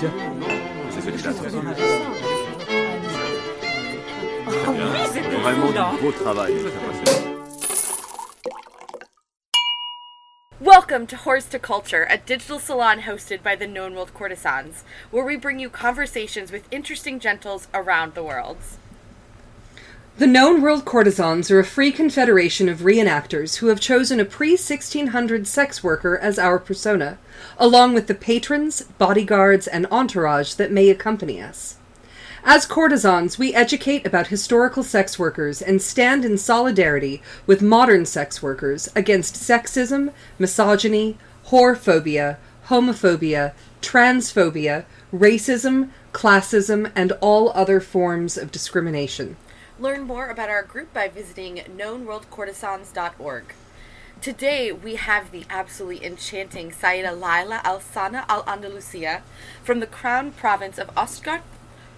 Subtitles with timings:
[0.00, 0.14] Tiens,
[0.88, 1.30] c'est celui-là.
[4.72, 4.86] bien.
[5.42, 6.54] Vraiment du beau travail.
[10.58, 15.22] Welcome to Horse to Culture, a digital salon hosted by the Known World Courtesans, where
[15.22, 18.56] we bring you conversations with interesting gentles around the world.
[20.20, 24.50] The known world courtesans are a free confederation of reenactors who have chosen a pre
[24.50, 27.16] 1600 sex worker as our persona,
[27.56, 31.78] along with the patrons, bodyguards, and entourage that may accompany us.
[32.44, 38.42] As courtesans, we educate about historical sex workers and stand in solidarity with modern sex
[38.42, 41.16] workers against sexism, misogyny,
[41.46, 49.38] whorephobia, homophobia, transphobia, racism, classism, and all other forms of discrimination.
[49.80, 53.44] Learn more about our group by visiting knownworldcourtesans.org.
[54.20, 59.22] Today we have the absolutely enchanting Saida Laila Al Sana Al Andalusia
[59.64, 61.40] from the Crown Province of Ostgard.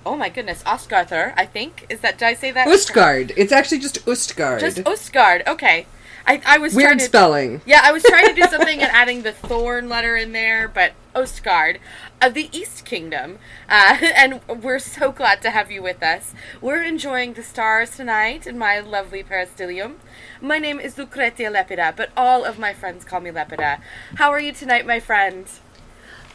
[0.06, 1.86] Oh my goodness, Ostgarther, I think.
[1.88, 2.68] Is that, did I say that?
[2.68, 3.32] Ostgard.
[3.36, 4.60] It's actually just Ostgard.
[4.60, 5.86] Just Ostgard, okay.
[6.24, 7.60] I, I was Weird trying to, spelling.
[7.66, 10.92] Yeah, I was trying to do something and adding the thorn letter in there, but
[11.16, 11.78] Ostgard
[12.22, 13.38] of the East Kingdom.
[13.68, 16.32] Uh, and we're so glad to have you with us.
[16.60, 19.96] We're enjoying the stars tonight in my lovely peristylium.
[20.40, 23.80] My name is Lucretia Lepida, but all of my friends call me Lepida.
[24.14, 25.46] How are you tonight, my friend?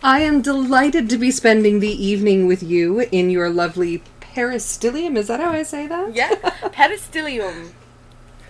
[0.04, 5.18] I am delighted to be spending the evening with you in your lovely peristylium.
[5.18, 6.14] Is that how I say that?
[6.14, 7.72] Yeah, peristylium.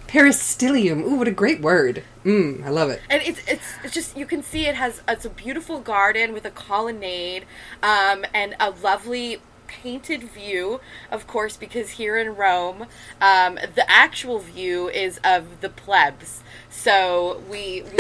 [0.08, 1.04] Peristylium.
[1.04, 2.04] Ooh, what a great word.
[2.24, 3.02] Mmm, I love it.
[3.10, 6.46] and it's it's it's just you can see it has it's a beautiful garden with
[6.46, 7.46] a colonnade
[7.84, 10.80] um, and a lovely painted view
[11.12, 12.86] of course because here in rome
[13.22, 17.98] um, the actual view is of the plebs so we we,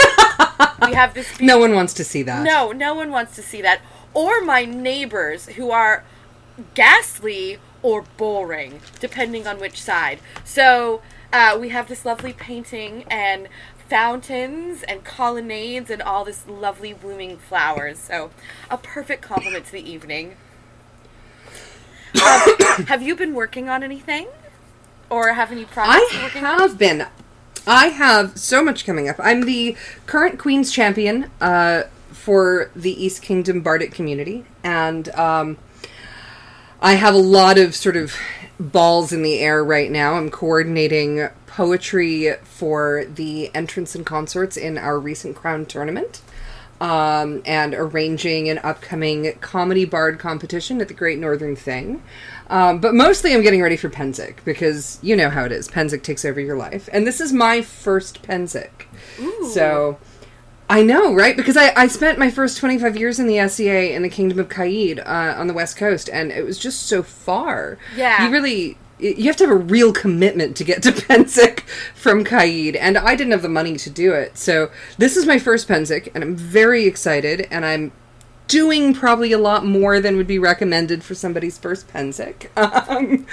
[0.87, 2.43] we have this No one wants to see that.
[2.43, 3.81] no no one wants to see that
[4.13, 6.05] or my neighbors who are
[6.73, 11.01] ghastly or boring depending on which side so
[11.33, 13.47] uh, we have this lovely painting and
[13.89, 18.31] fountains and colonnades and all this lovely blooming flowers so
[18.69, 20.35] a perfect complement to the evening
[22.15, 22.55] um,
[22.87, 24.27] have you been working on anything
[25.09, 26.59] or have any projects I working on?
[26.59, 27.05] have been.
[27.65, 29.17] I have so much coming up.
[29.19, 35.57] I'm the current Queen's Champion uh, for the East Kingdom Bardic community, and um,
[36.81, 38.15] I have a lot of sort of
[38.59, 40.13] balls in the air right now.
[40.13, 46.21] I'm coordinating poetry for the entrance and consorts in our recent Crown tournament.
[46.79, 52.03] Um, and arranging an upcoming comedy bard competition at the Great Northern Thing.
[52.51, 55.67] Um, but mostly I'm getting ready for Pennsic because you know how it is.
[55.67, 56.87] Pennsic takes over your life.
[56.93, 58.69] And this is my first Pennsic.
[59.51, 59.97] So
[60.69, 61.37] I know, right?
[61.37, 64.49] Because I, I spent my first 25 years in the SCA in the Kingdom of
[64.49, 67.77] Caid uh, on the West Coast, and it was just so far.
[67.95, 68.25] Yeah.
[68.25, 68.77] You really.
[68.99, 71.59] You have to have a real commitment to get to Pennsic
[71.93, 74.39] from Caid, and I didn't have the money to do it.
[74.39, 77.91] So this is my first Pennsic, and I'm very excited, and I'm
[78.47, 82.47] doing probably a lot more than would be recommended for somebody's first Pennsic.
[82.57, 83.27] Um,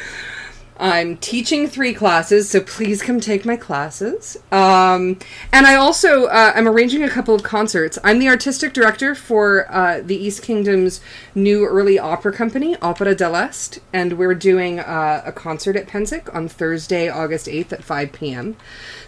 [0.77, 4.37] I'm teaching three classes, so please come take my classes.
[4.51, 5.19] Um,
[5.53, 7.97] and I also uh, I'm arranging a couple of concerts.
[8.03, 11.01] I'm the artistic director for uh, the East Kingdom's
[11.35, 16.49] new early opera company, Opera dell'Est, and we're doing uh, a concert at Pennsic on
[16.49, 18.57] Thursday, August 8th at 5 p.m.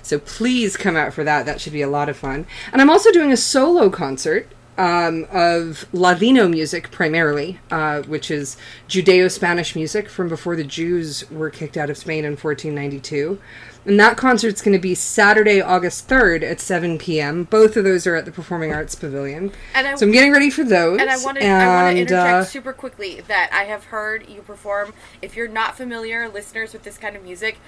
[0.03, 1.47] So please come out for that.
[1.47, 2.47] That should be a lot of fun.
[2.73, 8.57] And I'm also doing a solo concert um, of Ladino music primarily, uh, which is
[8.89, 13.39] Judeo Spanish music from before the Jews were kicked out of Spain in 1492.
[13.87, 17.45] And that concert's going to be Saturday, August 3rd at 7 p.m.
[17.45, 19.53] Both of those are at the Performing Arts Pavilion.
[19.75, 21.01] And I- so I'm getting ready for those.
[21.01, 24.29] And I want to I want to interject uh, super quickly that I have heard
[24.29, 24.93] you perform.
[25.23, 27.59] If you're not familiar, listeners, with this kind of music,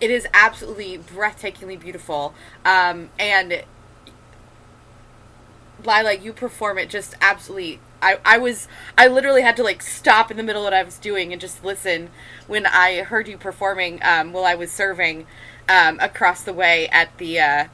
[0.00, 2.34] it is absolutely breathtakingly beautiful.
[2.64, 3.62] Um, and
[5.86, 7.80] Lila, you perform it just absolutely.
[8.02, 8.68] I, I was
[8.98, 11.40] I literally had to like stop in the middle of what I was doing and
[11.40, 12.10] just listen
[12.46, 15.26] when I heard you performing um, while I was serving
[15.68, 17.64] um, across the way at the uh,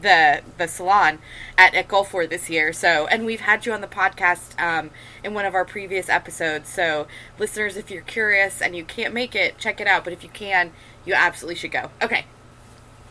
[0.00, 1.18] the the salon
[1.56, 2.72] at, at Gulf Wars this year.
[2.72, 4.90] So, and we've had you on the podcast um,
[5.22, 6.68] in one of our previous episodes.
[6.68, 7.06] So,
[7.38, 10.04] listeners, if you're curious and you can't make it, check it out.
[10.04, 10.72] But if you can,
[11.04, 11.90] you absolutely should go.
[12.02, 12.24] Okay,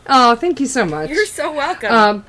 [0.06, 1.08] Oh, thank you so much.
[1.10, 1.92] you're so welcome.
[1.92, 2.24] Um,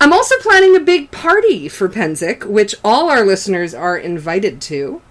[0.00, 5.02] I'm also planning a big party for Pennsic, which all our listeners are invited to.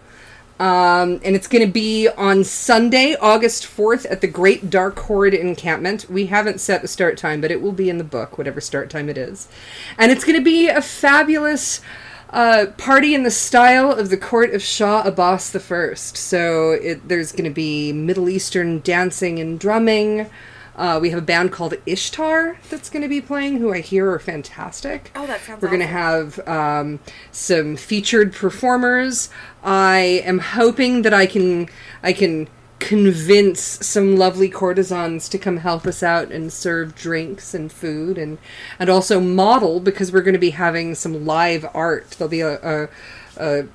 [0.60, 5.34] Um, and it's going to be on Sunday, August 4th at the Great Dark Horde
[5.34, 6.10] encampment.
[6.10, 8.90] We haven't set the start time, but it will be in the book, whatever start
[8.90, 9.50] time it is.
[9.98, 11.82] And it's going to be a fabulous
[12.30, 16.18] uh, party in the style of the court of Shah Abbas First.
[16.18, 20.30] So it, there's going to be Middle Eastern dancing and drumming.
[20.78, 24.12] Uh, we have a band called Ishtar that's going to be playing, who I hear
[24.12, 25.12] are fantastic.
[25.16, 27.00] Oh, that sounds We're going to have um,
[27.32, 29.30] some featured performers.
[29.64, 31.68] I am hoping that I can
[32.04, 32.48] I can
[32.80, 38.38] convince some lovely courtesans to come help us out and serve drinks and food and
[38.78, 42.12] and also model because we're going to be having some live art.
[42.12, 42.90] There'll be a, a,
[43.38, 43.68] a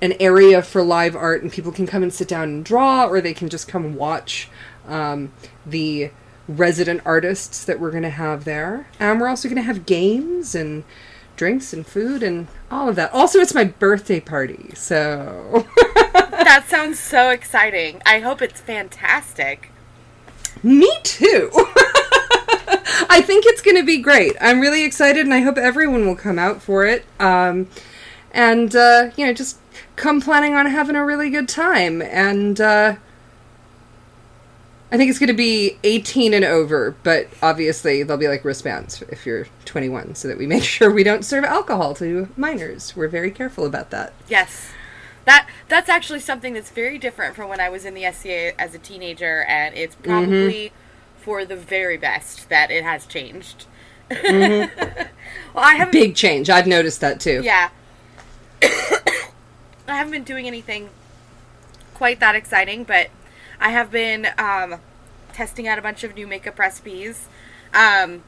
[0.00, 3.20] an area for live art and people can come and sit down and draw or
[3.20, 4.48] they can just come and watch
[4.88, 5.32] um,
[5.64, 6.10] the
[6.48, 8.88] resident artists that we're going to have there.
[8.98, 10.84] And we're also going to have games and
[11.36, 13.12] drinks and food and all of that.
[13.12, 15.66] Also, it's my birthday party, so.
[16.12, 18.02] that sounds so exciting.
[18.04, 19.70] I hope it's fantastic.
[20.62, 21.50] Me too.
[23.10, 24.36] I think it's going to be great.
[24.40, 27.04] I'm really excited, and I hope everyone will come out for it.
[27.20, 27.68] Um,
[28.32, 29.58] and, uh, you know, just
[29.96, 32.02] come planning on having a really good time.
[32.02, 32.96] And, uh,
[34.90, 39.02] I think it's going to be 18 and over, but obviously they'll be like wristbands
[39.02, 42.96] if you're 21 so that we make sure we don't serve alcohol to minors.
[42.96, 44.14] We're very careful about that.
[44.28, 44.70] Yes.
[45.26, 48.74] That that's actually something that's very different from when I was in the SCA as
[48.74, 51.22] a teenager and it's probably mm-hmm.
[51.22, 53.66] for the very best that it has changed.
[54.10, 55.02] Mm-hmm.
[55.54, 56.48] well, I have big change.
[56.48, 57.42] I've noticed that too.
[57.44, 57.68] Yeah.
[58.62, 60.88] I haven't been doing anything
[61.92, 63.08] quite that exciting, but
[63.60, 64.80] I have been um,
[65.32, 67.28] testing out a bunch of new makeup recipes.
[67.74, 68.22] Um,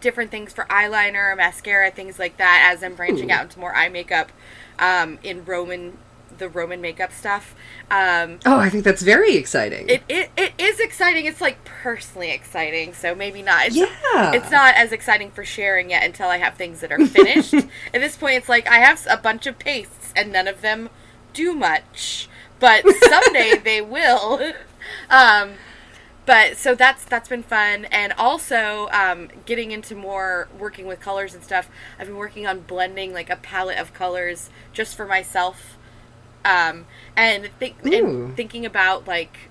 [0.00, 3.34] different things for eyeliner, mascara, things like that as I'm branching Ooh.
[3.34, 4.32] out into more eye makeup
[4.78, 5.98] um, in Roman
[6.38, 7.54] the Roman makeup stuff.
[7.90, 9.88] Um, oh, I think that's very exciting.
[9.88, 11.26] It, it it is exciting.
[11.26, 12.94] It's like personally exciting.
[12.94, 13.66] So maybe not.
[13.66, 14.32] It's, yeah.
[14.32, 17.52] It's not as exciting for sharing yet until I have things that are finished.
[17.54, 20.88] At this point, it's like I have a bunch of pastes and none of them
[21.32, 22.28] do much
[22.60, 24.52] but someday they will.
[25.08, 25.54] Um,
[26.26, 31.34] but so that's that's been fun, and also um, getting into more working with colors
[31.34, 31.68] and stuff.
[31.98, 35.76] I've been working on blending like a palette of colors just for myself,
[36.44, 36.86] um,
[37.16, 39.50] and, think, and thinking about like.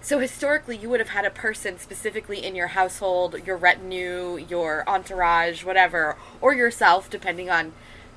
[0.00, 4.82] So historically, you would have had a person specifically in your household, your retinue, your
[4.88, 7.72] entourage, whatever, or yourself, depending on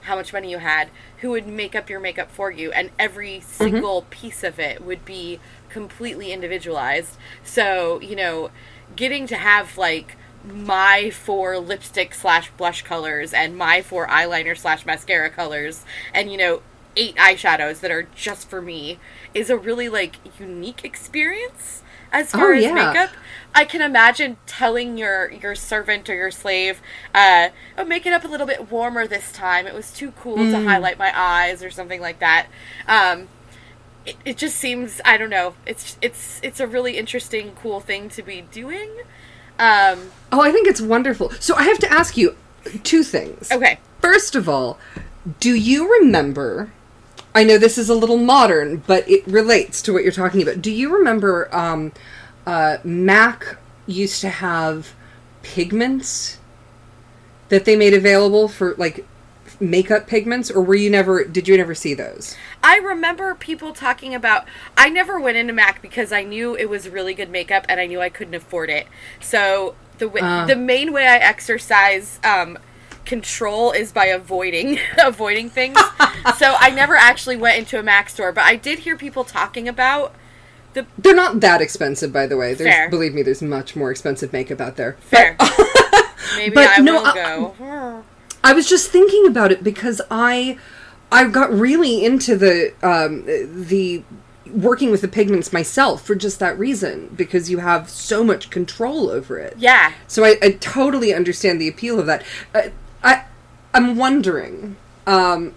[0.05, 3.37] how much money you had, who would make up your makeup for you, and every
[3.37, 3.45] mm-hmm.
[3.45, 4.09] single mm-hmm.
[4.09, 7.17] piece of it would be completely individualized.
[7.43, 8.49] So, you know,
[8.95, 10.15] getting to have like
[10.45, 16.37] my four lipstick slash blush colors and my four eyeliner slash mascara colors and you
[16.37, 16.61] know
[16.95, 18.99] eight eyeshadows that are just for me
[19.33, 21.81] is a really like unique experience
[22.11, 22.73] as far oh, as yeah.
[22.73, 23.09] makeup
[23.55, 26.81] I can imagine telling your your servant or your slave,
[27.15, 29.65] uh, "Oh, make it up a little bit warmer this time.
[29.65, 30.51] It was too cool mm.
[30.51, 32.47] to highlight my eyes or something like that."
[32.87, 33.29] Um,
[34.05, 35.55] it, it just seems I don't know.
[35.65, 38.89] It's it's it's a really interesting, cool thing to be doing.
[39.57, 41.31] Um, oh, I think it's wonderful.
[41.39, 42.35] So I have to ask you
[42.83, 43.49] two things.
[43.51, 43.79] Okay.
[44.01, 44.77] First of all,
[45.39, 46.71] do you remember?
[47.33, 50.61] I know this is a little modern, but it relates to what you're talking about.
[50.61, 51.53] Do you remember?
[51.55, 51.93] Um,
[52.45, 53.57] uh, Mac
[53.87, 54.93] used to have
[55.43, 56.39] pigments
[57.49, 59.05] that they made available for like
[59.59, 62.35] makeup pigments or were you never did you never see those?
[62.63, 66.89] I remember people talking about i never went into mac because i knew it was
[66.89, 68.87] really good makeup and i knew i couldn't afford it.
[69.19, 72.57] So the way, uh, the main way i exercise um,
[73.05, 75.77] control is by avoiding avoiding things.
[76.39, 79.67] So i never actually went into a mac store but i did hear people talking
[79.67, 80.13] about
[80.75, 82.53] the, They're not that expensive, by the way.
[82.53, 82.89] There's, Fair.
[82.89, 84.93] Believe me, there's much more expensive makeup out there.
[84.99, 85.35] Fair.
[85.39, 85.51] But,
[86.37, 88.03] Maybe but I no, will go.
[88.43, 90.57] I, I was just thinking about it because I,
[91.11, 94.03] I got really into the um, the
[94.47, 99.09] working with the pigments myself for just that reason because you have so much control
[99.09, 99.55] over it.
[99.57, 99.93] Yeah.
[100.07, 102.23] So I, I totally understand the appeal of that.
[102.53, 102.69] Uh,
[103.03, 103.25] I
[103.73, 104.77] I'm wondering.
[105.07, 105.53] Um,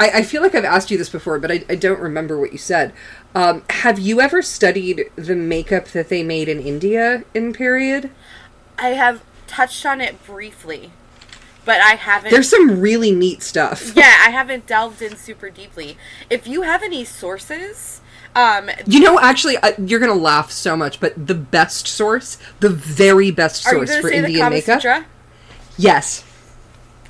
[0.00, 2.52] I, I feel like I've asked you this before, but I, I don't remember what
[2.52, 2.92] you said.
[3.34, 8.10] Um, have you ever studied the makeup that they made in India in period?
[8.78, 10.92] I have touched on it briefly,
[11.64, 12.30] but I haven't.
[12.30, 13.92] There's some really neat stuff.
[13.96, 15.96] yeah, I haven't delved in super deeply.
[16.30, 18.00] If you have any sources,
[18.36, 22.70] um, you know, actually, uh, you're gonna laugh so much, but the best source, the
[22.70, 24.80] very best source for Indian makeup.
[24.80, 25.06] Sutra?
[25.76, 26.24] Yes.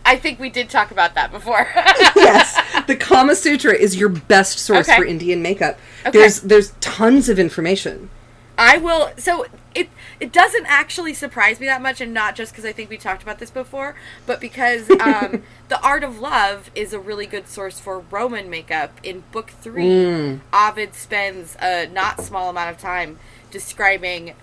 [0.09, 1.69] I think we did talk about that before.
[2.17, 4.97] yes, the Kama Sutra is your best source okay.
[4.97, 5.79] for Indian makeup.
[6.07, 6.19] Okay.
[6.19, 8.09] There's there's tons of information.
[8.57, 9.11] I will.
[9.19, 12.89] So it it doesn't actually surprise me that much, and not just because I think
[12.89, 17.27] we talked about this before, but because um, the Art of Love is a really
[17.27, 18.99] good source for Roman makeup.
[19.03, 20.41] In book three, Mm.
[20.55, 23.19] Ovid spends a not small amount of time
[23.51, 24.35] describing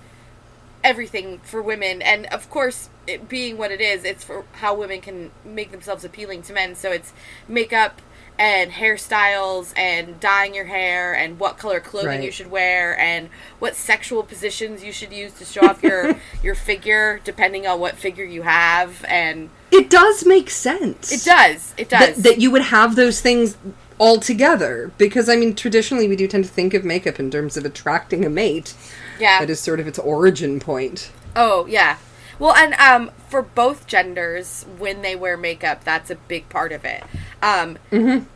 [0.85, 5.01] everything for women and of course it being what it is it's for how women
[5.01, 7.11] can make themselves appealing to men so it's
[7.47, 8.01] makeup
[8.37, 12.23] and hairstyles and dyeing your hair and what color clothing Right.
[12.23, 16.53] you should wear and what sexual positions you should use to show off your your
[16.55, 21.11] figure depending on what figure you have and It does make sense.
[21.11, 23.57] it does it that, does that you would have those things
[23.97, 27.55] all together because I mean traditionally we do tend to think of makeup in terms
[27.55, 28.73] of attracting a mate.
[29.19, 31.11] Yeah That is sort of its origin point.
[31.35, 31.97] Oh yeah.
[32.37, 36.83] Well, and um, for both genders, when they wear makeup, that's a big part of
[36.83, 37.01] it.
[37.41, 37.77] Um,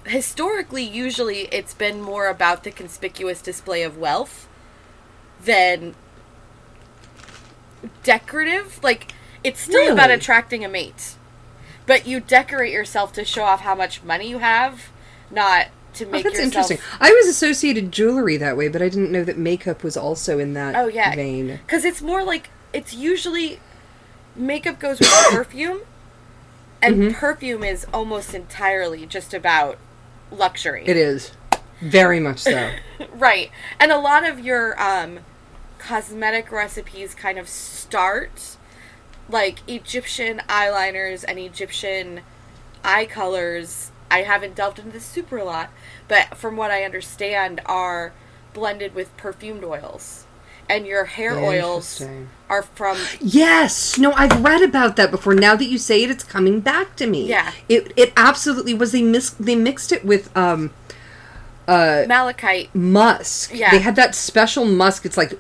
[0.06, 4.48] Historically, usually it's been more about the conspicuous display of wealth
[5.44, 5.96] than
[8.04, 8.82] decorative.
[8.84, 11.16] Like it's still about attracting a mate,
[11.86, 14.90] but you decorate yourself to show off how much money you have,
[15.30, 16.44] not to Oh, that's yourself.
[16.46, 16.78] interesting.
[17.00, 20.54] I was associated jewelry that way, but I didn't know that makeup was also in
[20.54, 21.60] that Oh yeah, vein.
[21.66, 23.60] because it's more like it's usually
[24.36, 25.82] makeup goes with perfume,
[26.82, 27.14] and Mm-hmm.
[27.20, 29.78] perfume is almost entirely just about
[30.32, 30.84] luxury.
[30.86, 31.32] It is
[31.82, 32.72] very much so.
[33.14, 35.20] right, and a lot of your um,
[35.80, 38.58] cosmetic recipes kind of start
[39.30, 42.22] like Egyptian eyeliners and Egyptian
[42.84, 43.89] eye colors.
[44.12, 45.70] I haven't delved into this super a lot,
[46.08, 48.14] but from what I understand, are
[48.54, 50.26] blended with perfumed oils,
[50.68, 52.04] and your hair oils
[52.50, 55.34] are from Yes, no, I've read about that before.
[55.36, 57.28] Now that you say it, it's coming back to me.
[57.28, 57.52] Yeah.
[57.68, 58.92] it it absolutely was.
[58.92, 60.72] They mis- they mixed it with um
[61.68, 62.74] uh malachite.
[62.74, 63.52] musk.
[63.54, 63.72] Yeah.
[63.72, 65.06] they had that special musk.
[65.06, 65.40] It's like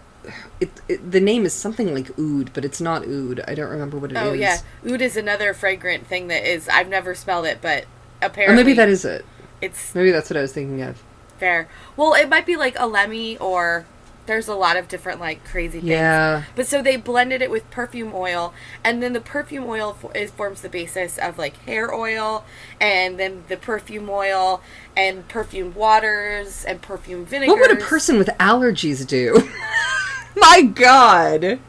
[0.60, 1.12] it, it.
[1.12, 3.42] The name is something like oud, but it's not oud.
[3.48, 4.24] I don't remember what it is.
[4.24, 4.58] Oh yeah,
[4.88, 6.68] oud is another fragrant thing that is.
[6.70, 7.86] I've never smelled it, but
[8.22, 9.26] or maybe that is it.
[9.62, 11.02] it's Maybe that's what I was thinking of.
[11.38, 11.68] fair.
[11.96, 13.86] Well, it might be like a lemmy or
[14.30, 15.90] there's a lot of different like crazy things.
[15.90, 16.44] Yeah.
[16.56, 20.30] But so they blended it with perfume oil, and then the perfume oil fo- is,
[20.30, 22.46] forms the basis of like hair oil,
[22.80, 24.62] and then the perfume oil,
[24.96, 27.58] and perfume waters, and perfume vinegars.
[27.60, 29.50] What would a person with allergies do?
[30.36, 31.60] My God.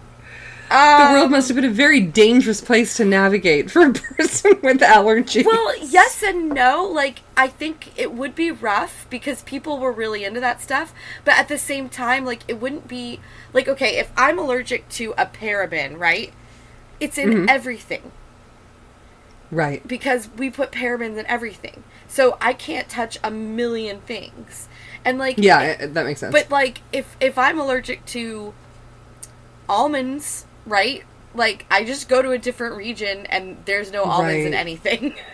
[0.70, 4.58] The Um, world must have been a very dangerous place to navigate for a person
[4.62, 5.44] with allergies.
[5.44, 6.84] Well, yes and no.
[6.84, 10.94] Like, I think it would be rough because people were really into that stuff.
[11.24, 13.20] But at the same time, like, it wouldn't be.
[13.52, 16.32] Like, okay, if I'm allergic to a paraben, right?
[17.00, 17.48] It's in Mm-hmm.
[17.48, 18.12] everything
[19.50, 19.86] right.
[19.88, 21.82] because we put parabens in everything.
[22.08, 24.68] So I can't touch a million things.
[25.04, 26.32] And, like, Yeah, that makes sense.
[26.32, 28.52] but like if if I'm allergic to
[29.68, 31.04] almonds, right?
[31.34, 34.58] Like I just go to a different region and there's no almonds in Right.
[34.60, 35.14] anything.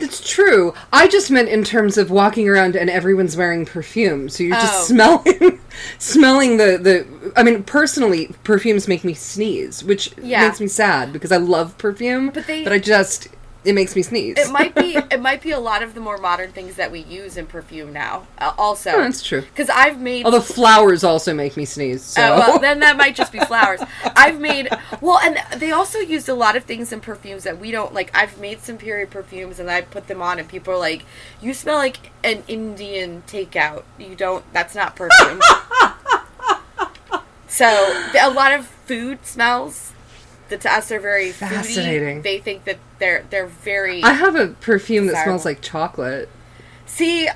[0.00, 0.74] It's true.
[0.92, 4.60] I just meant in terms of walking around and everyone's wearing perfume, so you're Oh.
[4.60, 5.58] just smelling,
[5.98, 7.32] smelling the the.
[7.34, 10.46] I mean, personally, perfumes make me sneeze, which Yeah.
[10.46, 12.30] makes me sad because I love perfume.
[12.32, 13.26] But they- I just
[13.64, 14.38] it makes me sneeze.
[14.38, 17.00] it might be it might be a lot of the more modern things that we
[17.00, 18.26] use in perfume now.
[18.38, 19.42] Uh, also, Oh, that's true.
[19.42, 22.02] Because I've made Although flowers also make me sneeze.
[22.02, 23.80] So Oh, well, then that might just be flowers.
[24.16, 24.68] I've made
[25.00, 28.10] well, and they also used a lot of things in perfumes that we don't like.
[28.14, 31.04] I've made some period perfumes, and I put them on, and people are like,
[31.40, 33.82] "You smell like an Indian takeout.
[33.98, 34.44] You don't.
[34.52, 35.40] That's not perfume."
[37.48, 37.66] so
[38.20, 39.92] a lot of food smells
[40.48, 41.48] that to us are very foodie.
[41.50, 42.22] Fascinating.
[42.22, 44.02] They think that they're they're very.
[44.02, 46.28] I have a perfume that smells like chocolate.
[46.86, 47.28] See,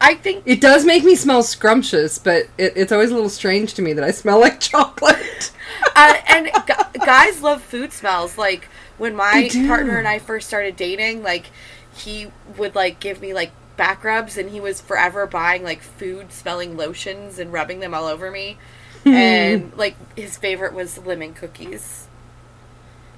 [0.00, 3.74] I think It does make me smell scrumptious, but it, it's always a little strange
[3.74, 5.50] to me that I smell like chocolate.
[5.96, 8.38] uh, and gu- guys love food smells.
[8.38, 11.46] Like when my partner and I first started dating, like
[11.94, 16.32] he would like give me like back rubs, and he was forever buying like food
[16.32, 18.58] smelling lotions and rubbing them all over me.
[19.04, 22.07] and like his favorite was lemon cookies.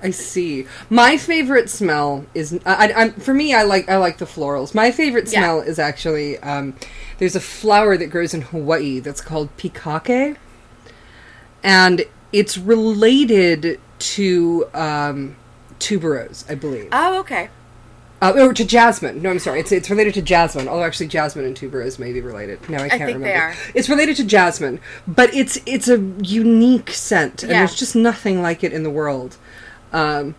[0.03, 0.67] I see.
[0.89, 3.55] My favorite smell is I, I, I'm for me.
[3.55, 4.75] I like I like the florals.
[4.75, 5.41] My favorite Yeah.
[5.41, 6.75] smell is actually um,
[7.19, 10.37] there's a flower that grows in Hawaii that's called pikake,
[11.63, 15.37] and it's related to um,
[15.79, 17.49] tuberose, I believe, Oh, okay.
[18.23, 19.21] uh, or to jasmine.
[19.21, 19.61] No, I'm sorry.
[19.61, 20.69] It's it's related to jasmine.
[20.69, 22.67] Although actually, jasmine and tuberose may be related.
[22.71, 23.27] No, I can't I think remember.
[23.27, 23.55] they are.
[23.75, 27.59] It's related to jasmine, but it's it's a unique scent, and Yeah.
[27.59, 29.37] there's just nothing like it in the world.
[29.93, 30.35] Um,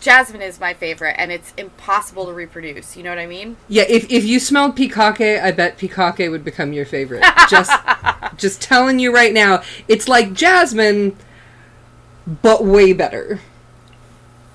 [0.00, 2.96] Jasmine is my favorite, and it's impossible to reproduce.
[2.96, 3.56] You know what I mean?
[3.68, 7.24] Yeah, if if you smelled pikake, I bet pikake would become your favorite.
[7.48, 7.72] Just
[8.36, 11.16] just telling you right now, it's like jasmine,
[12.42, 13.40] but way better.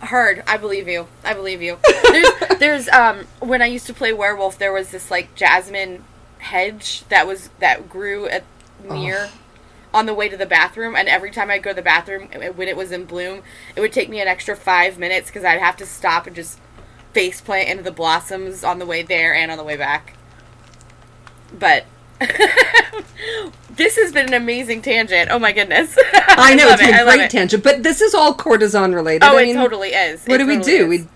[0.02, 0.44] Heard.
[0.48, 1.08] I believe you.
[1.24, 1.78] I believe you.
[2.12, 2.28] There's,
[2.60, 6.04] there's, um, when I used to play werewolf, there was this like jasmine
[6.40, 8.44] hedge that was that grew at
[8.90, 9.32] near Oh.
[9.92, 12.68] On the way to the bathroom, and every time I'd go to the bathroom when
[12.68, 13.42] it was in bloom,
[13.76, 16.60] it would take me an extra five minutes because I'd have to stop and just
[17.12, 20.14] face plant into the blossoms on the way there and on the way back.
[21.58, 21.86] But
[23.72, 25.30] this has been an amazing tangent.
[25.32, 25.98] Oh my goodness!
[26.14, 26.94] I know love it's it.
[26.96, 29.24] I a great tangent, but this is all courtesan related.
[29.26, 30.24] Oh, I it mean, totally is.
[30.26, 30.84] What It do we do?
[30.92, 31.02] is.
[31.02, 31.08] We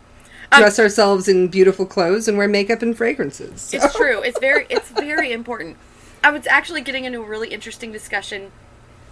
[0.51, 3.71] um, dress ourselves in beautiful clothes and wear makeup and fragrances.
[3.73, 4.21] It's true.
[4.23, 5.77] It's very it's very important.
[6.23, 8.51] I was actually getting into a really interesting discussion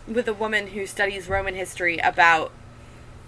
[0.08, 2.51] with a woman who studies Roman history about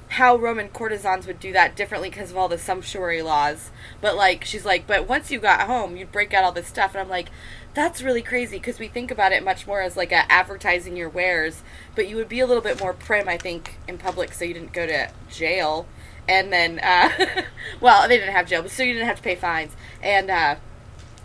[0.10, 3.72] how Roman courtesans would do that differently because of all the sumptuary laws.
[4.00, 6.92] But like she's like, but once you got home, you'd break out all this stuff,
[6.94, 7.30] and I'm like,
[7.74, 11.10] that's really crazy because we think about it much more as like a advertising your
[11.10, 11.63] wares,
[11.96, 14.53] but you would be a little bit more prim, I think, in public, so you
[14.53, 15.88] didn't go to jail.
[16.27, 17.44] And then, uh,
[17.82, 19.75] well, they didn't have jail, but so you didn't have to pay fines.
[20.01, 20.56] And uh,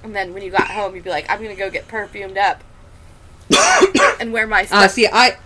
[0.02, 2.64] and then when you got home, you'd be like, I'm gonna go get perfumed up
[4.21, 5.37] and wear my Uh, see, I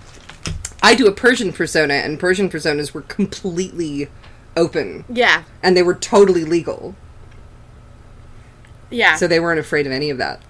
[0.82, 4.08] I do a Persian persona, and Persian personas were completely
[4.56, 6.94] open, yeah, and they were totally legal,
[8.90, 9.16] yeah.
[9.16, 10.40] so they weren't afraid of any of that.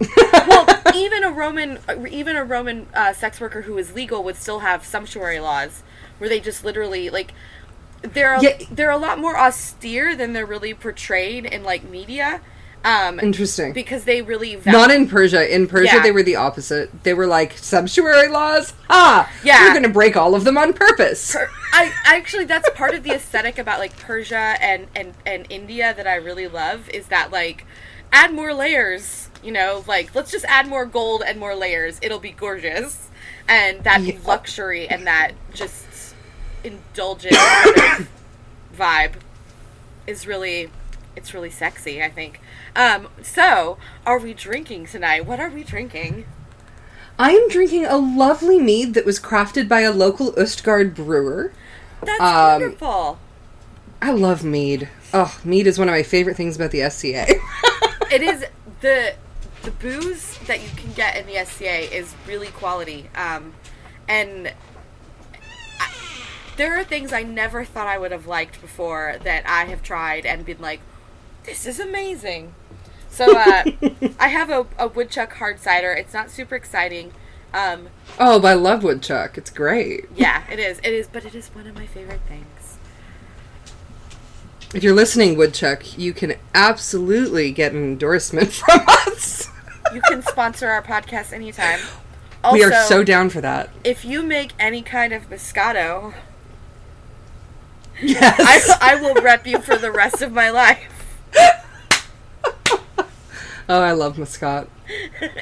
[0.49, 1.79] well, even a Roman,
[2.11, 5.83] even a Roman uh, sex worker who is legal would still have sumptuary laws,
[6.19, 7.33] where they just literally like
[8.03, 8.59] they're Yeah.
[8.71, 12.41] they're a lot more austere than they're really portrayed in like media.
[12.85, 13.73] Um, Interesting.
[13.73, 15.55] because they really val- Not in Persia.
[15.55, 16.03] In Persia, Yeah.
[16.03, 17.05] they were the opposite.
[17.05, 18.73] They were like sumptuary laws.
[18.91, 19.63] Ah, Yeah.
[19.65, 21.33] we're going to break all of them on purpose.
[21.33, 25.95] Per- I actually that's part of the aesthetic about like Persia and and and India
[25.97, 27.65] that I really love is that like
[28.13, 31.99] add more layers, you know, like let's just add more gold and more layers.
[32.03, 33.09] It'll be gorgeous.
[33.49, 34.17] And that Yeah.
[34.27, 36.15] luxury and that just
[36.65, 37.35] indulgent
[38.77, 39.13] vibe
[40.07, 40.71] is really
[41.15, 42.41] it's really sexy, I think.
[42.75, 45.27] Um so, are we drinking tonight?
[45.27, 46.25] What are we drinking?
[47.19, 51.53] I am drinking a lovely mead that was crafted by a local Östgard brewer.
[52.03, 53.19] That's Um, wonderful.
[54.01, 54.89] I love mead.
[55.15, 57.27] Oh, mead is one of my favorite things about the SCA.
[58.11, 58.45] it is
[58.81, 59.15] the
[59.63, 63.09] the booze that you can get in the SCA is really quality.
[63.15, 63.53] Um,
[64.09, 64.53] and
[65.79, 65.93] I,
[66.57, 70.27] there are things I never thought I would have liked before that I have tried
[70.27, 70.81] and been like,
[71.45, 72.55] this is amazing.
[73.13, 73.65] So uh,
[74.19, 75.93] I have a, a woodchuck hard cider.
[75.93, 77.13] It's not super exciting.
[77.53, 79.37] Um, oh, but I love woodchuck.
[79.37, 80.07] It's great.
[80.17, 80.79] yeah, it is.
[80.79, 82.79] It is, but it is one of my favorite things.
[84.75, 89.51] If you're listening, woodchuck, you can absolutely get an endorsement from us.
[89.93, 91.81] You can sponsor our podcast anytime.
[92.51, 93.69] we are so down for that.
[93.85, 96.15] if you make any kind of Moscato,
[98.01, 98.71] Yes.
[98.81, 100.89] I, I will rep you for the rest of my life.
[103.69, 104.69] oh, I love Muscat.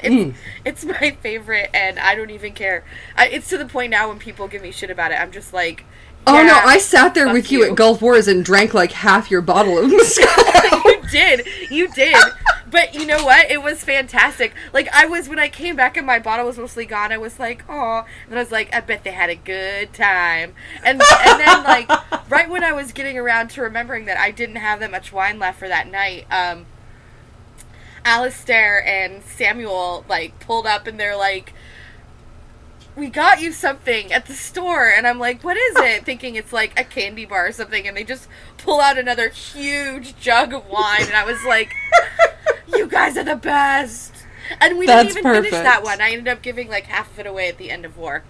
[0.02, 2.84] It's, it's my favorite, and I don't even care.
[3.16, 5.52] I, it's to the point now when people give me shit about it, I'm just
[5.52, 5.84] like,
[6.26, 7.64] Oh no, I sat there with you.
[7.64, 10.84] at Gulf Wars and drank like half your bottle of Muscat.
[10.84, 12.16] you did, you did.
[12.70, 13.50] But you know what?
[13.50, 14.54] It was fantastic.
[14.72, 17.10] Like I was when I came back and my bottle was mostly gone.
[17.10, 20.54] I was like, oh, and I was like, I bet they had a good time.
[20.84, 21.88] And and then like
[22.30, 25.38] right when I was getting around to remembering that I didn't have that much wine
[25.38, 26.66] left for that night, um,
[28.04, 31.52] Alistair and Samuel like pulled up and they're like,
[32.96, 36.52] "We got you something at the store," and I'm like, "What is it?" Thinking it's
[36.52, 40.66] like a candy bar or something, and they just pull out another huge jug of
[40.68, 41.72] wine, and I was like,
[42.68, 44.14] "You guys are the best."
[44.60, 46.00] And we That's didn't even finish that one.
[46.00, 48.24] I ended up giving like half of it away at the end of war.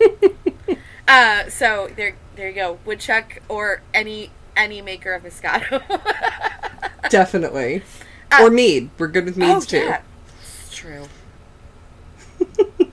[1.08, 2.78] uh, so there, there you go.
[2.84, 5.80] Woodchuck or any any maker of Moscato.
[7.08, 7.82] Definitely.
[8.32, 8.90] Uh, or mead.
[8.98, 9.78] We're good with meads too.
[9.78, 10.02] Oh, yeah.
[10.40, 11.08] It's true.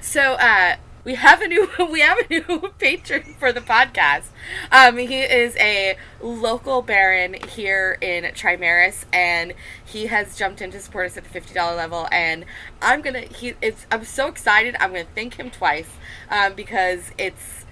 [0.00, 4.24] so uh we have a new we have a new patron for the podcast.
[4.72, 10.80] Um he is a local baron here in Trimaris and he has jumped in to
[10.80, 12.44] support us at the fifty dollar level and
[12.82, 15.90] I'm gonna he it's I'm so excited I'm gonna thank him twice
[16.30, 17.64] um because it's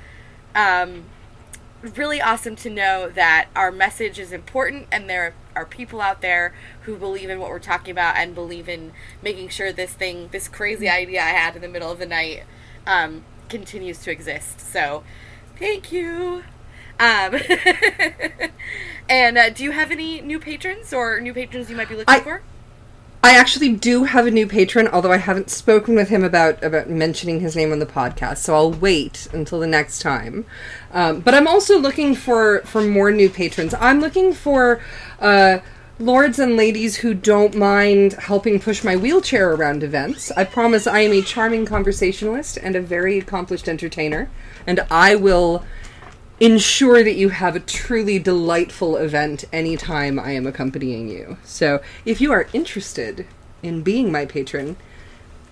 [0.54, 1.04] um
[1.82, 6.54] really awesome to know that our message is important and there are people out there
[6.82, 8.92] who believe in what we're talking about and believe in
[9.22, 12.44] making sure this thing, this crazy idea I had in the middle of the night,
[12.86, 14.60] um, continues to exist.
[14.60, 15.04] So,
[15.58, 16.44] thank you.
[17.00, 17.36] Um,
[19.08, 22.14] and uh, do you have any new patrons or new patrons you might be looking
[22.14, 22.42] I- for?
[23.24, 26.90] I actually do have a new patron, although I haven't spoken with him about about
[26.90, 28.38] mentioning his name on the podcast.
[28.38, 30.44] So I'll wait until the next time.
[30.92, 33.74] Um, but I'm also looking for for more new patrons.
[33.74, 34.80] I'm looking for
[35.20, 35.58] uh,
[36.00, 40.32] lords and ladies who don't mind helping push my wheelchair around events.
[40.32, 44.30] I promise I am a charming conversationalist and a very accomplished entertainer,
[44.66, 45.64] and I will
[46.40, 51.36] ensure that you have a truly delightful event anytime I am accompanying you.
[51.44, 53.26] So, if you are interested
[53.62, 54.76] in being my patron,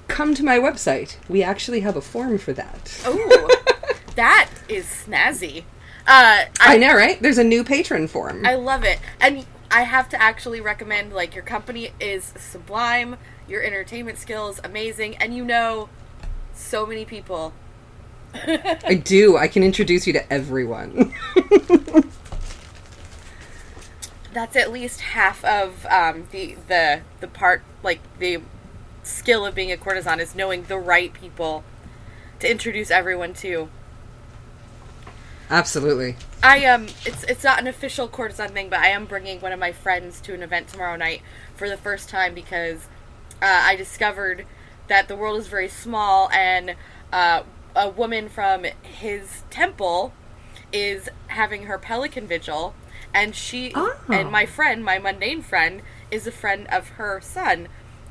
[0.08, 1.16] come to my website.
[1.28, 3.00] We actually have a form for that.
[3.04, 3.62] Oh,
[4.16, 5.64] that is snazzy.
[6.06, 7.20] Uh, I, know, right?
[7.22, 8.44] There's a new patron form.
[8.44, 8.98] I love it.
[9.20, 13.16] And I have to actually recommend like your company is sublime,
[13.46, 15.88] your entertainment skills amazing, and you know
[16.52, 17.52] so many people.
[18.34, 19.36] I do.
[19.36, 21.14] I can introduce you to everyone.
[24.32, 28.40] That's at least half of um, the the the part like the
[29.02, 31.64] skill of being a courtesan is knowing the right people
[32.38, 33.68] to introduce everyone to.
[35.50, 36.16] Absolutely.
[36.42, 39.58] I um, it's it's not an official courtesan thing, but I am bringing one of
[39.58, 41.22] my friends to an event tomorrow night
[41.56, 42.86] for the first time because
[43.42, 44.46] uh, I discovered
[44.86, 46.76] that the world is very small, and
[47.12, 47.42] uh,
[47.76, 50.12] a woman from his temple
[50.72, 52.74] is having her pelican vigil,
[53.14, 53.96] and she Oh.
[54.08, 57.68] and my friend, my mundane friend, is a friend of her son,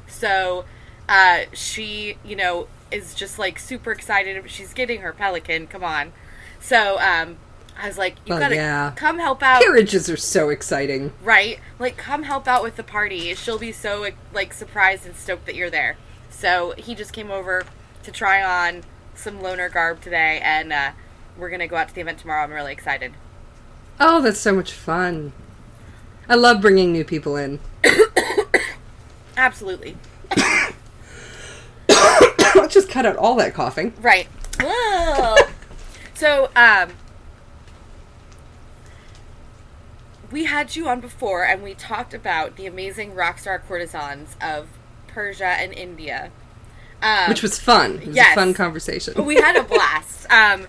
[0.07, 0.65] so
[1.07, 4.43] uh, she, you know, is just like super excited.
[4.49, 5.67] She's getting her pelican.
[5.67, 6.11] Come on.
[6.59, 7.37] So um,
[7.81, 8.91] I was like, you Well, gotta yeah.
[8.95, 11.11] come help out, Carriages are so exciting.
[11.23, 11.59] right?
[11.79, 13.33] Like, come help out with the party.
[13.35, 15.97] She'll be so like surprised and stoked that you're there.
[16.29, 17.63] So he just came over
[18.03, 18.83] to try on
[19.19, 20.91] some loaner garb today, and uh,
[21.37, 22.43] we're gonna go out to the event tomorrow.
[22.43, 23.13] I'm really excited.
[23.99, 25.33] Oh, that's so much fun.
[26.27, 27.59] I love bringing new people in.
[29.37, 29.97] Absolutely.
[31.87, 33.93] Let's just cut out all that coughing.
[33.99, 34.27] Right.
[34.61, 35.35] Whoa.
[36.13, 36.91] so, um,
[40.31, 44.67] we had you on before, and we talked about the amazing rock star courtesans of
[45.07, 46.31] Persia and India.
[47.01, 47.95] Um, Which was fun.
[47.95, 48.33] It was yes.
[48.33, 49.25] a fun conversation.
[49.25, 50.31] we had a blast.
[50.31, 50.67] Um,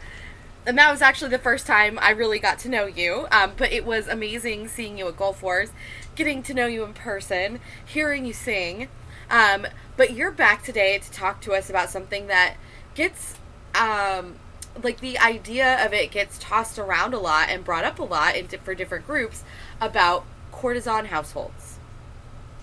[0.66, 3.26] and that was actually the first time I really got to know you.
[3.32, 5.70] Um, but it was amazing seeing you at Gulf Wars,
[6.14, 8.88] getting to know you in person, hearing you sing.
[9.30, 9.66] Um,
[9.96, 12.56] but you're back today to talk to us about something that
[12.94, 13.36] gets,
[13.74, 14.34] um,
[14.82, 18.36] like the idea of it gets tossed around a lot and brought up a lot
[18.36, 19.44] in, for different groups
[19.80, 21.78] about courtesan households.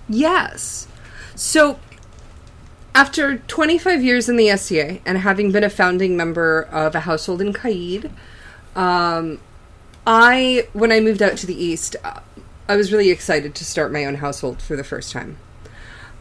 [0.08, 0.88] Yes.
[1.36, 1.80] So,
[2.98, 7.42] after 25 years in the SCA and having been a founding member of a household
[7.42, 8.10] in Caid,
[8.76, 9.40] um,
[10.08, 12.22] I, when I moved out to the East, uh,
[12.68, 15.38] I was really excited to start my own household for the first time.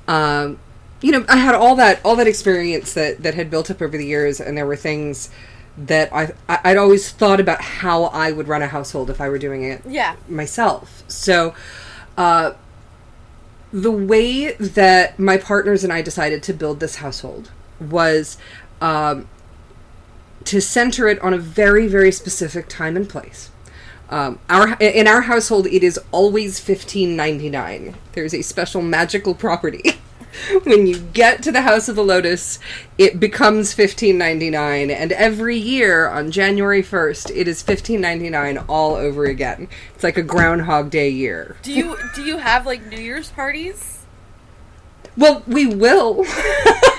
[0.07, 0.59] Um,
[1.01, 3.97] you know, I had all that all that experience that that had built up over
[3.97, 5.31] the years, and there were things
[5.79, 9.29] that I I- I'd always thought about how I would run a household if I
[9.31, 10.17] were doing it Yeah.
[10.29, 11.03] myself.
[11.09, 11.55] So,
[12.19, 12.53] uh,
[13.73, 17.51] the way that my partners and I decided to build this household
[17.81, 18.39] was
[18.81, 19.29] um,
[20.45, 23.51] to center it on a very, very specific time and place.
[24.09, 27.97] Um, our in our household, it is always fifteen ninety nine.
[28.13, 29.83] There's a special magical property.
[30.65, 32.59] when you get to the House of the Lotus,
[32.99, 38.31] it becomes fifteen ninety nine, and every year on January first, it is fifteen ninety
[38.31, 39.69] nine all over again.
[39.95, 41.57] It's like a Groundhog Day year.
[41.63, 44.05] Do you do you have like New Year's parties?
[45.17, 46.25] Well, we will.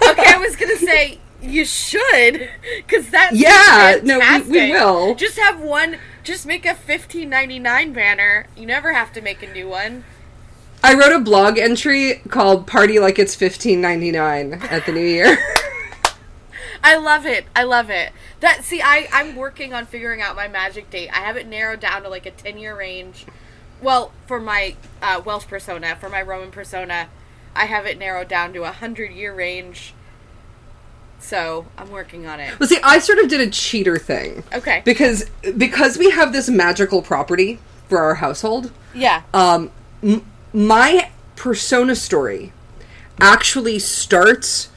[0.09, 5.13] Okay, I was gonna say you should, because that's Yeah, no, we- we will.
[5.15, 5.97] Just have one.
[6.23, 8.47] Just make a fifteen ninety nine banner.
[8.55, 10.05] You never have to make a new one.
[10.83, 15.05] I wrote a blog entry called "Party Like It's fifteen ninety nine at the New
[15.05, 15.37] Year."
[16.83, 17.45] I love it.
[17.55, 18.13] I love it.
[18.39, 21.09] That see, I I'm working on figuring out my magic date.
[21.09, 23.25] I have it narrowed down to like a ten year range.
[23.81, 27.09] Well, for my uh, Welsh persona, for my Roman persona,
[27.55, 29.93] I have it narrowed down to a hundred year range.
[31.19, 32.59] So I'm working on it.
[32.59, 34.83] well, see, I sort of did a cheater thing Okay.
[34.85, 35.25] because
[35.57, 37.59] because we have this magical property
[37.89, 38.71] for our household.
[38.93, 39.23] Yeah.
[39.33, 39.71] Um,
[40.03, 40.25] m-
[40.57, 42.51] my persona story
[43.21, 44.69] actually starts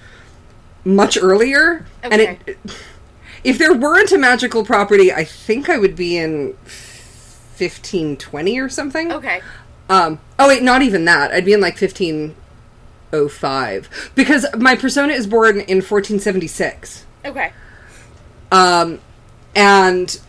[0.84, 2.58] much earlier, and it.
[3.42, 8.68] If there weren't a magical property, I think I would be in fifteen twenty or
[8.68, 9.10] something.
[9.10, 9.40] Okay.
[9.88, 11.32] Um, oh wait, not even that.
[11.32, 12.34] I'd be in like fifteen
[13.10, 17.06] oh five because my persona is born in fourteen seventy six.
[17.24, 17.52] Okay.
[18.52, 19.00] Um,
[19.54, 20.20] and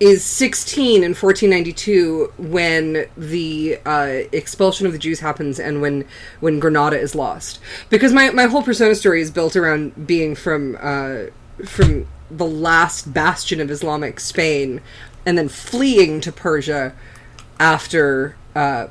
[0.00, 6.04] is 16 in 1492 when the uh, expulsion of the Jews happens and when
[6.40, 7.58] when Granada is lost.
[7.90, 11.24] Because my, my whole persona story is built around being from uh,
[11.64, 14.80] from the last bastion of Islamic Spain
[15.26, 16.94] and then fleeing to Persia
[17.58, 18.86] after uh,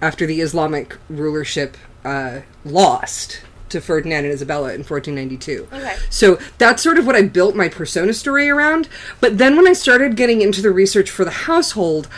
[0.00, 3.42] after the Islamic rulership uh, lost
[3.72, 5.68] to Ferdinand and Isabella in 1492.
[5.72, 5.96] Okay.
[6.08, 8.88] So that's sort of what I built my persona story around.
[9.20, 12.08] But then when I started getting into the research for the household,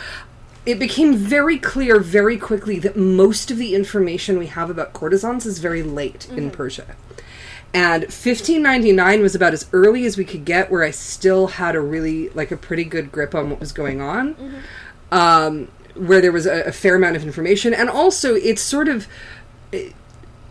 [0.65, 5.45] it became very clear very quickly that most of the information we have about courtesans
[5.45, 6.95] is very late in Persia.
[7.73, 11.81] And 1599 was about as early as we could get where I still had a
[11.81, 14.35] really, like, a pretty good grip on what was going on.
[15.11, 17.73] Um, where there was a, a fair amount of information.
[17.73, 19.07] And also, it's sort of.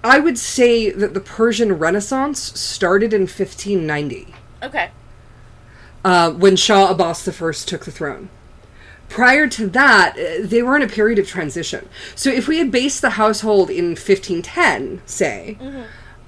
[0.04, 4.90] I would say that the Persian Renaissance started in 1590 Okay.
[6.04, 8.28] uh, when Shah Abbas I took the throne.
[9.08, 11.88] Prior to that, uh, they were in a period of transition.
[12.14, 15.56] So if we had based the household in 1510, say,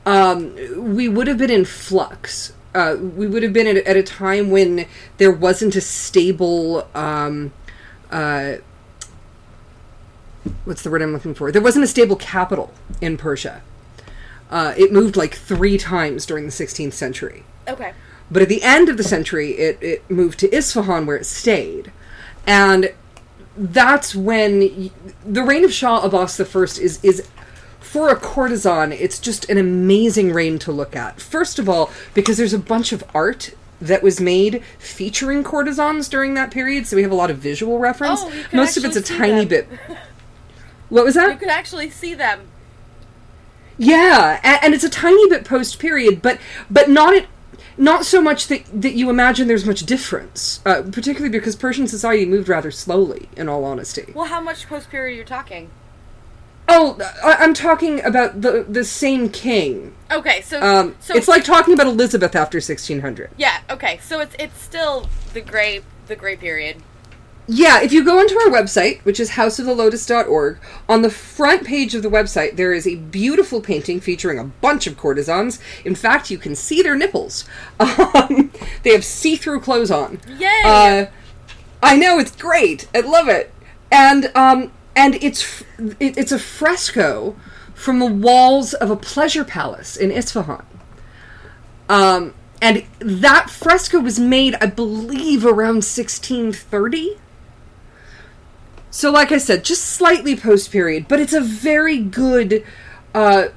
[0.05, 0.55] um,
[0.95, 2.53] we would have been in flux.
[2.75, 4.87] Uh, we would have been at, at a time when
[5.17, 6.87] there wasn't a stable.
[6.95, 7.53] Um,
[8.11, 8.57] uh,
[10.65, 11.51] what's the word I'm looking for?
[11.53, 13.63] There wasn't a stable capital in Persia.
[14.51, 17.45] Uh, it moved like three times during the 16th century.
[17.69, 17.93] Okay.
[18.31, 21.93] But at the end of the century, it, it moved to Isfahan, where it stayed.
[22.47, 22.93] And
[23.57, 24.91] that's when y-
[25.25, 27.29] the reign of Shah Abbas I is, is,
[27.81, 31.21] for a courtesan, it's just an amazing reign to look at.
[31.21, 36.35] First of all, because there's a bunch of art that was made featuring courtesans during
[36.35, 38.21] that period, so we have a lot of visual reference.
[38.23, 39.49] Oh, Most of it's a tiny them.
[39.49, 39.69] bit.
[40.89, 41.31] What was that?
[41.33, 42.49] You could actually see them.
[43.79, 46.39] Yeah, and, and it's a tiny bit post period, but
[46.71, 47.27] but not it,
[47.77, 52.25] not so much that that you imagine there's much difference, uh, particularly because Persian society
[52.25, 53.29] moved rather slowly.
[53.37, 55.71] In all honesty, Well, how much post period are you talking?
[56.69, 59.95] oh, I, I'm talking about the the same king.
[60.11, 63.31] Okay, so Um, so it's like talking about Elizabeth after 1600.
[63.37, 63.59] yeah.
[63.69, 66.83] Okay, so it's it's still the gray the gray period.
[67.49, 72.03] Yeah, if you go onto our website, which is houseofthelotus.org, on the front page of
[72.03, 75.61] the website, there is a beautiful painting featuring a bunch of courtesans.
[75.85, 77.45] In fact, you can see their nipples.
[78.17, 78.51] Um,
[78.83, 80.21] they have see through clothes on.
[80.39, 80.63] Yay!
[80.65, 81.07] Uh,
[81.83, 82.89] I know, it's great.
[82.95, 83.53] I love it.
[83.91, 87.37] And, um, and it's, it, it's a fresco
[87.75, 90.65] from the walls of a pleasure palace in Isfahan.
[91.89, 97.19] Um, and that fresco was made, I believe, around 1630.
[98.97, 102.65] So, like I said, just slightly post period, but it's a very good,
[103.15, 103.49] uh,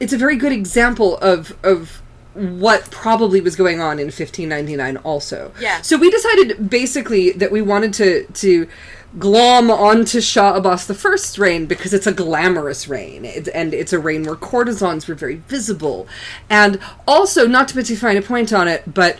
[0.00, 2.02] it's a very good example of of
[2.34, 4.98] what probably was going on in 1599.
[4.98, 5.80] Also, Yeah.
[5.80, 8.68] So we decided basically that we wanted to to
[9.18, 13.98] glom onto Shah Abbas the I's reign because it's a glamorous reign, and it's a
[13.98, 16.06] reign where courtesans were very visible,
[16.50, 16.78] and
[17.08, 19.16] also not to put too fine a point on it, but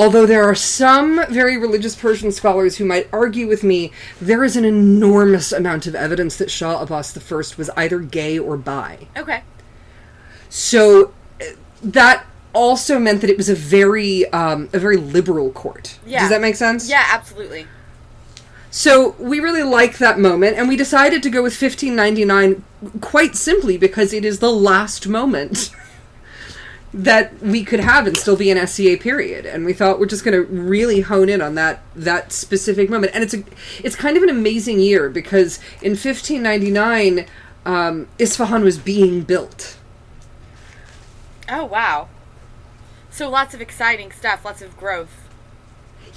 [0.00, 4.56] Although there are some very religious Persian scholars who might argue with me, there is
[4.56, 9.08] an enormous amount of evidence that Shah Abbas I was either gay or bi.
[9.14, 9.42] Okay.
[10.48, 11.44] So uh,
[11.82, 15.98] that also meant that it was a very um, a very liberal court.
[16.06, 16.20] Yeah.
[16.20, 16.88] Does that make sense?
[16.88, 17.66] Yeah, absolutely.
[18.70, 22.64] So we really like that moment, and we decided to go with 1599
[23.02, 25.76] quite simply because it is the last moment
[26.92, 29.46] that we could have and still be an SCA period.
[29.46, 33.12] And we thought we're just going to really hone in on that that specific moment.
[33.14, 33.44] And it's a
[33.82, 37.26] it's kind of an amazing year because in 1599
[37.64, 39.76] um, Isfahan was being built.
[41.48, 42.08] Oh wow.
[43.10, 45.28] So lots of exciting stuff, lots of growth.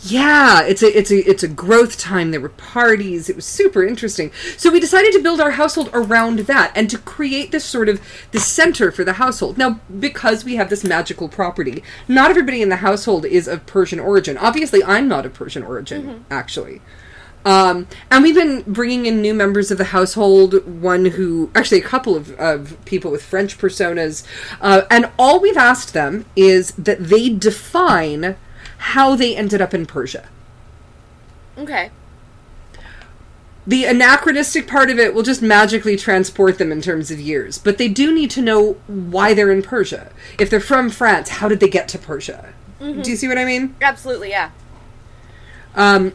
[0.06, 2.32] Yeah, it's a it's a it's a growth time.
[2.32, 3.30] There were parties.
[3.30, 4.34] It was super interesting.
[4.58, 8.02] So we decided to build our household around that and to create this sort of
[8.32, 9.58] the center for the household.
[9.58, 14.00] Now, because we have this magical property, not everybody in the household is of Persian
[14.00, 14.38] origin.
[14.38, 16.82] Obviously, I'm not of Persian origin, actually.
[17.46, 21.84] Um, and we've been bringing in new members of the household, one who, actually, a
[21.84, 24.26] couple of, of people with French personas.
[24.62, 28.38] Uh, and all we've asked them is that they define
[28.84, 30.28] how they ended up in Persia.
[31.58, 31.90] Okay.
[33.66, 37.78] The anachronistic part of it will just magically transport them in terms of years, but
[37.78, 40.12] they do need to know why they're in Persia.
[40.38, 42.54] If they're from France, how did they get to Persia?
[42.80, 43.74] Do you see what I mean?
[43.82, 44.52] Absolutely, yeah.
[45.76, 46.12] Um,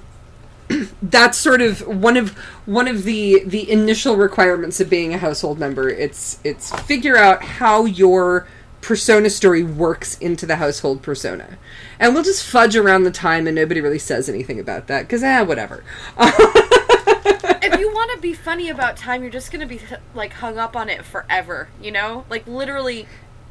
[1.02, 5.58] that's sort of one of one of the the initial requirements of being a household
[5.58, 5.88] member.
[5.88, 8.46] It's it's figure out how your
[8.80, 11.58] persona story works into the household persona.
[11.98, 15.22] And we'll just fudge around the time and nobody really says anything about that because,
[15.22, 15.84] ah, whatever.
[16.18, 19.80] if you want to be funny about time, you're just going to be
[20.14, 22.24] like hung up on it forever, you know?
[22.30, 23.06] Like literally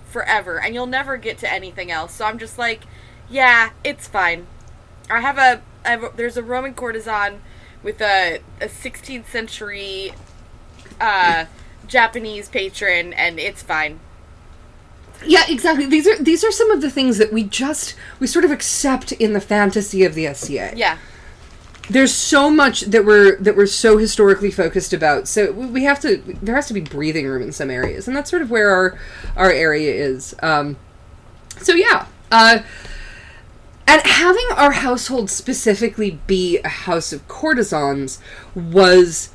[0.09, 0.59] forever.
[0.59, 2.15] And you'll never get to anything else.
[2.15, 2.83] So I'm just like,
[3.29, 4.47] yeah, it's fine.
[5.09, 7.41] I have a, I have a there's a Roman courtesan
[7.83, 10.13] with a, a 16th century
[10.99, 11.45] uh,
[11.87, 13.99] Japanese patron, and it's fine.
[15.25, 15.85] Yeah, exactly.
[15.85, 19.11] These are these are some of the things that we just we sort of accept
[19.13, 20.73] in the fantasy of the SCA.
[20.75, 20.97] Yeah.
[21.89, 25.27] There's so much that we're that we're so historically focused about.
[25.27, 28.29] So we have to there has to be breathing room in some areas, and that's
[28.29, 28.99] sort of where our
[29.35, 30.35] our area is.
[30.43, 30.77] Um,
[31.61, 32.59] so yeah, uh,
[33.87, 38.19] and having our household specifically be a house of courtesans
[38.53, 39.31] was.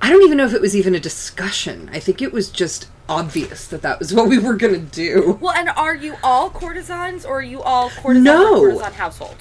[0.00, 1.88] I don't even know if it was even a discussion.
[1.92, 5.38] I think it was just obvious that that was what we were going to do.
[5.40, 8.60] Well, and are you all courtesans or are you all courtesan No.
[8.60, 9.36] courtesan household?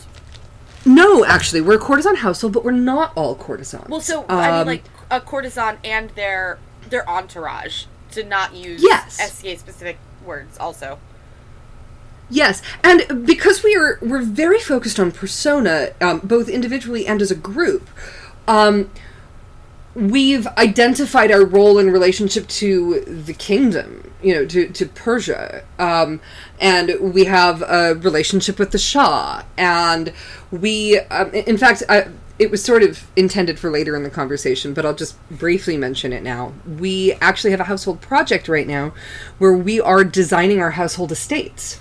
[0.85, 3.87] No, actually, we're a courtesan household, but we're not all courtesans.
[3.87, 6.57] Well, so I mean, Um, like a courtesan and their
[6.89, 9.17] their entourage to not use Yes.
[9.19, 10.57] SCA specific words.
[10.59, 10.99] Also,
[12.29, 17.29] Yes, and because we are we're very focused on persona, um, both individually and as
[17.31, 17.89] a group.
[18.47, 18.89] Um,
[19.95, 26.21] we've identified our role in relationship to the kingdom, you know, to to Persia, um,
[26.59, 30.13] and we have a relationship with the Shah, and
[30.51, 32.07] we, um, in fact, I,
[32.39, 36.11] it was sort of intended for later in the conversation, but I'll just briefly mention
[36.11, 36.53] it now.
[36.65, 38.93] We actually have a household project right now
[39.37, 41.79] where we are designing our household estates.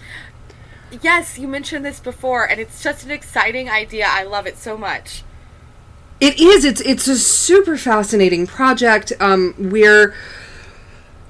[1.02, 4.06] yes, you mentioned this before, and it's just an exciting idea.
[4.08, 5.22] I love it so much.
[6.20, 6.64] It is.
[6.64, 9.12] It's it's a super fascinating project.
[9.20, 10.14] Um, we're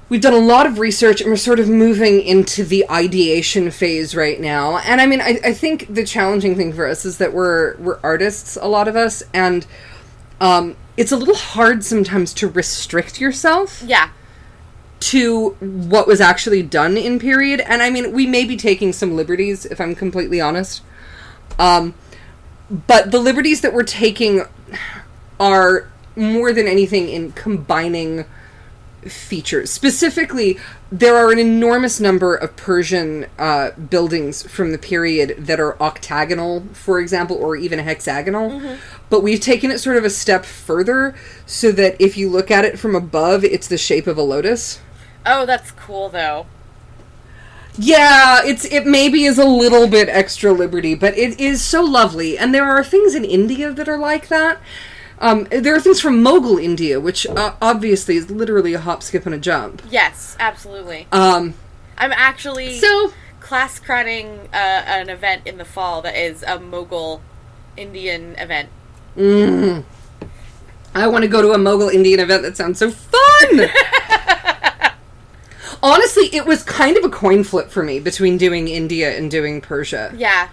[0.09, 4.13] we've done a lot of research and we're sort of moving into the ideation phase
[4.13, 4.77] right now.
[4.79, 7.99] And I mean, I, I think the challenging thing for us is that we're we're
[8.03, 9.65] artists, a lot of us, and
[10.41, 14.09] um, it's a little hard sometimes to restrict yourself Yeah,
[14.99, 17.61] to what was actually done in period.
[17.61, 20.83] And I mean, we may be taking some liberties, if I'm completely honest.
[21.57, 21.93] Um,
[22.69, 24.43] but the liberties that we're taking
[25.39, 28.25] are more than anything in combining
[29.01, 29.71] features.
[29.71, 30.59] Specifically,
[30.91, 36.65] there are an enormous number of Persian uh, buildings from the period that are octagonal,
[36.73, 38.77] for example, or even hexagonal.
[39.09, 42.65] But we've taken it sort of a step further so that if you look at
[42.65, 44.79] it from above, it's the shape of a lotus.
[45.25, 46.45] Oh, that's cool though.
[47.77, 52.37] Yeah, it's it maybe is a little bit extra liberty, but it is so lovely.
[52.37, 54.59] And there are things in India that are like that.
[55.19, 59.25] Um, there are things from Mughal India, which uh, obviously is literally a hop, skip,
[59.25, 59.81] and a jump.
[59.89, 61.07] Yes, absolutely.
[61.11, 61.53] Um,
[61.97, 67.21] I'm actually so class crowning uh, an event in the fall that is a Mughal
[67.77, 68.69] Indian event.
[69.15, 69.83] Mm.
[70.95, 72.41] I want to go to a Mughal Indian event.
[72.41, 73.69] That sounds so fun.
[75.83, 79.61] Honestly, it was kind of a coin flip for me between doing India and doing
[79.61, 80.13] Persia.
[80.15, 80.49] Yeah,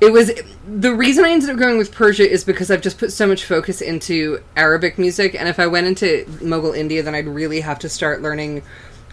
[0.00, 0.32] It was
[0.66, 3.44] the reason I ended up going with Persia is because I've just put so much
[3.44, 7.78] focus into Arabic music, and if I went into Mughal India, then I'd really have
[7.80, 8.62] to start learning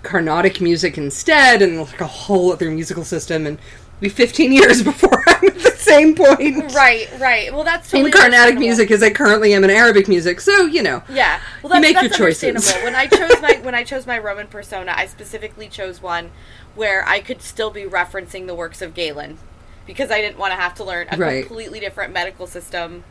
[0.02, 3.60] Carnatic music instead, and like a whole other musical system, and
[4.02, 7.54] be 15 years before I'm at the same point right, right.
[7.54, 10.42] Well, that's totally in Carnatic music as I currently am in Arabic music.
[10.42, 12.44] So you know, Yeah, well, You that's, make that's your choices.
[12.50, 12.86] understandable.
[12.86, 16.32] when I chose my when I chose my Roman persona, I specifically chose one
[16.76, 19.38] where I could still be referencing the works of Galen
[19.86, 21.46] because I didn't want to have to learn a Right.
[21.46, 23.04] completely different medical system,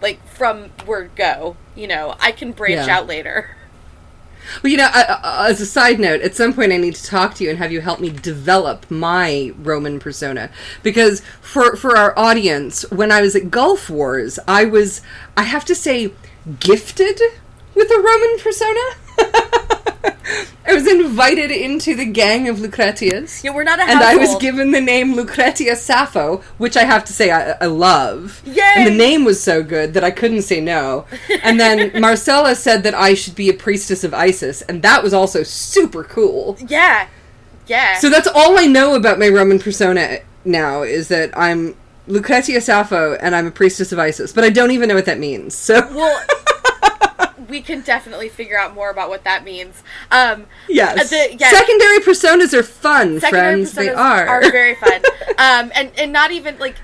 [0.00, 1.56] like from word go.
[1.76, 2.96] You know, I can branch Yeah.
[2.98, 3.50] out later.
[4.62, 7.04] Well, you know, I, I, as a side note, at some point I need to
[7.04, 10.50] talk to you and have you help me develop my Roman persona
[10.82, 15.00] because for for our audience, when I was at Gulf Wars, I was
[15.36, 16.12] I have to say
[16.60, 17.20] gifted
[17.74, 18.80] with a Roman persona.
[20.64, 23.44] I was invited into the gang of Lucretius.
[23.44, 27.04] Yeah, we're not a and I was given the name Lucretia Sappho, which I have
[27.06, 28.40] to say I, I love.
[28.46, 28.62] Yay!
[28.76, 31.06] And the name was so good that I couldn't say no.
[31.42, 35.12] And then Marcella said that I should be a priestess of Isis, and that was
[35.12, 36.56] also super cool.
[36.66, 37.08] Yeah,
[37.66, 37.98] yeah.
[37.98, 43.14] So that's all I know about my Roman persona now is that I'm Lucretia Sappho
[43.14, 45.54] and I'm a priestess of Isis, but I don't even know what that means.
[45.54, 46.24] So well,
[47.48, 49.82] we can definitely figure out more about what that means.
[50.10, 51.50] Um, yes, the- yeah.
[51.50, 53.72] secondary personas are fun, friends.
[53.72, 54.26] They are.
[54.26, 55.02] are very fun.
[55.38, 56.76] um, and and not even like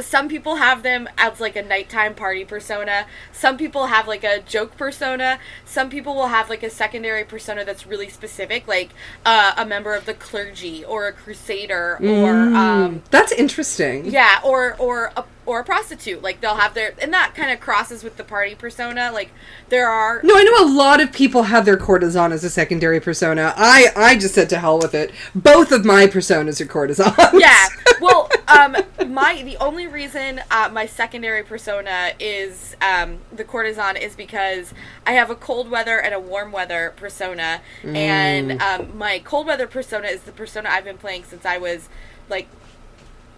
[0.00, 3.06] some people have them as like a nighttime party persona.
[3.32, 5.38] Some people have like a joke persona.
[5.64, 8.90] Some people will have like a secondary persona that's really specific, like
[9.24, 14.06] uh, a member of the clergy or a crusader or um, That's interesting.
[14.06, 16.22] yeah, or or a or a prostitute.
[16.22, 19.10] Like they'll have their and that kind of crosses with the party persona.
[19.12, 19.30] Like
[19.68, 23.00] there are No, I know a lot of people have their courtesan as a secondary
[23.00, 23.54] persona.
[23.56, 25.12] I I just said to hell with it.
[25.34, 27.16] Both of my personas are courtesans.
[27.32, 27.68] yeah.
[27.98, 28.76] Well, um,
[29.08, 34.74] my the only reason uh, my secondary persona is um, the courtesan is because
[35.06, 39.66] I have a cold weather and a warm weather persona, and um, my cold weather
[39.66, 41.88] persona is the persona I've been playing since I was
[42.28, 42.48] like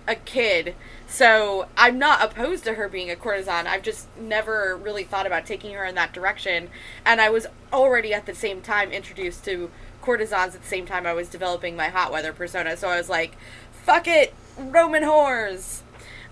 [0.09, 0.75] a kid.
[1.09, 3.67] So I'm not opposed to her being a courtesan.
[3.67, 6.69] I've just never really thought about taking her in that direction,
[7.05, 9.71] and I was already at the same time introduced to
[10.03, 12.77] courtesans at the same time I was developing my hot weather persona.
[12.77, 13.37] So I was like,
[13.85, 15.81] "Fuck it, Roman whores."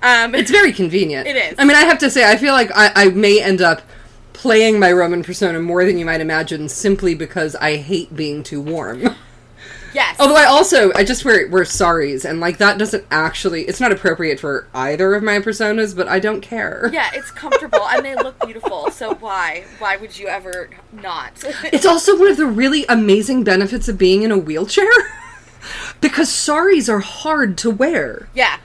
[0.03, 1.27] Um, It's very convenient.
[1.27, 1.55] It is.
[1.59, 3.81] I mean, I have to say, I feel like I, I may end up
[4.35, 8.61] playing my Roman persona more than you might imagine simply because I hate being too
[8.61, 9.16] warm.
[9.97, 10.16] yes.
[10.20, 13.92] Although I also I just wear wear saris and like that doesn't actually it's not
[13.92, 16.90] appropriate for either of my personas, but I don't care.
[16.92, 18.90] yeah, it's comfortable and they look beautiful.
[18.90, 19.64] So why?
[19.78, 21.32] Why would you ever not?
[21.72, 24.90] It's also one of the really amazing benefits of being in a wheelchair.
[26.01, 28.28] because saris are hard to wear.
[28.34, 28.59] yeah.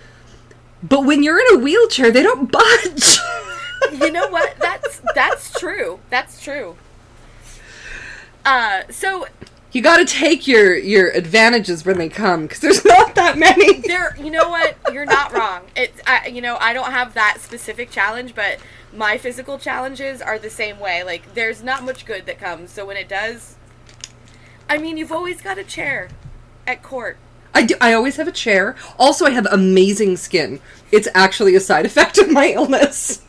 [0.83, 3.17] But when you're in a wheelchair, they don't budge.
[4.01, 4.55] you know what?
[4.59, 5.99] That's that's true.
[6.09, 6.75] That's true.
[8.43, 9.27] Uh, so
[9.71, 13.79] you got to take your your advantages when they come because there's not that many.
[13.81, 14.75] there, you know what?
[14.91, 15.63] You're not wrong.
[15.75, 18.59] It's, I, you know, I don't have that specific challenge, but
[18.93, 21.03] my physical challenges are the same way.
[21.03, 22.71] Like, there's not much good that comes.
[22.71, 23.55] So when it does,
[24.69, 26.09] I mean, you've always got a chair
[26.67, 27.17] at court.
[27.53, 27.75] I do.
[27.81, 28.75] I always have a chair.
[28.97, 30.61] Also, I have amazing skin.
[30.91, 33.21] It's actually a side effect of my illness.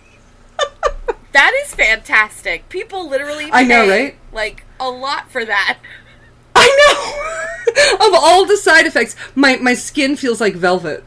[1.32, 2.68] That is fantastic.
[2.68, 4.16] People literally I know, right?
[4.32, 5.78] Like a lot for that.
[6.62, 8.06] I know.
[8.06, 11.04] of all the side effects, my my skin feels like velvet.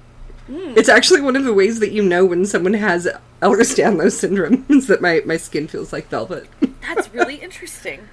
[0.47, 3.07] It's actually one of the ways that you know when someone has
[3.41, 6.47] Ehlers-Danlos syndrome is that my my skin feels like velvet.
[6.81, 8.09] That's really interesting.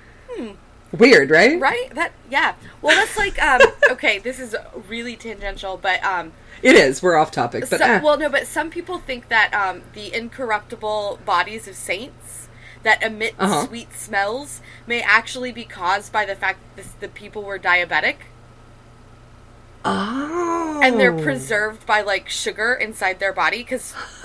[0.92, 1.58] Weird, right?
[1.60, 1.94] Right?
[1.94, 2.54] That yeah.
[2.82, 4.54] Well, that's like um okay, this is
[4.88, 6.32] really tangential, but um
[6.62, 7.02] It is.
[7.02, 8.00] We're off topic, but so, eh.
[8.02, 12.41] well no, but some people think that um the incorruptible bodies of saints
[12.82, 13.66] that emit Uh-huh.
[13.66, 18.16] sweet smells may actually be caused by the fact that the people were diabetic
[19.84, 23.94] oh, and they're preserved by like sugar inside their body cuz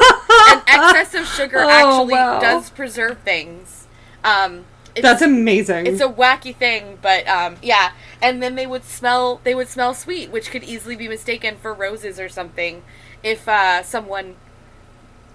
[0.50, 2.40] an excess of sugar Oh, actually wow.
[2.40, 3.86] does preserve things.
[4.24, 5.86] Um That's amazing.
[5.88, 7.92] it's a wacky thing, but um, yeah.
[8.22, 11.74] And then they would smell they would smell sweet, which could easily be mistaken for
[11.74, 12.82] roses or something,
[13.24, 14.36] if uh, someone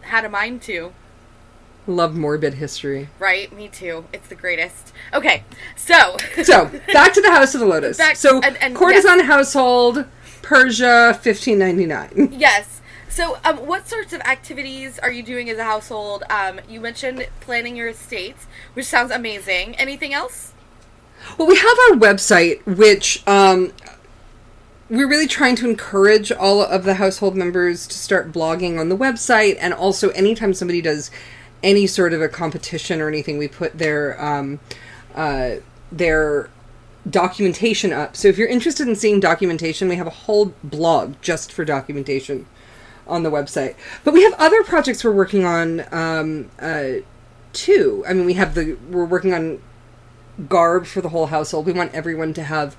[0.02, 0.92] had a mind to.
[1.86, 3.08] Love morbid history.
[3.18, 3.52] Right?
[3.52, 4.04] Me too.
[4.12, 4.92] It's the greatest.
[5.12, 5.42] Okay,
[5.76, 7.98] so So back to the House of the Lotus.
[7.98, 10.04] Back- so and- and- courtesan household,
[10.42, 12.28] Persia, fifteen ninety nine.
[12.36, 12.80] yes.
[13.08, 16.22] So, um, what sorts of activities are you doing as a household?
[16.30, 19.74] Um, you mentioned planning your estates, which sounds amazing.
[19.76, 20.54] Anything else?
[21.36, 23.70] Well, we have our website, which um,
[24.88, 28.96] we're really trying to encourage all of the household members to start blogging on the
[28.96, 31.10] website, and also anytime somebody does
[31.62, 34.60] any sort of a competition or anything, we put their um,
[35.14, 35.56] uh,
[35.90, 36.50] their
[37.08, 38.16] documentation up.
[38.16, 42.46] So if you're interested in seeing documentation, we have a whole blog just for documentation
[43.06, 43.74] on the website.
[44.04, 47.02] But we have other projects we're working on um, uh,
[47.52, 48.04] too.
[48.06, 49.60] I mean, we have the we're working on
[50.48, 51.66] garb for the whole household.
[51.66, 52.76] We want everyone to have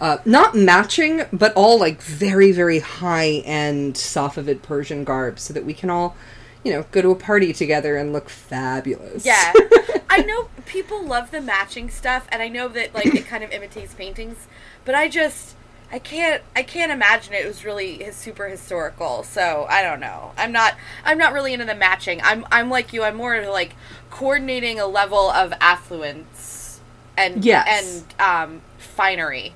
[0.00, 5.64] uh, not matching, but all like very, very high end Safavid Persian garb so that
[5.64, 6.16] we can all,
[6.64, 9.24] you know, go to a party together and look fabulous.
[9.26, 9.52] Yeah.
[10.10, 13.50] I know people love the matching stuff and I know that like it kind of
[13.50, 14.46] imitates paintings,
[14.84, 15.56] but I just
[15.90, 19.22] I can't I can't imagine it was really his super historical.
[19.24, 20.32] So, I don't know.
[20.36, 22.20] I'm not I'm not really into the matching.
[22.22, 23.02] I'm I'm like you.
[23.02, 23.74] I'm more into like
[24.10, 26.80] coordinating a level of affluence
[27.16, 28.04] and Yes.
[28.20, 29.54] and um finery.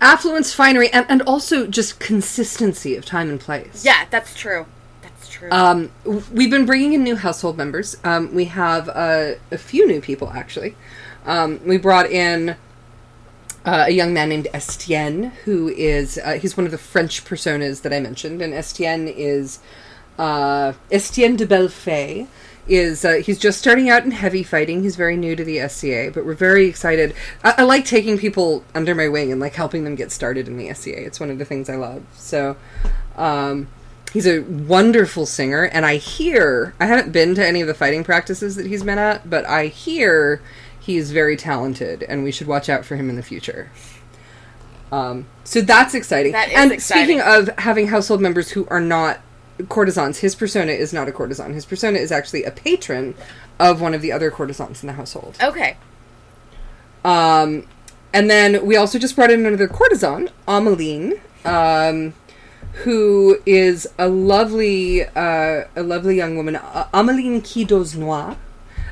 [0.00, 3.84] Affluence, finery, and, and also just consistency of time and place.
[3.84, 4.64] Yeah, that's true.
[5.50, 7.96] Um, we've been bringing in new household members.
[8.04, 10.76] Um, we have uh, a few new people, actually.
[11.26, 12.56] Um, we brought in
[13.64, 17.82] uh, a young man named Estienne, who is uh, he's one of the French personas
[17.82, 19.60] that I mentioned, and Estienne is
[20.18, 22.26] uh, Estienne de Bellefay.
[22.68, 24.82] Is uh, he's just starting out in heavy fighting?
[24.82, 27.14] He's very new to the SCA, but we're very excited.
[27.42, 30.56] I, I like taking people under my wing and like helping them get started in
[30.56, 31.04] the SCA.
[31.04, 32.04] It's one of the things I love.
[32.12, 32.56] So,
[33.16, 33.66] um,
[34.12, 38.02] He's a wonderful singer, and I hear I haven't been to any of the fighting
[38.02, 40.42] practices that he's been at, but I hear
[40.80, 43.70] he's very talented, and we should watch out for him in the future.
[44.90, 46.32] Um, so that's exciting.
[46.32, 47.04] That is and exciting.
[47.04, 49.20] speaking of having household members who are not
[49.68, 51.52] courtesans, his persona is not a courtesan.
[51.52, 53.14] His persona is actually a patron
[53.58, 55.36] of one of the other courtesans in the household.
[55.40, 55.76] Okay.
[57.04, 57.66] Um,
[58.12, 62.14] and then we also just brought in another courtesan, Ameline, um,
[62.72, 68.36] who is a lovely, uh, a lovely young woman, Ameline Quidosnois.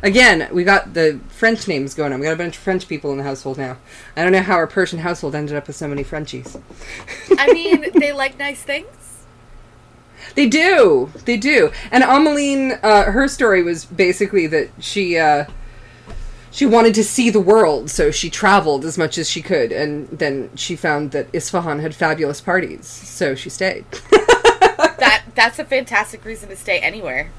[0.02, 2.20] Again, we got the French names going on.
[2.20, 3.78] We got a bunch of French people in the household now.
[4.16, 6.56] I don't know how our Persian household ended up with so many Frenchies.
[7.36, 9.24] I mean, they like nice things.
[10.34, 11.10] They do.
[11.24, 11.72] They do.
[11.90, 15.46] And Ameline, uh, her story was basically that she uh,
[16.58, 20.08] she wanted to see the world, so she traveled as much as she could, and
[20.08, 23.84] then she found that Isfahan had fabulous parties, so she stayed.
[24.98, 27.30] That that's a fantastic reason to stay anywhere.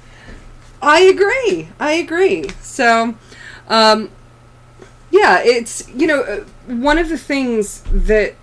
[0.82, 1.68] I agree.
[1.78, 2.48] I agree.
[2.62, 3.16] So,
[3.68, 4.10] um,
[5.12, 8.36] yeah, it's you know uh, one of the things that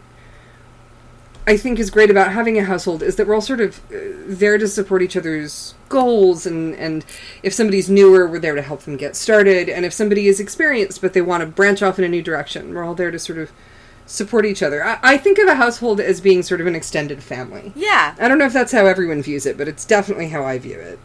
[1.46, 3.98] I think is great about having a household is that we're all sort of uh,
[4.26, 7.04] there to support each other's goals, and and
[7.42, 11.00] if somebody's newer, we're there to help them get started, and if somebody is experienced
[11.00, 13.38] but they want to branch off in a new direction, we're all there to sort
[13.38, 13.52] of
[14.06, 14.84] support each other.
[14.84, 17.72] I, I think of a household as being sort of an extended family.
[17.74, 18.14] Yeah.
[18.18, 20.78] I don't know if that's how everyone views it, but it's definitely how I view
[20.78, 20.98] it.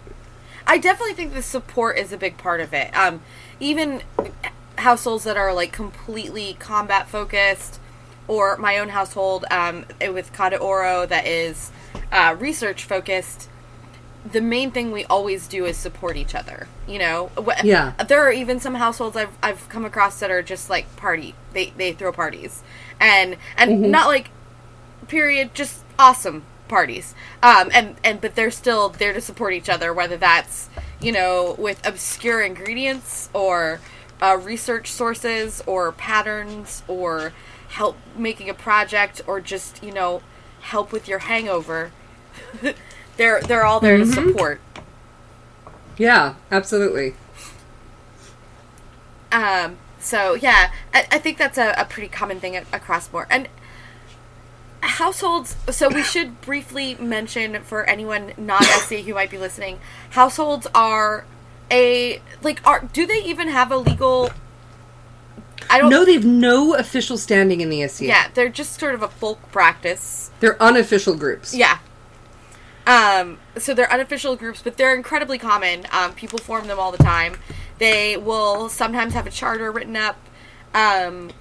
[0.67, 2.95] I definitely think the support is a big part of it.
[2.95, 3.21] Um,
[3.59, 4.03] even
[4.77, 7.79] households that are like completely combat focused,
[8.31, 11.69] or my own household um, with Cada Oro that is
[12.13, 13.49] uh, research focused.
[14.23, 16.69] The main thing we always do is support each other.
[16.87, 17.31] You know,
[17.65, 17.91] Yeah.
[18.07, 21.35] There are even some households I've I've come across that are just like party.
[21.51, 22.63] They they throw parties,
[23.01, 24.29] and and not like
[25.09, 27.13] period just awesome parties
[27.43, 30.69] um and and but they're still there to support each other whether that's
[31.01, 33.81] you know with obscure ingredients or
[34.21, 37.33] uh, research sources or patterns or
[37.71, 40.21] help making a project or just you know
[40.61, 41.91] help with your hangover
[43.17, 44.59] they're they're all there to support
[45.97, 47.13] Yeah, absolutely.
[49.31, 53.47] Um, so yeah, I, I think that's a, a pretty common thing across more and
[54.81, 55.55] households.
[55.69, 59.79] So we should briefly mention for anyone not SC who might be listening,
[60.11, 61.25] households are
[61.69, 64.31] a like are do they even have a legal?
[65.71, 68.05] I don't No, they have no official standing in the SCA.
[68.05, 70.29] Yeah, they're just sort of a folk practice.
[70.41, 71.55] They're unofficial groups.
[71.55, 71.79] Yeah.
[72.85, 75.85] Um, so they're unofficial groups, but they're incredibly common.
[75.91, 77.37] Um, people form them all the time.
[77.77, 80.17] They will sometimes have a charter written up.
[80.73, 81.31] Um,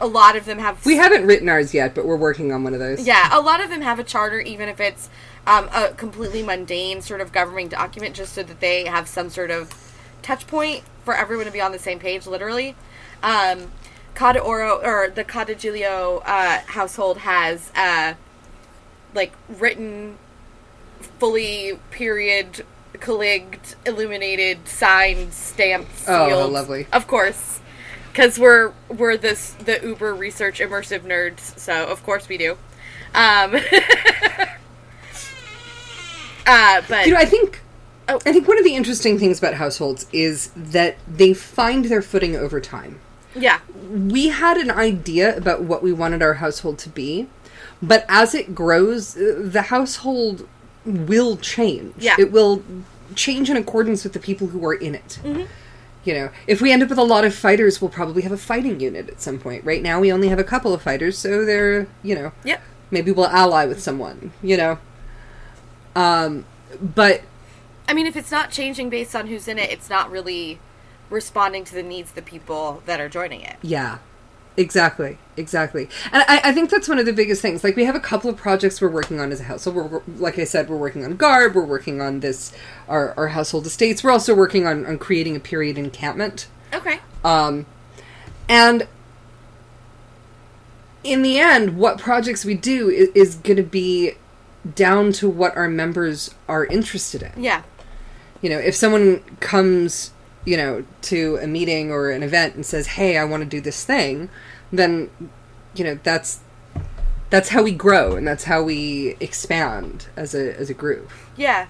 [0.00, 0.84] a lot of them have.
[0.84, 3.06] We haven't written ours yet, but we're working on one of those.
[3.06, 5.08] Yeah, a lot of them have a charter, even if it's
[5.46, 9.50] um, a completely mundane sort of governing document, just so that they have some sort
[9.50, 9.72] of
[10.22, 12.76] touch point for everyone to be on the same page, literally.
[13.22, 13.72] Um,
[14.18, 18.14] Cada Oro, or the Cada Giglio uh, household has, uh,
[19.14, 20.18] like, written,
[21.20, 26.32] fully period, colligged, illuminated, signed, stamped, sealed.
[26.32, 26.88] Oh, lovely.
[26.92, 27.60] Of course.
[28.10, 32.58] Because we're we're this the Uber research immersive nerds, so of course we do.
[33.14, 33.54] Um,
[36.44, 37.60] uh, but You know, I think
[38.08, 38.18] Oh.
[38.24, 42.34] I think one of the interesting things about households is that they find their footing
[42.34, 43.00] over time.
[43.40, 43.60] Yeah,
[43.90, 47.28] We had an idea about what we wanted our household to be,
[47.82, 50.48] but as it grows, uh, the household
[50.84, 51.94] will change.
[51.98, 52.16] Yeah.
[52.18, 52.62] It will
[53.14, 55.18] change in accordance with the people who are in it.
[55.22, 55.44] Mm-hmm.
[56.04, 58.38] You know, if we end up with a lot of fighters, we'll probably have a
[58.38, 59.64] fighting unit at some point.
[59.64, 62.60] Right now, we only have a couple of fighters, so they're, you know, yeah.
[62.90, 64.78] maybe we'll ally with someone, you know.
[65.94, 66.46] Um,
[66.80, 67.22] but
[67.88, 70.58] I mean, if it's not changing based on who's in it, it's not really
[71.10, 73.56] responding to the needs of the people that are joining it.
[73.62, 73.98] Yeah,
[74.56, 75.88] exactly, exactly.
[76.12, 77.62] And I, I think that's one of the biggest things.
[77.64, 79.62] Like we have a couple of projects we're working on as a house.
[79.62, 81.54] So we're like I said, we're working on Garb.
[81.54, 82.52] We're working on this
[82.88, 84.02] our our household estates.
[84.04, 86.48] We're also working on on creating a period encampment.
[86.74, 87.00] Okay.
[87.24, 87.66] Um,
[88.48, 88.86] and
[91.04, 94.12] in the end, what projects we do is, is going to be
[94.74, 97.62] down to what our members are interested in Yeah.
[98.42, 100.10] you know if someone comes
[100.44, 103.60] you know to a meeting or an event and says hey i want to do
[103.60, 104.28] this thing
[104.72, 105.10] then
[105.74, 106.40] you know that's
[107.30, 111.66] that's how we grow and that's how we expand as a as a group Yeah.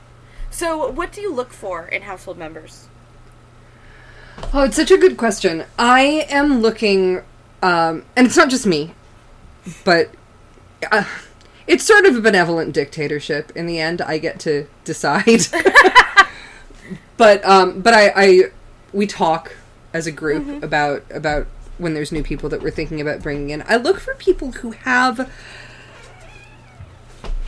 [0.51, 2.89] So, what do you look for in household members?
[4.55, 7.23] oh it's such a good question i am looking
[7.61, 8.95] um and it's not just me
[9.85, 10.11] but
[10.91, 11.05] uh,
[11.67, 13.53] it's sort of a benevolent dictatorship.
[13.55, 15.47] In the end, I get to decide.
[17.17, 18.43] but um, but I, I
[18.99, 19.57] we talk
[19.95, 20.65] as a group Mm-hmm.
[20.65, 21.47] about about
[21.79, 23.63] when there's new people that we're thinking about bringing in.
[23.67, 25.31] I look for people who have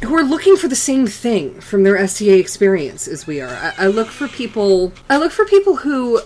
[0.02, 3.50] who are looking for the same thing from their SCA experience as we are.
[3.50, 4.92] I, I look for people.
[5.10, 6.20] I look for people who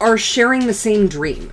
[0.00, 1.52] are sharing the same dream.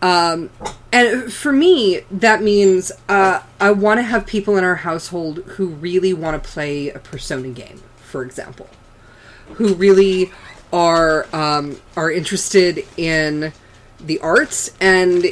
[0.00, 0.50] Um,
[0.92, 5.66] and for me, that means uh, I want to have people in our household who
[5.66, 8.68] really want to play a Persona game, for example,
[9.54, 10.30] who really
[10.74, 13.52] are um, are interested in
[14.00, 15.26] the arts and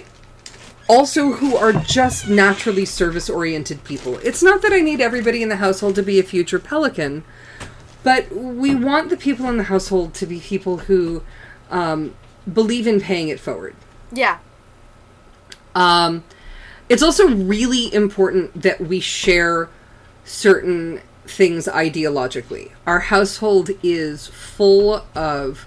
[0.88, 4.18] also who are just naturally service oriented people.
[4.18, 7.24] It's not that I need everybody in the household to be a future pelican,
[8.04, 11.24] but we want the people in the household to be people who
[11.70, 12.14] um,
[12.50, 13.74] believe in paying it forward.
[14.12, 14.38] Yeah.
[15.74, 16.22] Um,
[16.88, 19.68] it's also really important that we share
[20.24, 21.00] certain
[21.32, 22.70] things ideologically.
[22.86, 25.66] Our household is full of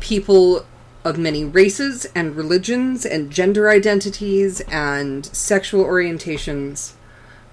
[0.00, 0.66] people
[1.04, 6.94] of many races and religions and gender identities and sexual orientations.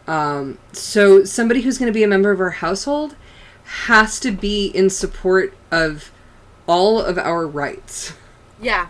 [0.08, 3.16] Um, so somebody who's going to be a member of our household
[3.64, 6.12] has to be in support of
[6.68, 8.14] all of our rights.
[8.62, 8.88] Yeah.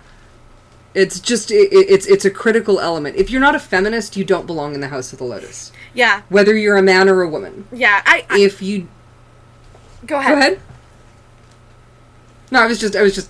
[0.94, 3.18] It's just it, it's it's a critical element.
[3.18, 5.72] If you're not a feminist, you don't belong in the House of the Lotus.
[5.94, 6.22] Yeah.
[6.30, 7.68] Whether you're a man or a woman.
[7.72, 8.02] Yeah.
[8.06, 8.88] I, I If you
[10.06, 10.34] go ahead.
[10.34, 10.60] go ahead.
[12.52, 13.30] No, I was just I was just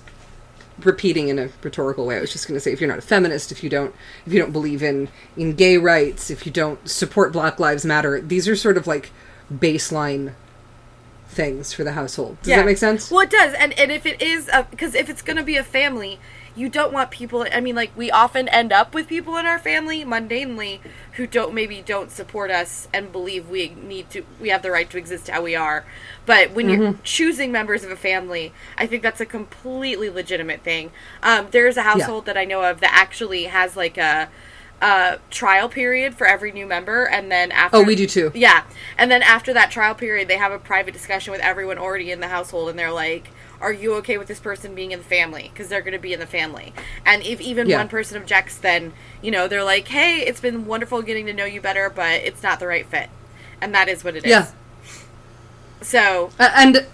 [0.82, 2.16] repeating in a rhetorical way.
[2.16, 3.94] I was just going to say if you're not a feminist, if you don't
[4.26, 8.20] if you don't believe in in gay rights, if you don't support Black Lives Matter,
[8.20, 9.10] these are sort of like
[9.52, 10.32] baseline
[11.28, 12.36] things for the household.
[12.42, 13.10] Does that make sense?
[13.10, 15.64] Well, it does, and and if it is, because if it's going to be a
[15.64, 16.18] family,
[16.56, 17.46] you don't want people.
[17.52, 20.80] I mean, like we often end up with people in our family, mundanely,
[21.14, 24.88] who don't maybe don't support us and believe we need to, we have the right
[24.90, 25.84] to exist how we are.
[26.26, 27.02] But when you're Mm-hmm.
[27.02, 30.90] choosing members of a family, I think that's a completely legitimate thing.
[31.22, 34.28] Um, there's a household that I know of that actually has like a.
[34.82, 38.30] a trial period for every new member, and then after Oh, we do too.
[38.34, 38.64] yeah.
[38.98, 42.20] And then after that trial period, they have a private discussion with everyone already in
[42.20, 43.28] the household, and they're like,
[43.64, 45.50] Are you okay with this person being in the family?
[45.52, 46.74] Because they're going to be in the family.
[47.06, 47.78] And if even Yeah.
[47.78, 48.92] one person objects, then,
[49.22, 52.42] you know, they're like, Hey, it's been wonderful getting to know you better, but it's
[52.42, 53.08] not the right fit.
[53.62, 54.30] And that is what it is.
[54.30, 54.46] Yeah.
[55.80, 56.86] So, Uh, and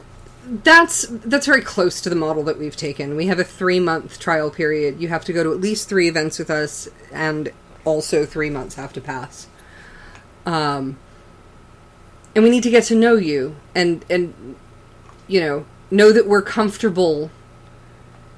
[0.64, 3.16] that's that's very close to the model that we've taken.
[3.16, 5.00] We have a three month trial period.
[5.00, 7.50] You have to go to at least three events with us, and
[7.84, 9.48] also three months have to pass.
[10.46, 10.98] Um,
[12.34, 14.56] and we need to get to know you, and and
[15.26, 17.30] you know know that we're comfortable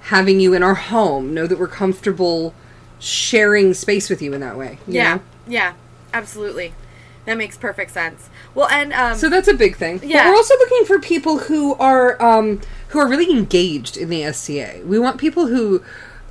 [0.03, 1.33] having you in our home.
[1.35, 2.55] Know that we're comfortable
[2.99, 4.79] sharing space with you in that way.
[4.87, 5.15] you yeah.
[5.17, 5.23] know?
[5.47, 5.73] Yeah.
[6.15, 6.73] Absolutely.
[7.25, 8.29] That makes perfect sense.
[8.55, 9.99] Well, and, um, So that's a big thing.
[9.99, 10.29] But Yeah.
[10.29, 14.83] we're also looking for people who are um, who are really engaged in the SCA.
[14.85, 15.83] We want people who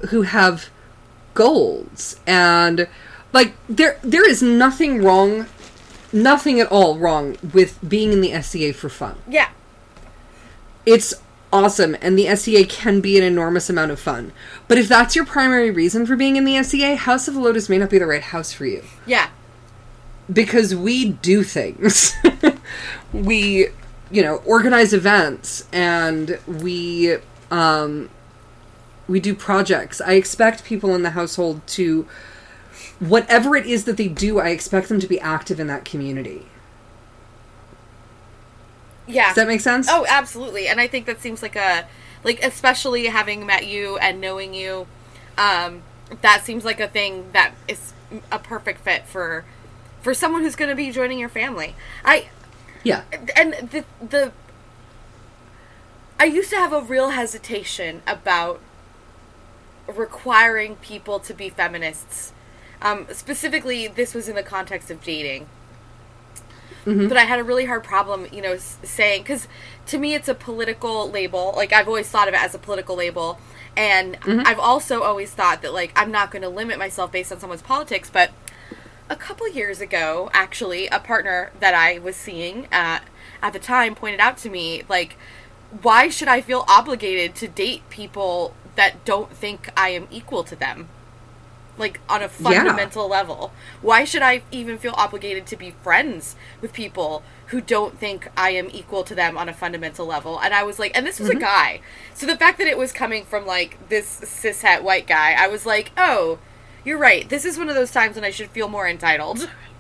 [0.10, 0.70] who have
[1.34, 2.88] goals and
[3.32, 5.46] like there there is nothing wrong
[6.12, 9.16] nothing at all wrong with being in the SCA for fun.
[9.30, 9.50] yeah.
[10.86, 11.14] It's
[11.54, 14.32] awesome and the SCA can be an enormous amount of fun.
[14.68, 17.68] But if that's your primary reason for being in the SCA, House of the Lotus
[17.70, 19.30] may not be the right house for you Yeah.
[20.32, 22.14] because we do things.
[23.14, 23.68] we,
[24.10, 27.18] you know, organize events and we
[27.52, 28.10] um
[29.08, 30.00] we do projects.
[30.00, 32.08] I expect people in the household to
[33.00, 36.46] whatever it is that they do, I expect them to be active in that community.
[39.12, 39.28] Yeah.
[39.28, 39.88] Does that make sense?
[39.90, 40.68] Oh, absolutely.
[40.68, 41.88] And I think that seems like a
[42.24, 44.88] like especially having met you and knowing you,
[45.38, 45.82] um,
[46.22, 47.94] that seems like a thing that is
[48.32, 49.46] a perfect fit for
[50.02, 51.76] for someone who's going to be joining your family.
[52.04, 52.30] I
[52.84, 53.04] yeah.
[53.36, 54.32] and the the
[56.20, 58.60] I used to have a real hesitation about
[59.88, 62.34] requiring people to be feminists.
[62.82, 65.48] Um, specifically, this was in the context of dating.
[66.86, 67.08] Mm-hmm.
[67.08, 69.48] But I had a really hard problem, you know, saying because
[69.88, 71.54] to me it's a political label.
[71.56, 73.40] Like I've always thought of it as a political label,
[73.78, 74.42] and mm-hmm.
[74.46, 77.62] I've also always thought that like I'm not going to limit myself based on someone's
[77.62, 78.10] politics.
[78.10, 78.32] But
[79.10, 83.04] a couple years ago, actually, a partner that I was seeing at
[83.44, 85.18] at the time pointed out to me like,
[85.82, 90.56] why should I feel obligated to date people that don't think I am equal to
[90.56, 90.88] them?
[91.78, 93.54] Like on a fundamental level.
[93.82, 98.52] Why should I even feel obligated to be friends with people who don't think I
[98.52, 100.40] am equal to them on a fundamental level?
[100.40, 101.42] And I was like, and this was a mm-hmm.
[101.42, 101.82] guy.
[102.14, 105.66] So the fact that it was coming from like this cishet white guy, I was
[105.66, 106.40] like, oh,
[106.84, 107.28] you're right.
[107.28, 109.50] This is one of those times when I should feel more entitled.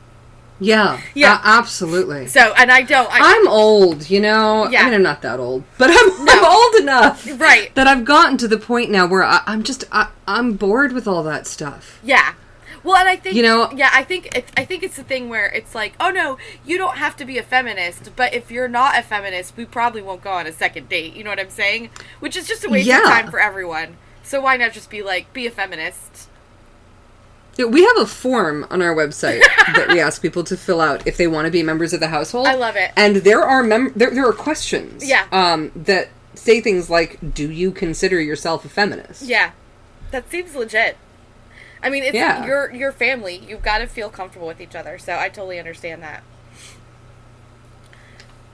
[0.62, 1.01] Yeah.
[1.16, 1.39] Yeah.
[1.43, 2.28] a- absolutely.
[2.28, 3.09] So, and I don't.
[3.12, 4.70] I, I'm old, you know.
[4.70, 4.82] Yeah.
[4.82, 7.74] I mean, I'm not that old, but I'm, I'm old enough right.
[7.76, 11.07] that I've gotten to the point now where I, I'm just I, I'm bored with
[11.07, 11.99] all that stuff.
[12.03, 12.36] Yeah.
[12.84, 15.30] Well, and I think You know- yeah, I think it, I think it's the thing
[15.30, 18.68] where it's like, oh no, you don't have to be a feminist, but if you're
[18.68, 21.14] not a feminist, we probably won't go on a second date.
[21.16, 21.89] You know what I'm saying?
[22.20, 22.99] Which is just a waste Yeah.
[23.01, 23.97] of time for everyone.
[24.24, 26.28] So why not just be like, be a feminist?
[27.58, 29.41] Yeah, We have a form on our website
[29.76, 32.08] that we ask people to fill out if they want to be members of the
[32.08, 32.47] household.
[32.47, 32.91] I love it.
[32.95, 35.08] And there are mem- there there are questions.
[35.08, 35.28] Yeah.
[35.32, 39.52] Um, that say things like, "Do you consider yourself a feminist?" Yeah,
[40.12, 40.97] that seems legit.
[41.84, 42.45] I mean, it's Yeah.
[42.45, 43.36] your your family.
[43.47, 44.97] You've got to feel comfortable with each other.
[44.97, 46.24] So I totally understand that.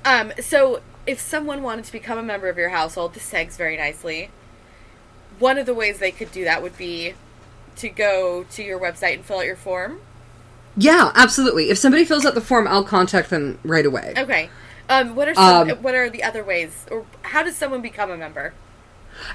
[0.05, 0.33] Um.
[0.41, 4.29] So if someone wanted to become a member of your household, this segs very nicely.
[5.39, 7.13] One of the ways they could do that would be
[7.77, 10.01] to go to your website and fill out your form.
[10.75, 11.69] Yeah, absolutely.
[11.69, 14.13] If somebody fills out the form, I'll contact them right away.
[14.17, 14.49] Okay.
[14.89, 15.15] Um.
[15.15, 18.17] What are some, Um, what are the other ways, or how does someone become a
[18.17, 18.53] member?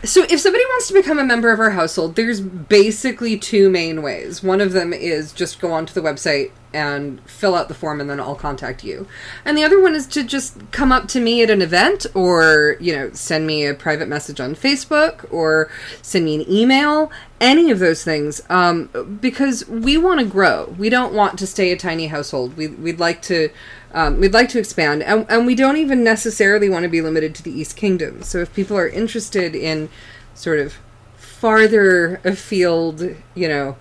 [0.04, 4.02] So, if somebody wants to become a member of our household, there's basically two main
[4.02, 4.42] ways.
[4.42, 8.08] One of them is just go onto the website and fill out the form, and
[8.08, 9.06] then I'll contact you.
[9.44, 12.76] And the other one is to just come up to me at an event, or
[12.80, 15.70] you know, send me a private message on Facebook, or
[16.00, 17.10] send me an email.
[17.40, 20.74] Any of those things, um, because we want to grow.
[20.78, 22.56] We don't want to stay a tiny household.
[22.56, 23.50] We, we'd like to.
[23.92, 27.34] Um, we'd like to expand, and, and we don't even necessarily want to be limited
[27.36, 28.22] to the East Kingdom.
[28.22, 29.90] So, if people are interested in
[30.34, 30.78] sort of
[31.16, 33.02] farther afield,
[33.34, 33.76] you know,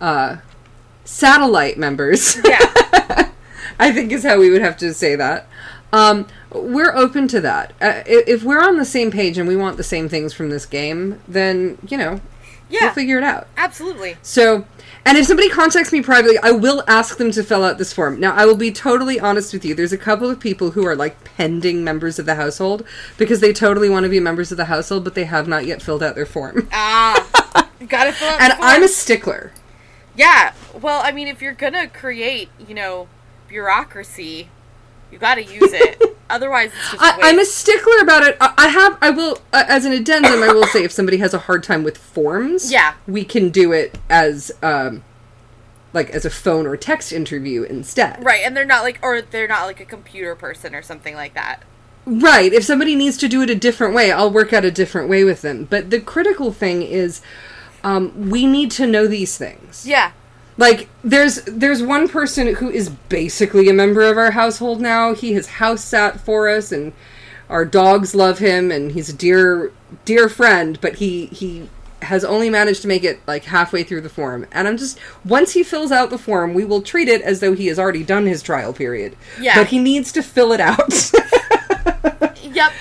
[0.00, 0.38] uh,
[1.04, 3.30] satellite members, Yeah.
[3.78, 5.48] I think is how we would have to say that.
[5.92, 7.72] Um, we're open to that.
[7.80, 10.66] Uh, if we're on the same page and we want the same things from this
[10.66, 12.20] game, then you know,
[12.74, 12.86] Yeah.
[12.86, 13.46] we'll figure it out.
[13.56, 14.16] Absolutely.
[14.22, 14.66] So,
[15.04, 18.18] and if somebody contacts me privately, I will ask them to fill out this form.
[18.18, 19.74] Now, I will be totally honest with you.
[19.74, 22.84] There's a couple of people who are like pending members of the household
[23.18, 25.82] because they totally want to be members of the household, but they have not yet
[25.82, 26.68] filled out their form.
[26.72, 27.70] Ah.
[27.88, 28.40] gotta fill out.
[28.40, 29.52] And I'm a stickler.
[30.16, 30.52] Yeah.
[30.80, 33.08] Well, I mean, if you're gonna create, you know,
[33.48, 34.48] bureaucracy,
[35.14, 36.02] you got to use it.
[36.30, 37.02] Otherwise, it's just.
[37.02, 37.18] I.
[37.30, 38.36] I'm a stickler about it.
[38.40, 38.98] I, I have.
[39.00, 41.84] I will, uh, as an addendum, I will say if somebody has a hard time
[41.84, 42.94] with forms, Yeah.
[43.06, 45.04] we can do it as, um,
[45.92, 48.24] like as a phone or text interview instead.
[48.24, 51.34] right, and they're not like, or they're not like a computer person or something like
[51.34, 51.62] that.
[52.06, 52.52] Right.
[52.52, 55.22] If somebody needs to do it a different way, I'll work out a different way
[55.24, 55.64] with them.
[55.70, 57.22] But the critical thing is,
[57.84, 59.86] um, we need to know these things.
[59.86, 60.10] Yeah.
[60.56, 65.14] Like there's there's one person who is basically a member of our household now.
[65.14, 66.92] He has house sat for us, and
[67.50, 69.72] our dogs love him, and he's a dear
[70.04, 70.80] dear friend.
[70.80, 71.68] But he he
[72.02, 74.46] has only managed to make it like halfway through the form.
[74.52, 77.54] And I'm just once he fills out the form, we will treat it as though
[77.54, 79.16] he has already done his trial period.
[79.40, 79.56] Yeah.
[79.56, 81.12] But he needs to fill it out.
[82.54, 82.72] Yep.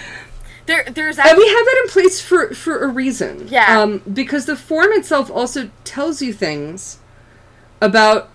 [0.66, 3.48] There, there's And we have that in place for for a reason.
[3.50, 3.82] Yeah.
[3.82, 7.00] Um, because the form itself also tells you things
[7.82, 8.30] about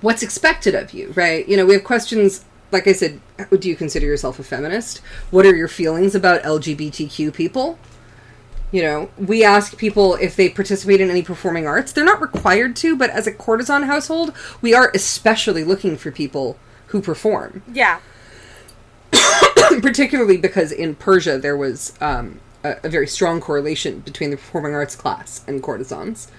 [0.00, 1.48] what's expected of you, right?
[1.48, 3.20] You know, we have questions like I said,
[3.58, 4.98] do you consider yourself a feminist?
[5.30, 7.78] What are your feelings about LGBTQ people?
[8.70, 11.92] You know, we ask people if they participate in any performing arts.
[11.92, 16.58] They're not required to, but as a courtesan household, we are especially looking for people
[16.88, 18.00] who perform yeah.
[19.82, 24.74] particularly because in Persia there was um, a, a very strong correlation between the performing
[24.74, 26.30] arts class and courtesans.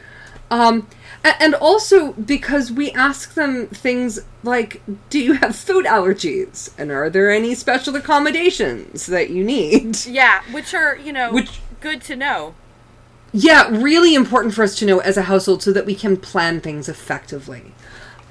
[0.51, 0.87] Um,
[1.23, 6.71] and also because we ask them things like, do you have food allergies?
[6.77, 10.05] And are there any special accommodations that you need?
[10.05, 10.41] Yeah.
[10.51, 12.55] Which are, you know, Which- good to know.
[13.31, 16.61] Yeah, really important for us to know as a household so that we can plan
[16.61, 17.73] things effectively.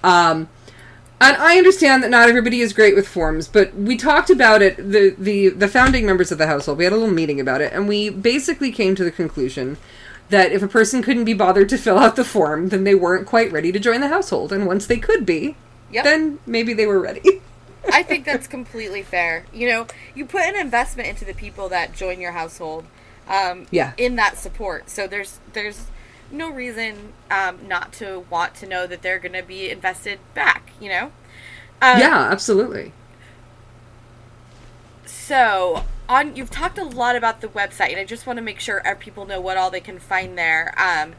[0.03, 0.49] Um,
[1.21, 4.77] and I understand that not everybody is great with forms, but we talked about it.
[4.77, 6.79] The, the the founding members of the household.
[6.79, 9.77] We had a little meeting about it, and we basically came to the conclusion
[10.31, 13.27] that if a person couldn't be bothered to fill out the form, then they weren't
[13.27, 14.53] quite ready to join the household.
[14.53, 15.57] And once they could be,
[15.91, 16.05] Yep.
[16.05, 17.41] then maybe they were ready.
[17.93, 19.47] I think that's completely fair.
[19.55, 22.85] You know, you put an investment into the people that join your household.
[23.27, 23.93] Um, Yeah.
[23.97, 25.87] In that support, so there's there's
[26.31, 30.73] no reason um, not to want to know that they're going to be invested back.
[30.81, 31.05] You know.
[31.81, 32.93] Um, yeah, absolutely.
[35.05, 38.61] So on, you've talked a lot about the website, and I just want to make
[38.61, 40.75] sure our people know what all they can find there.
[40.77, 41.15] Um,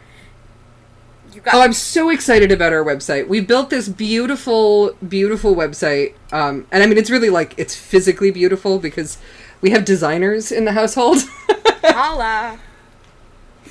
[1.34, 3.28] you got Oh, I'm so excited about our website.
[3.28, 6.16] We built this beautiful, beautiful website.
[6.32, 9.20] Um, and I mean, it's really like, it's physically beautiful because
[9.62, 11.20] we have designers in the household.
[11.84, 12.60] holla.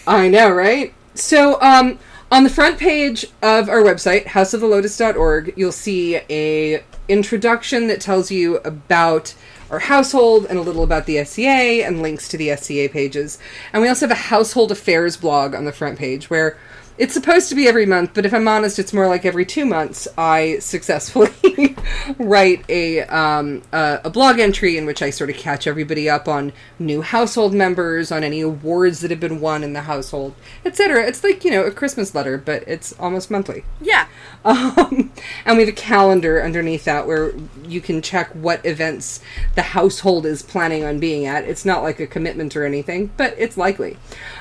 [0.07, 0.95] I know, right?
[1.19, 1.99] So, um,
[2.31, 8.59] On the front page of our website, houseofthelotus.org, you'll see a introduction that tells you
[8.59, 9.35] about
[9.71, 13.39] our household and a little about the SCA and links to the SCA pages.
[13.73, 16.59] And we also have a household affairs blog on the front page where
[16.99, 19.65] it's supposed to be every month, but if I'm honest, it's more like every two
[19.65, 20.09] months.
[20.19, 21.77] I successfully
[22.19, 26.27] write a um, a, a blog entry in which I sort of catch everybody up
[26.27, 30.35] on new household members, on any awards that have been won in the household,
[30.65, 31.07] etc.
[31.07, 33.65] It's like you know a Christmas letter, but it's almost monthly.
[33.81, 34.09] Yeah.
[34.45, 35.13] Um,
[35.45, 37.33] and we have a calendar underneath that where
[37.65, 39.21] you can check what events
[39.55, 41.45] the household is planning on being at.
[41.45, 43.99] It's not like a commitment or anything, but it's likely.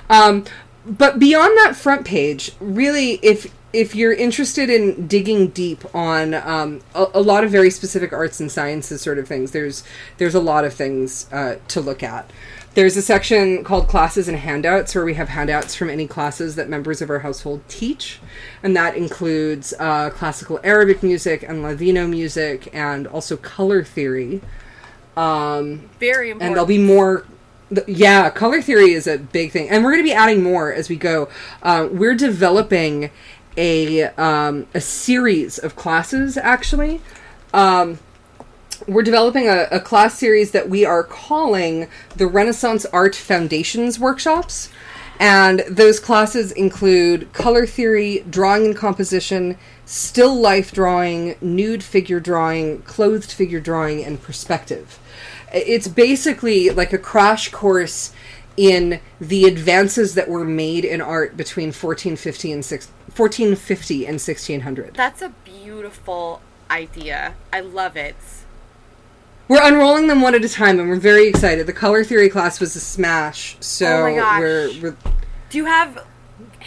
[0.09, 0.45] Um,
[0.88, 6.81] but beyond that front page, really, if if you're interested in digging deep on um,
[6.95, 9.83] a, a, lot of very specific arts and sciences sort of things, there's
[10.17, 12.31] there's a lot of things uh, to look at.
[12.75, 16.69] There's a section called classes and handouts where we have handouts from any classes that
[16.69, 18.19] members of our household teach,
[18.63, 24.41] and that includes uh, classical Arabic music and Ladino music, and also color theory.
[25.17, 26.41] Um, very important.
[26.43, 27.25] And there'll be more
[27.88, 30.89] yeah, color theory is a big thing, and we're going to be adding more as
[30.89, 31.30] we go.
[31.61, 33.11] Uh, we're developing
[33.57, 36.38] a um, a series of classes.
[36.38, 37.01] Actually,
[37.53, 37.99] um,
[38.88, 44.70] we're developing a, a, class series that we are calling the Renaissance Art Foundations workshops,
[45.20, 52.82] and those classes include color theory, drawing and composition, still life drawing, nude figure drawing,
[52.84, 54.99] clothed figure drawing, and perspective.
[55.53, 58.13] It's basically like a crash course
[58.57, 64.95] in the advances that were made in art between 1450 and 6, 1450 and 1600.
[64.95, 67.35] That's a beautiful idea.
[67.53, 68.15] I love it.
[69.47, 71.67] We're unrolling them one at a time, and we're very excited.
[71.67, 74.97] The color theory class was a smash, so oh we're, we're.
[75.49, 76.05] Do you have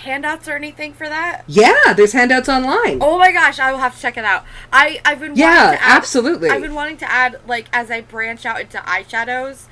[0.00, 1.44] handouts or anything for that?
[1.46, 2.98] Yeah, there's handouts online.
[3.00, 4.44] Oh my gosh, I will have to check it out.
[4.72, 6.50] I I've been yeah, add, absolutely.
[6.50, 9.66] I've been wanting to add like as I branch out into eyeshadows.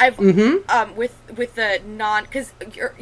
[0.00, 0.70] I've mm-hmm.
[0.70, 2.52] um with with the non because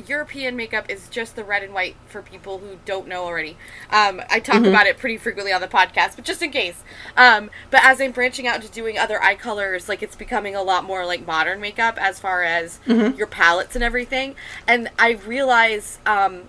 [0.06, 3.58] European makeup is just the red and white for people who don't know already.
[3.90, 4.66] Um, I talk mm-hmm.
[4.66, 6.82] about it pretty frequently on the podcast, but just in case.
[7.16, 10.62] Um, but as I'm branching out into doing other eye colors, like it's becoming a
[10.62, 13.16] lot more like modern makeup as far as mm-hmm.
[13.16, 14.34] your palettes and everything.
[14.66, 16.48] And I realize um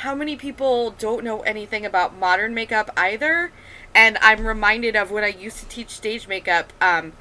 [0.00, 3.50] how many people don't know anything about modern makeup either?
[3.94, 6.70] And I'm reminded of when I used to teach stage makeup.
[6.82, 7.14] Um,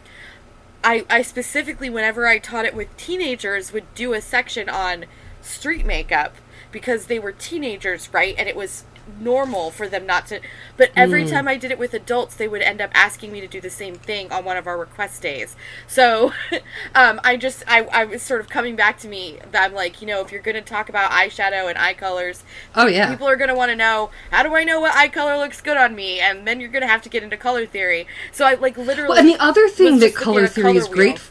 [0.84, 5.06] I, I specifically, whenever I taught it with teenagers, would do a section on
[5.42, 6.36] street makeup
[6.74, 8.36] because they were teenagers, right?
[8.38, 8.84] And it was
[9.20, 10.40] normal for them not to
[10.78, 11.30] but every mm.
[11.30, 13.70] time i did it with adults they would end up asking me to do the
[13.70, 15.56] same thing on one of our request days.
[15.88, 16.34] So
[16.96, 20.02] um, i just I, I was sort of coming back to me that i'm like
[20.02, 22.44] you know if you're going to talk about eyeshadow and eye colors
[22.76, 23.12] oh yeah.
[23.12, 25.62] people are going to want to know how do i know what eye color looks
[25.62, 26.20] good on me?
[26.20, 28.08] And then you're going to have to get into color theory.
[28.32, 31.22] So i like literally well, and the other thing that color theory color is great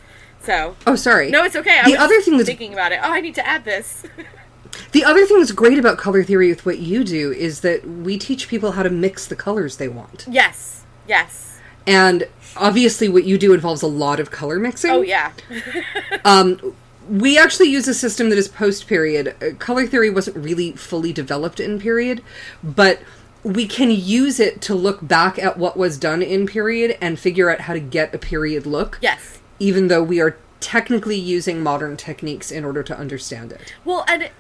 [0.41, 1.31] so oh sorry.
[1.31, 1.81] no it's okay.
[1.83, 3.01] I the other thing that's thinking about it.
[3.03, 4.05] Oh i need to add this
[4.93, 8.19] The other thing that's great about color theory with what you do is that we
[8.19, 10.27] teach people how to mix the colors they want.
[10.29, 10.85] Yes.
[11.07, 11.59] Yes.
[11.87, 14.91] And obviously, what you do involves a lot of color mixing.
[14.91, 15.33] Oh, yeah.
[16.25, 16.75] um,
[17.09, 19.35] we actually use a system that is post period.
[19.43, 22.23] Uh, color theory wasn't really fully developed in period,
[22.63, 23.01] but
[23.43, 27.51] we can use it to look back at what was done in period and figure
[27.51, 28.99] out how to get a period look.
[29.03, 29.39] Yes.
[29.59, 33.75] Even though we are technically using modern techniques in order to understand it.
[33.85, 34.31] Well, and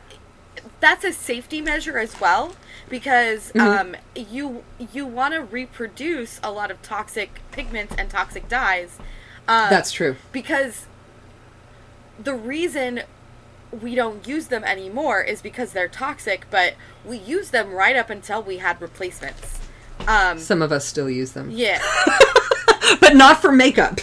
[0.84, 2.54] that's a safety measure as well
[2.90, 3.94] because mm-hmm.
[3.94, 4.62] um, you
[4.92, 8.98] you want to reproduce a lot of toxic pigments and toxic dyes.
[9.48, 10.16] Uh, that's true.
[10.30, 10.86] Because
[12.22, 13.02] the reason
[13.72, 16.74] we don't use them anymore is because they're toxic, but
[17.04, 19.58] we use them right up until we had replacements.
[20.06, 21.50] Um, Some of us still use them.
[21.50, 21.80] Yeah.
[23.00, 24.00] but not for makeup.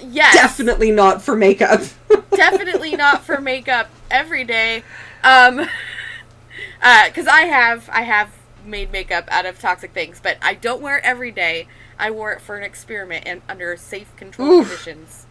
[0.00, 0.34] Yes.
[0.34, 1.82] Definitely not for makeup.
[2.30, 4.82] Definitely not for makeup every day.
[5.22, 5.68] Um,
[6.78, 8.30] because uh, I have I have
[8.64, 11.66] made makeup out of toxic things, but I don't wear it every day.
[11.98, 15.26] I wore it for an experiment and under safe control conditions.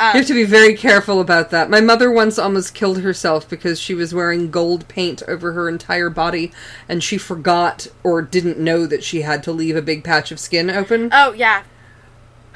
[0.00, 1.68] Um, you have to be very careful about that.
[1.68, 6.08] My mother once almost killed herself because she was wearing gold paint over her entire
[6.08, 6.52] body
[6.88, 10.40] and she forgot or didn't know that she had to leave a big patch of
[10.40, 11.10] skin open.
[11.12, 11.64] Oh, yeah.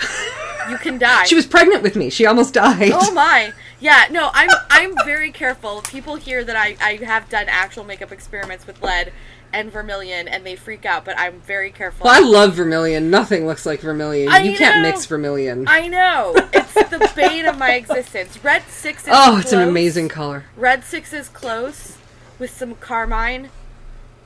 [0.71, 1.25] you can die.
[1.25, 2.09] She was pregnant with me.
[2.09, 2.93] She almost died.
[2.95, 3.53] Oh my.
[3.85, 5.83] Yeah, no, I'm I'm very careful.
[5.83, 9.13] People hear that I, I have done actual makeup experiments with lead
[9.53, 12.07] and vermilion and they freak out, but I'm very careful.
[12.07, 13.11] Well, I love vermilion.
[13.11, 14.31] Nothing looks like vermilion.
[14.31, 14.57] I you know.
[14.57, 15.67] can't mix vermilion.
[15.69, 16.33] I know.
[16.55, 18.43] It's the bane of my existence.
[18.43, 19.43] Red 6 is Oh, close.
[19.43, 20.47] it's an amazing color.
[20.57, 21.99] Red 6 is close
[22.39, 23.51] with some carmine.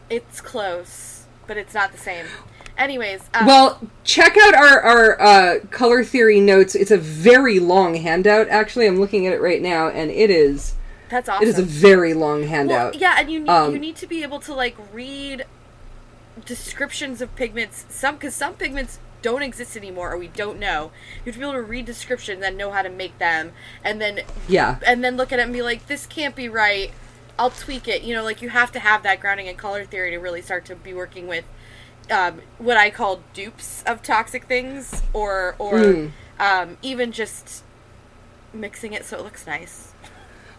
[0.08, 2.26] It's close, but it's not the same.
[2.78, 6.74] Anyways, um, Well, check out our our uh, color theory notes.
[6.76, 8.48] It's a very long handout.
[8.48, 10.74] Actually, I'm looking at it right now, and it is
[11.10, 11.42] that's awesome.
[11.42, 12.94] it is a very long Well, handout.
[12.94, 15.44] yeah, and you need Um, you need to be able to like read
[16.46, 17.84] descriptions of pigments.
[17.88, 20.92] Some because some pigments don't exist anymore, or we don't know.
[21.24, 23.52] You have to be able to read description, then know how to make them,
[23.82, 24.76] and then Yeah.
[24.86, 26.92] and then look at it and be like, this can't be right.
[27.36, 28.02] I'll tweak it.
[28.02, 30.64] You know, like you have to have that grounding in color theory to really start
[30.66, 31.44] to be working with
[32.10, 36.10] um, what I call dupes of toxic things, or or Mm.
[36.40, 37.62] um, even just
[38.52, 39.92] mixing it so it looks nice.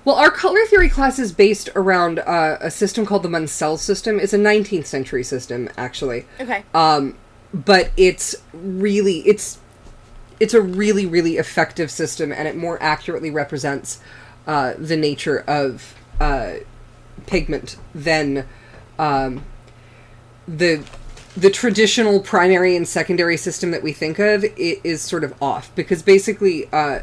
[0.06, 4.20] Well, our color theory class is based around uh, a system called the Munsell system.
[4.20, 6.26] It's a 19th century system, actually.
[6.40, 6.64] Okay.
[6.74, 7.16] Um,
[7.54, 9.58] but it's really it's
[10.40, 14.00] it's a really really effective system, and it more accurately represents
[14.48, 16.54] uh, the nature of uh,
[17.28, 18.48] pigment than
[18.98, 19.44] um,
[20.48, 20.84] the
[21.38, 26.02] the traditional primary and secondary system that we think of is sort of off because
[26.02, 27.00] basically uh,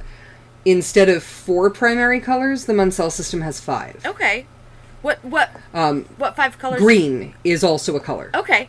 [0.65, 4.47] instead of four primary colors the Munsell system has five Okay.
[5.03, 6.81] What what um, what five colors?
[6.81, 8.69] green is also a color Okay.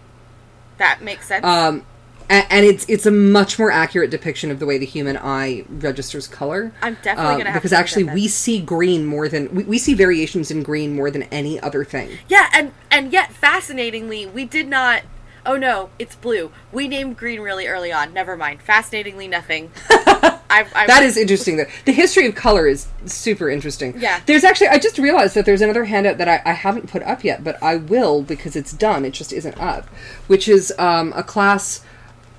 [0.78, 1.44] That makes sense.
[1.44, 1.84] um,
[2.30, 5.64] a- and it's it's a much more accurate depiction of the way the human eye
[5.70, 6.72] registers color.
[6.84, 9.96] I'm definitely Um, gonna have because actually we see green more than we, we see
[9.96, 12.10] variations in green more than any other thing.
[12.28, 15.02] yeah, and and yet fascinatingly, we did not.
[15.48, 16.52] Oh no, it's blue.
[16.74, 18.14] We named green really early on.
[18.14, 18.62] Never mind.
[18.62, 19.72] Fascinatingly, nothing.
[19.90, 21.56] I've, I've, That is interesting.
[21.56, 23.96] The, the history of color is super interesting.
[23.98, 24.22] Yeah.
[24.26, 27.24] There's actually, I just realized that there's another handout that I, I haven't put up
[27.24, 29.06] yet, but I will because it's done.
[29.06, 29.88] It just isn't up,
[30.28, 31.82] which is um, a class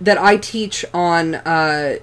[0.01, 1.97] that I teach on uh,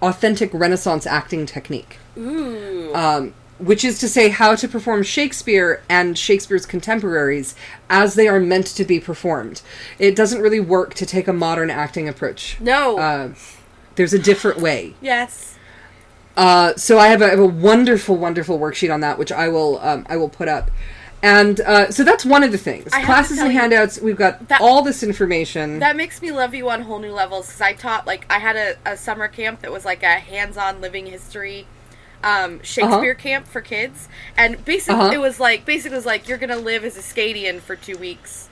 [0.00, 1.98] authentic Renaissance acting technique.
[2.16, 2.94] Ooh.
[2.94, 3.34] Um,
[3.64, 7.54] which is to say, how to perform Shakespeare and Shakespeare's contemporaries
[7.88, 9.62] as they are meant to be performed.
[9.98, 12.56] It doesn't really work to take a modern acting approach.
[12.60, 12.98] no.
[12.98, 13.34] Uh,
[13.94, 14.94] there's a different way.
[15.00, 15.56] yes.
[16.34, 19.48] Uh, so I have, a, I have a wonderful, wonderful worksheet on that, which I
[19.48, 20.70] will um, I will put up.
[21.22, 22.90] And uh, so that's one of the things.
[22.92, 24.00] I Classes and handouts.
[24.00, 25.78] We've got that- all this information.
[25.78, 28.56] That makes me love you on whole new levels because I taught like I had
[28.56, 31.66] a, a summer camp that was like a hands-on living history
[32.22, 35.12] um, Shakespeare camp for kids, and basically Uh-huh.
[35.12, 37.96] it was like basically it was like you're gonna live as a Scadian for two
[37.98, 38.48] weeks.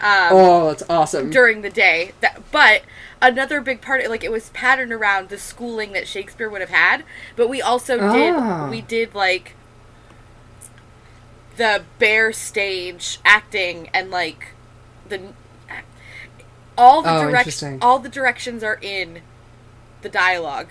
[0.00, 1.30] Um, oh, that's awesome.
[1.30, 2.10] during the day.
[2.20, 2.82] That, but
[3.20, 7.04] another big part, like it was patterned around the schooling that Shakespeare would have had.
[7.36, 8.12] But we also Ah.
[8.12, 9.54] did we did like
[11.56, 14.48] the bare stage acting and like
[15.08, 15.20] the
[16.76, 17.78] all the Oh, interesting.
[17.82, 19.20] all the directions are in
[20.00, 20.68] the dialogue.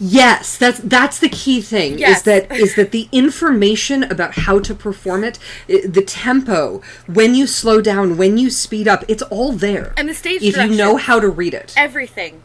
[0.00, 1.98] Yes, that's that's the key thing.
[1.98, 2.18] Yes.
[2.18, 7.46] Is that is that the information about how to perform it, the tempo, when you
[7.46, 9.94] slow down, when you speed up, it's all there.
[9.96, 11.74] And the stage if you know how to read it.
[11.76, 12.42] everything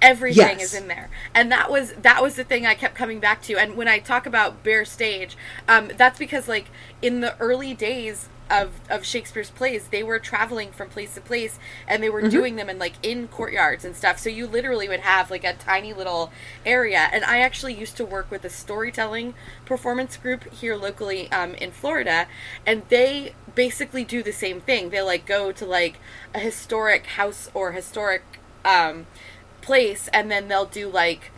[0.00, 0.74] everything Yes.
[0.74, 1.10] is in there.
[1.34, 3.56] And that was that was the thing i kept coming back to.
[3.58, 5.36] And when i talk about bare stage
[5.68, 6.66] um, that's because like
[7.02, 11.58] in the early days of, of shakespeare's plays they were traveling from place to place
[11.86, 12.30] and they were Mm-hmm.
[12.30, 14.18] doing them in like in courtyards and stuff.
[14.18, 16.32] So you literally would have like a tiny little
[16.64, 17.08] area.
[17.12, 19.34] And i actually used to work with a storytelling
[19.66, 22.26] performance group here locally um, in florida.
[22.64, 24.90] And they basically do the same thing.
[24.90, 25.98] They like go to like
[26.34, 28.22] a historic house or historic
[28.64, 29.06] um,
[29.68, 31.30] place and then they'll do like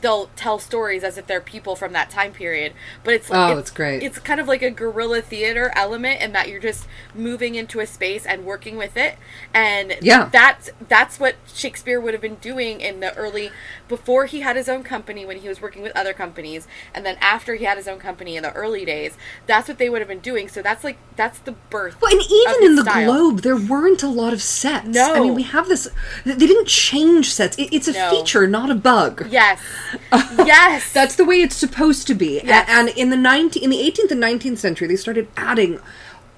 [0.00, 2.72] they'll tell stories as if they're people from that time period
[3.04, 4.02] but it's Oh, it's, that's great.
[4.02, 7.86] it's kind of like a guerrilla theater element in that you're just moving into a
[7.86, 9.16] space and working with it
[9.54, 10.28] and Yeah.
[10.32, 13.50] that's that's what shakespeare would have been doing in the early
[13.88, 17.16] before he had his own company when he was working with other companies and then
[17.20, 19.16] after he had his own company in the early days
[19.46, 22.22] that's what they would have been doing so that's like that's the birth Well, and
[22.22, 23.04] even in the style.
[23.12, 24.86] globe, there weren't a lot of sets.
[24.88, 25.14] No.
[25.14, 25.86] I mean, we have this.
[26.24, 27.56] They didn't change sets.
[27.56, 28.10] It, it's a No.
[28.10, 29.26] feature, not a bug.
[29.30, 29.60] yes
[30.12, 32.40] yes That's the way it's supposed to be.
[32.44, 32.66] Yes.
[32.68, 35.78] And in the 19, in the 18th and 19th century, they started adding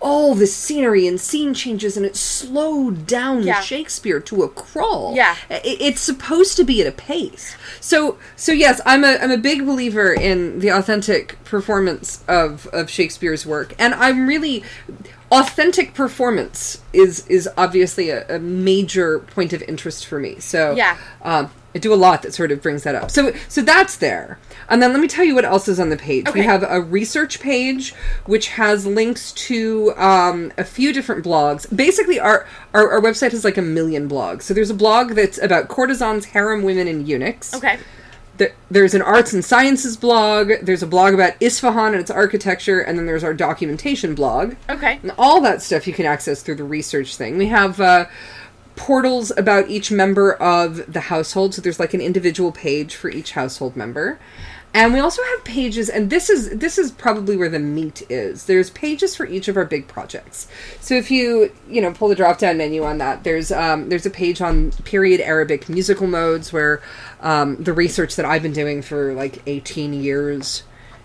[0.01, 3.61] all the scenery and scene changes, and it slowed down Yeah.
[3.61, 5.14] Shakespeare to a crawl.
[5.16, 5.34] Yeah.
[5.51, 7.57] It's supposed to be at a pace.
[7.80, 12.90] So, so yes, I'm a I'm a big believer in the authentic performance of of
[12.90, 14.62] Shakespeare's work, and I'm really
[15.32, 20.38] authentic performance is is obviously a, a major point of interest for me.
[20.38, 20.97] So Yeah.
[21.22, 23.10] um, I do a lot that sort of brings that up.
[23.10, 24.38] So so that's there.
[24.70, 26.32] And then let me tell you what else is on the page.
[26.32, 27.92] We have a research page
[28.24, 31.64] which has links to um, a few different blogs.
[31.76, 34.42] Basically, our, our our website has like a million blogs.
[34.42, 37.54] So there's a blog that's about courtesans, harem women, and eunuchs.
[37.54, 37.78] okay
[38.38, 40.50] there, there's an arts and sciences blog.
[40.62, 44.56] There's a blog about Isfahan and its architecture, and then there's our documentation blog.
[44.68, 44.98] Okay.
[45.02, 47.38] And all that stuff you can access through the research thing.
[47.38, 48.06] We have uh,
[48.76, 53.32] portals about each member of the household, so there's like an individual page for each
[53.32, 54.18] household member.
[54.74, 58.44] And we also have pages, and this is this is probably where the meat is.
[58.44, 60.48] There's pages for each of our big projects.
[60.80, 64.04] So if you you know pull the drop down menu on that, there's um, there's
[64.04, 66.82] a page on period Arabic musical modes where
[67.20, 70.62] um, the research that I've been doing for like 18 years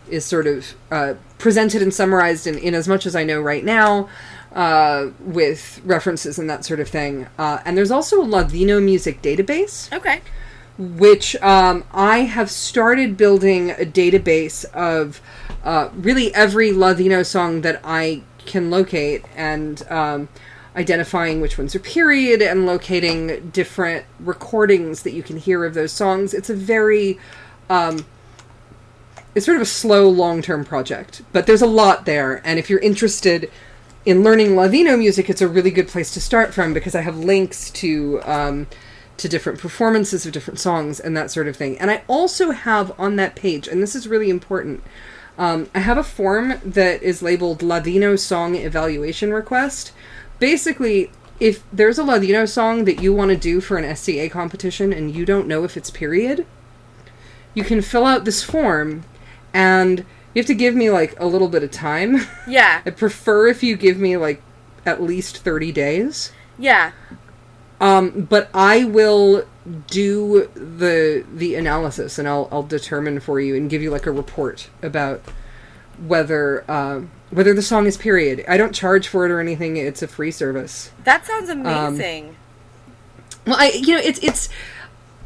[0.09, 3.63] is sort of uh, presented and summarized in, in as much as I know right
[3.63, 4.09] now,
[4.53, 7.27] uh, with references and that sort of thing.
[7.37, 10.21] Uh, and there's also a Ladino music database Okay.
[10.77, 15.21] which um, I have started building a database of
[15.63, 20.27] uh, really every Ladino song that I can locate and um,
[20.75, 25.91] identifying which ones are period and locating different recordings that you can hear of those
[25.91, 26.33] songs.
[26.33, 27.19] It's a very.
[27.69, 28.05] Um,
[29.33, 32.41] it's sort of a slow long term project, but there's a lot there.
[32.45, 33.49] And if you're interested
[34.05, 37.17] in learning Ladino music, it's a really good place to start from because I have
[37.17, 38.67] links to um,
[39.17, 41.77] to different performances of different songs and that sort of thing.
[41.77, 44.83] And I also have on that page, and this is really important,
[45.37, 49.91] um, I have a form that is labeled Ladino Song Evaluation Request.
[50.39, 54.91] Basically, if there's a Ladino song that you want to do for an SCA competition
[54.91, 56.45] and you don't know if it's period,
[57.53, 59.03] you can fill out this form
[59.53, 62.25] and you have to give me like a little bit of time.
[62.47, 62.81] Yeah.
[62.85, 64.41] I prefer if you give me like
[64.85, 66.31] at least 30 days.
[66.57, 66.91] Yeah.
[67.79, 69.45] Um, but I will
[69.87, 74.11] do the the analysis and I'll I'll determine for you and give you like a
[74.11, 75.21] report about
[75.99, 77.01] whether uh,
[77.31, 78.45] whether the song is period.
[78.47, 79.77] I don't charge for it or anything.
[79.77, 80.91] It's a free service.
[81.03, 82.35] That sounds amazing.
[83.45, 84.49] Well, I you know it's it's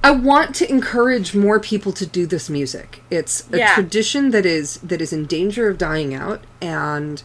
[0.06, 3.02] I want to encourage more people to do this music.
[3.10, 3.74] It's a Yeah.
[3.74, 7.24] tradition that is that is in danger of dying out, and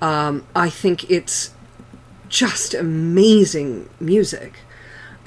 [0.00, 1.50] um, I think it's
[2.30, 4.54] just amazing music.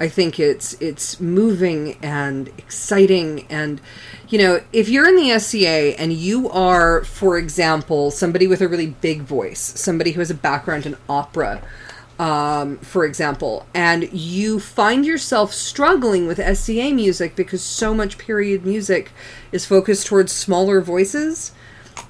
[0.00, 3.80] I think it's it's moving and exciting and
[4.28, 8.66] you know, if you're in the SCA and you are for example somebody with a
[8.68, 11.62] really big voice, somebody who has a background in opera,
[12.20, 18.66] um, for example, and you find yourself struggling with SCA music because so much period
[18.66, 19.10] music
[19.52, 21.52] is focused towards smaller voices,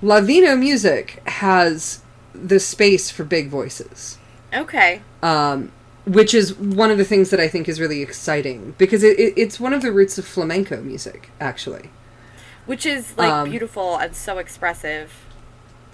[0.03, 2.03] Ladino music has
[2.35, 4.19] the space for big voices
[4.55, 5.03] okay.
[5.23, 5.71] um,
[6.07, 9.35] which is one of the things that I think is really exciting because it, it,
[9.37, 11.91] it's one of the roots of flamenco music, actually.
[12.67, 15.13] Which is like Um, beautiful and so expressive.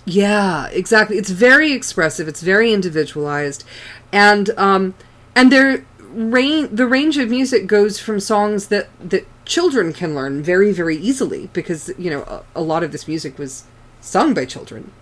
[0.07, 1.19] Yeah, exactly.
[1.19, 2.29] It's very expressive.
[2.29, 3.65] It's very individualized,
[4.13, 4.95] and um,
[5.35, 10.43] and their range the range of music goes from songs that that children can learn
[10.43, 13.65] very very easily because you know a, a lot of this music was
[14.01, 14.93] sung by children,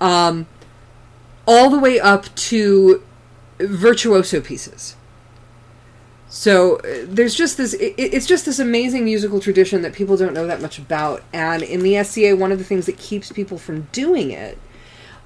[0.00, 0.46] um,
[1.44, 3.02] all the way up to
[3.58, 4.94] virtuoso pieces.
[6.34, 10.32] So uh, there's just this it, it's just this amazing musical tradition that people don't
[10.32, 13.58] know that much about and in the SCA one of the things that keeps people
[13.58, 14.56] from doing it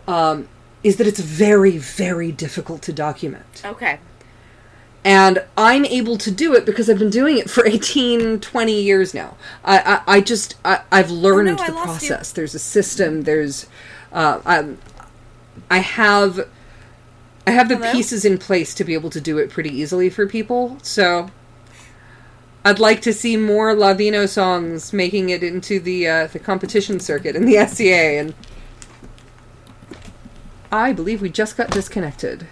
[0.09, 0.49] um,
[0.83, 3.63] is that it's very very difficult to document.
[3.65, 4.01] Okay.
[5.05, 9.15] And I'm able to do it because I've been doing it for 18, 20 years
[9.15, 9.37] now.
[9.65, 12.09] I, I, I just, I, I've learned Oh, no, the lost you.
[12.09, 12.33] process.
[12.33, 13.23] There's a system.
[13.23, 13.69] There's,
[14.13, 14.79] uh, um,
[15.71, 16.49] I have,
[17.47, 17.93] I have the Hello?
[17.93, 20.79] pieces in place to be able to do it pretty easily for people.
[20.83, 21.31] So,
[22.65, 27.37] I'd like to see more Ladino songs making it into the uh, the competition circuit
[27.37, 28.19] in the SCA.
[28.19, 28.35] And
[30.73, 32.49] I believe we just got disconnected.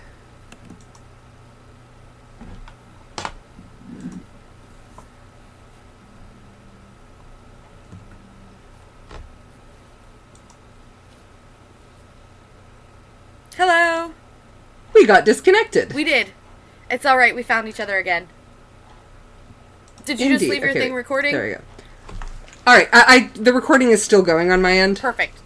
[13.57, 14.13] Hello.
[14.95, 15.93] We got disconnected.
[15.93, 16.29] We did.
[16.91, 17.35] It's all right.
[17.35, 18.29] We found each other again.
[20.05, 21.33] Did you just leave your Okay, thing recording?
[21.33, 21.61] There you go.
[22.67, 23.05] All right, I,
[23.35, 24.99] I the recording is still going on my end.
[24.99, 25.39] Perfect.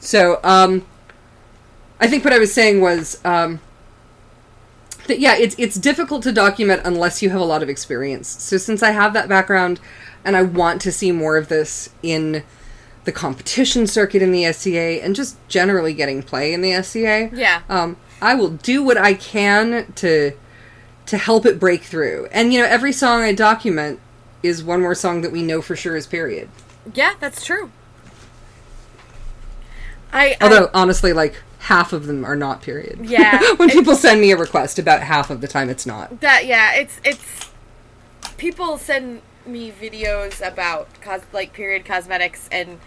[0.00, 0.84] So, um,
[2.00, 3.60] I think what I was saying was um,
[5.06, 8.28] that yeah, it's it's difficult to document unless you have a lot of experience.
[8.42, 9.80] So since I have that background,
[10.24, 12.42] and I want to see more of this in
[13.04, 17.62] the competition circuit in the SCA, and just generally getting play in the SCA, Yeah.
[17.68, 20.32] um, I will do what I can to
[21.06, 22.28] to help it break through.
[22.32, 24.00] And you know, every song I document
[24.42, 26.48] is one more song that we know for sure is period.
[26.94, 27.70] Yeah, that's true.
[30.12, 33.00] I, I Although honestly, like half of them are not period.
[33.02, 36.20] Yeah, when people send me a request, about half of the time it's not.
[36.20, 37.50] that yeah, it's it's
[38.36, 42.78] people send me videos about cos- like period cosmetics and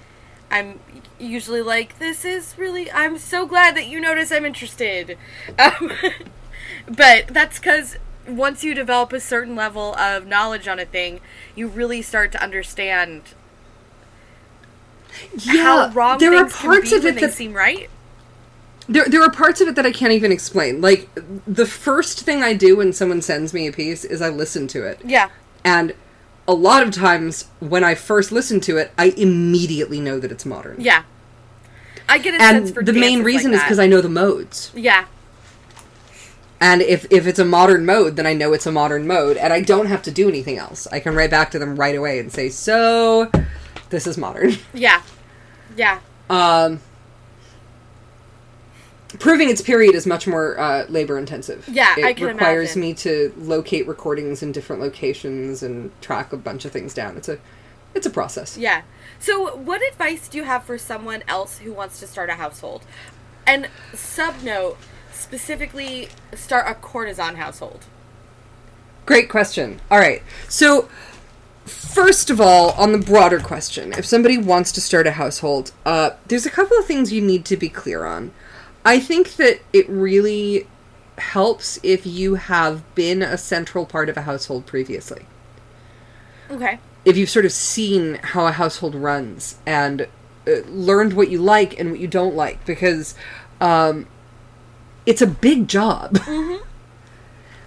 [0.49, 0.79] I'm
[1.19, 5.17] usually like this is really I'm so glad that you notice I'm interested.
[5.59, 5.91] Um,
[6.87, 7.97] but that's cuz
[8.27, 11.21] once you develop a certain level of knowledge on a thing,
[11.55, 13.23] you really start to understand
[15.45, 17.89] how wrong there are parts of it that seem right.
[18.87, 20.81] there there are parts of it that I can't even explain.
[20.81, 21.09] Like
[21.47, 24.85] the first thing I do when someone sends me a piece is I listen to
[24.85, 25.01] it.
[25.03, 25.29] Yeah.
[25.63, 25.93] And
[26.47, 30.45] a lot of times when I first listen to it, I immediately know that it's
[30.45, 30.79] modern.
[30.79, 31.03] Yeah.
[32.07, 33.79] I get a And sense for the main reason like is because.
[33.79, 34.71] I know the modes.
[34.73, 35.05] Yeah.
[36.59, 39.53] And if if it's a modern mode, then I know it's a modern mode, and
[39.53, 40.87] I don't have to do anything else.
[40.87, 43.29] I can write back to them right away and say, "So,
[43.89, 45.03] this is modern." Yeah.
[45.75, 45.99] Yeah.
[46.29, 46.79] Um,
[49.19, 51.67] proving its period is much more uh, labor intensive.
[51.67, 52.81] Yeah, it I can requires imagine.
[52.81, 57.17] me to locate recordings in different locations and track a bunch of things down.
[57.17, 57.39] It's a
[57.93, 58.57] it's a process.
[58.57, 58.83] Yeah.
[59.19, 62.83] So, what advice do you have for someone else who wants to start a household?
[63.45, 64.77] And sub note,
[65.11, 67.85] specifically, start a courtesan household.
[69.05, 69.79] Great question.
[69.89, 70.21] All right.
[70.49, 70.89] So,
[71.65, 76.11] first of all, on the broader question, if somebody wants to start a household, uh,
[76.27, 78.31] there's a couple of things you need to be clear on.
[78.87, 80.65] I think that it really
[81.17, 85.25] helps if you have been a central part of a household previously.
[86.49, 86.79] Okay.
[87.03, 90.03] If you've sort of seen how a household runs and
[90.47, 93.13] uh, learned what you like and what you don't like, because
[93.59, 94.07] um,
[95.05, 96.17] it's a big job.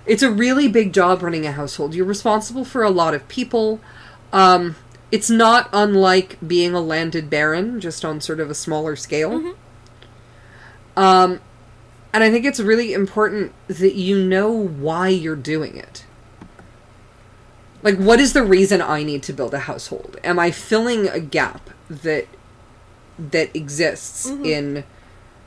[0.07, 1.95] It's a really big job running a household.
[1.95, 3.81] You're responsible for a lot of people.
[4.33, 4.75] Um,
[5.13, 9.55] it's not unlike being a landed baron, just on sort of a smaller scale.
[11.01, 11.41] Um,
[12.13, 16.05] and I think it's really important that you know why you're doing it.
[17.83, 20.19] Like, what is the reason I need to build a household?
[20.23, 22.27] Am I filling a gap that
[23.19, 24.85] that exists in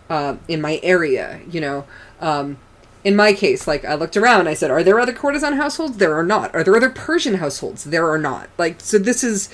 [0.10, 1.42] uh, in my area?
[1.48, 1.86] You know,
[2.20, 2.58] um,
[3.04, 5.98] in my case, like I looked around, I said, "Are there other courtesan households?
[5.98, 6.56] There are not.
[6.56, 7.84] Are there other Persian households?
[7.84, 9.50] There are not." Like, so this is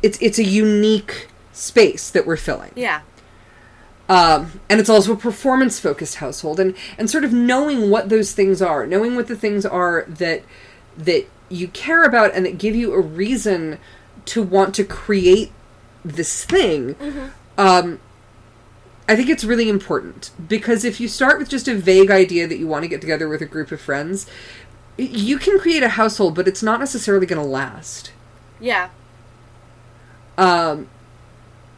[0.00, 3.02] it's it's a unique space that we're filling Yeah.
[4.08, 8.32] Um, and it's also a performance focused household and and sort of knowing what those
[8.32, 10.42] things are knowing what the things are that
[10.96, 13.78] that you care about and that give you a reason
[14.26, 15.52] to want to create
[16.04, 16.96] this thing
[17.58, 17.98] um,
[19.08, 20.30] i think it's really important.
[20.48, 23.28] Because if you start with just a vague idea that you want to get together
[23.28, 24.26] with a group of friends
[24.96, 28.12] you can create a household but it's not necessarily going to last.
[28.60, 28.90] Yeah.
[30.38, 30.88] um,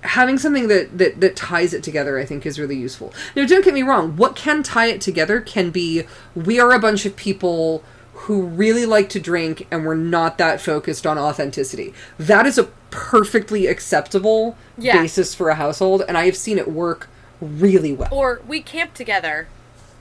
[0.07, 3.13] having something that, that that ties it together, I think, is really useful.
[3.35, 4.17] Now, don't get me wrong.
[4.17, 6.05] What can tie it together can be
[6.35, 7.83] we are a bunch of people
[8.21, 11.93] who really like to drink, and we're not that focused on authenticity.
[12.19, 15.01] That is a perfectly acceptable Yeah.
[15.03, 17.09] basis for a household, and I have seen it work
[17.41, 18.09] really well.
[18.11, 19.49] Or we camp together,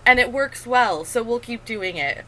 [0.06, 2.24] and it works well, so we'll keep doing it.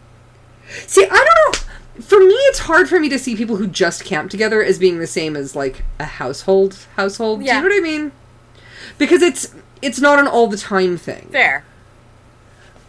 [0.86, 1.74] See, I don't know.
[2.02, 5.00] For me, it's hard for me to see people who just camp together as being
[5.00, 7.42] the same as like a household household.
[7.42, 7.62] yeah.
[7.62, 8.12] Do you know what I mean?
[8.98, 11.30] Because it's it's not an all the time thing.
[11.32, 11.66] Fair.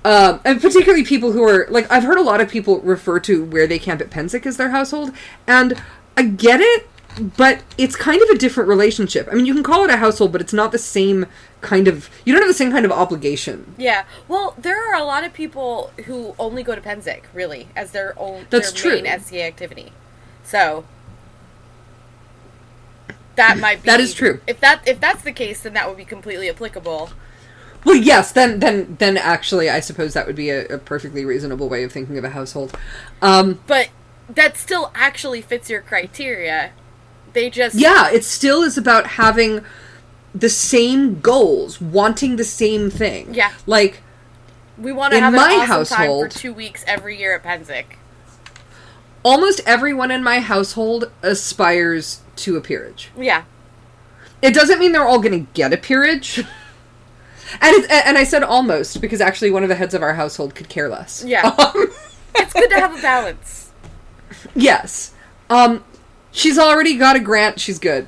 [0.04, 3.44] Um, and particularly people who are like I've heard a lot of people refer to
[3.44, 5.12] where they camp at Pennsic as their household,
[5.46, 5.80] and
[6.16, 6.88] I get it,
[7.36, 9.28] but it's kind of a different relationship.
[9.30, 11.26] I mean, you can call it a household, but it's not the same
[11.60, 12.08] kind of.
[12.24, 13.74] You don't have the same kind of obligation.
[13.76, 14.04] Yeah.
[14.28, 18.14] Well, there are a lot of people who only go to Pennsic, really, as their
[18.18, 19.02] own That's their true.
[19.02, 19.92] main SCA activity.
[20.44, 20.84] So
[23.36, 24.40] that might be That is true.
[24.46, 27.10] If that if that's the case, then that would be completely applicable.
[27.84, 31.68] Well, yes, then then then actually, I suppose that would be a, a perfectly reasonable
[31.68, 32.76] way of thinking of a household.
[33.22, 33.88] Um, But
[34.28, 36.72] that still actually fits your criteria.
[37.38, 39.64] They just yeah, it still is about having
[40.34, 43.32] the same goals, wanting the same thing.
[43.32, 43.52] Yeah.
[43.66, 44.02] like
[44.76, 47.44] we want to have my an awesome time household- for two weeks every year at
[47.44, 47.84] Pennsic.
[49.22, 53.10] almost everyone in my household aspires to a peerage.
[53.16, 53.44] Yeah.
[54.42, 56.42] It doesn't mean they're all going to get a peerage.
[57.62, 60.68] And and I said almost because actually one of the heads of our household could
[60.68, 61.24] care less.
[61.26, 61.46] Yeah.
[61.48, 61.86] Um,
[62.34, 63.70] It's good to have a balance.
[64.54, 65.14] yes.
[65.48, 65.82] Um
[66.32, 68.06] she's already got a grant, she's good.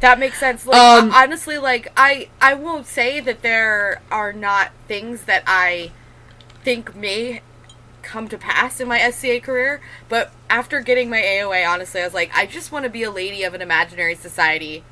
[0.00, 0.66] That makes sense.
[0.66, 5.92] Like Um, honestly, like I I won't say that there are not things that I
[6.64, 7.42] think may
[8.02, 12.14] come to pass in my SCA career, but after getting my AOA, honestly, I was
[12.14, 14.84] like, I just want to be a lady of an imaginary society.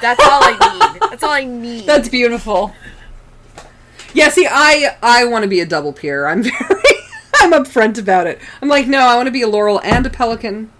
[0.00, 1.10] That's all I need.
[1.10, 1.84] That's all I need.
[1.86, 2.74] That's beautiful.
[4.14, 6.26] Yeah, see, I I want to be a double peer.
[6.26, 6.95] I'm very
[7.40, 8.40] I'm upfront about it.
[8.62, 10.70] I'm like, no, I want to be a laurel and a pelican.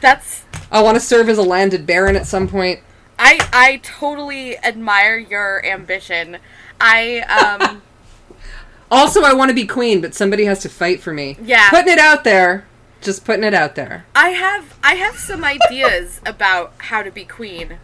[0.00, 2.80] That's I want to serve as a landed baron at some point.
[3.18, 6.38] I I totally admire your ambition.
[6.80, 7.82] I um
[8.90, 11.36] Also, I want to be queen, but somebody has to fight for me.
[11.42, 11.68] Yeah.
[11.68, 12.66] Putting it out there.
[13.02, 14.06] Just putting it out there.
[14.14, 17.78] I have I have some ideas about how to be queen.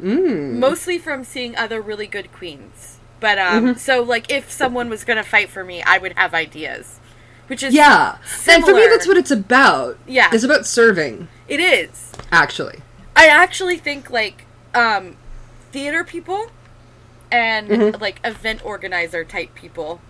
[0.00, 0.54] Mm.
[0.58, 2.98] Mostly from seeing other really good queens.
[3.20, 3.78] But um Mm-hmm.
[3.78, 6.99] so like if someone was going to fight for me, I would have ideas.
[7.50, 8.16] Which is Yeah.
[8.48, 9.98] And for me, that's what it's about.
[10.06, 10.30] Yeah.
[10.32, 12.12] It's about serving, it is.
[12.30, 12.78] actually.
[13.16, 14.44] I actually think like
[14.74, 15.16] um
[15.72, 16.46] theater people
[17.32, 18.00] and Mm-hmm.
[18.00, 20.00] like event organizer type people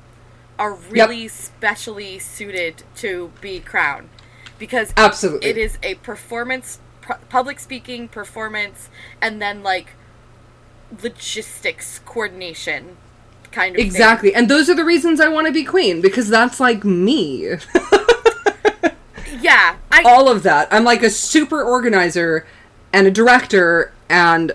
[0.58, 4.10] are really specially suited to be crown
[4.58, 5.48] because Absolutely.
[5.48, 8.90] it is a performance pu- public speaking performance
[9.22, 9.94] and then like
[11.02, 12.96] logistics coordination
[13.52, 13.86] kind of thing.
[13.86, 14.34] Exactly.
[14.34, 17.56] And those are the reasons I want to be queen, because that's like me.
[19.40, 20.68] yeah i All of that.
[20.70, 22.46] I'm like a super organizer
[22.92, 24.52] and a director and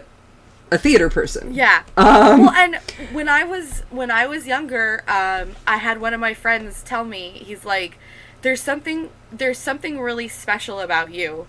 [0.72, 1.54] a theater person.
[1.54, 1.84] Yeah.
[1.96, 2.76] Um, well, and
[3.12, 7.06] when I was when I was younger, um, I had one of my friends tell
[7.06, 7.98] me he's like,
[8.42, 11.48] "There's something there's something really special about you,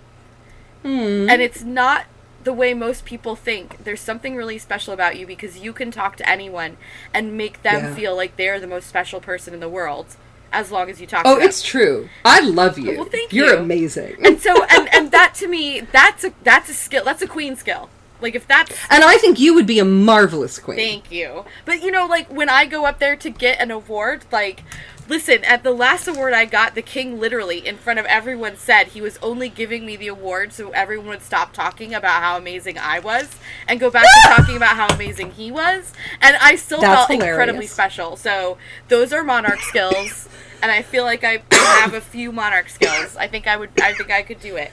[0.83, 1.29] Hmm.
[1.31, 2.05] and it's not
[2.47, 3.83] the way most people think.
[3.85, 6.77] There's something really special about you because you can talk to anyone
[7.13, 7.95] and make them Yeah.
[7.95, 10.07] feel like they're the most special person in the world,
[10.53, 11.23] as long as you talk.
[11.27, 11.43] Oh, to them.
[11.43, 12.09] Oh, it's true.
[12.25, 12.97] I love you.
[12.97, 13.59] Well, thank You're you.
[13.59, 14.17] amazing.
[14.25, 17.05] and so and and that to me, that's a that's a skill.
[17.05, 17.91] That's a queen skill.
[18.21, 20.79] Like if that's And I think you would be a marvelous queen.
[20.79, 21.45] Thank you.
[21.65, 24.63] But you know, like when I go up there to get an award, like
[25.09, 28.89] listen, at the last award I got, the king literally in front of everyone said
[28.89, 32.79] he was only giving me the award so everyone would stop talking about how amazing
[32.79, 33.37] I was
[33.69, 35.93] and go back to talking about how amazing he was.
[36.21, 38.17] And I still That's felt incredibly special.
[38.17, 38.59] So
[38.89, 40.29] those are monarch skills.
[40.63, 43.17] And I feel like I I have a few monarch skills.
[43.17, 43.71] I think I would.
[43.81, 44.73] I think I could do it.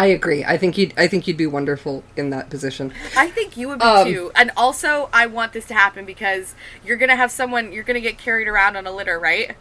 [0.00, 0.44] I agree.
[0.46, 2.90] I think you'd I think you'd be wonderful in that position.
[3.16, 4.32] I think you would be Um, too.
[4.34, 6.54] And also, I want this to happen because
[6.84, 7.70] you're gonna have someone.
[7.72, 9.56] You're gonna get carried around on a litter, right?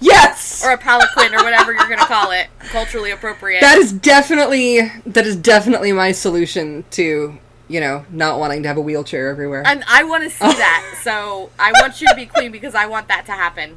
[0.00, 0.64] Yes.
[0.64, 3.60] Or a palanquin, or whatever you're gonna call it, culturally appropriate.
[3.60, 7.38] that is definitely that is definitely my solution to,
[7.68, 9.62] you know, not wanting to have a wheelchair everywhere.
[9.66, 11.00] and I want to see that.
[11.02, 13.76] So I want you to be queen because I want that to happen.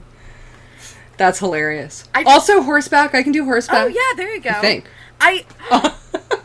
[1.17, 2.07] That's hilarious.
[2.15, 3.85] I- also horseback, I can do horseback.
[3.85, 4.51] Oh yeah, there you go.
[4.51, 4.85] I think.
[5.21, 5.45] I.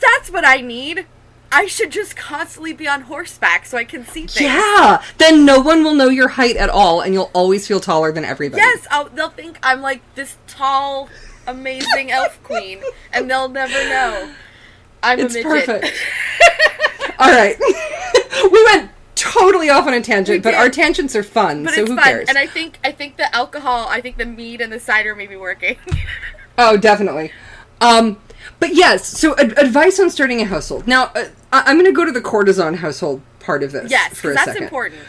[0.00, 1.06] That's what I need.
[1.52, 4.40] I should just constantly be on horseback so I can see things.
[4.40, 5.02] Yeah.
[5.18, 8.24] Then no one will know your height at all and you'll always feel taller than
[8.24, 8.60] everybody.
[8.60, 11.08] Yes, I'll, they'll think I'm like this tall,
[11.46, 12.80] amazing elf queen,
[13.12, 14.32] and they'll never know.
[15.02, 15.66] I'm It's a midget.
[15.66, 15.96] perfect.
[17.20, 17.56] all right.
[18.50, 21.90] we went totally off on a tangent, but our tangents are fun, But so it's
[21.90, 22.28] who fun, cares?
[22.28, 25.26] and I think I think the alcohol, I think the mead and the cider may
[25.28, 25.78] be working.
[26.58, 27.32] Oh, definitely.
[27.80, 28.18] Um,
[28.58, 30.86] but yes, so ad- advice on starting a household.
[30.86, 34.18] Now, uh, I- I'm going to go to the courtesan household part of this yes,
[34.18, 34.64] for a that's second.
[34.64, 35.00] important.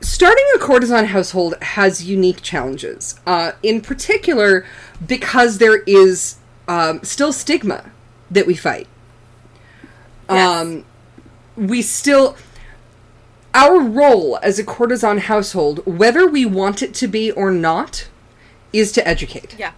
[0.00, 3.20] Starting a courtesan household has unique challenges.
[3.26, 4.64] Uh, in particular,
[5.06, 6.36] because there is
[6.68, 7.90] um, still stigma
[8.30, 8.88] that we fight.
[10.28, 10.62] Yes.
[10.62, 10.84] Um,
[11.56, 12.36] we still.
[13.54, 18.08] Our role as a courtesan household, whether we want it to be or not,
[18.72, 19.54] is to educate.
[19.58, 19.72] Yeah,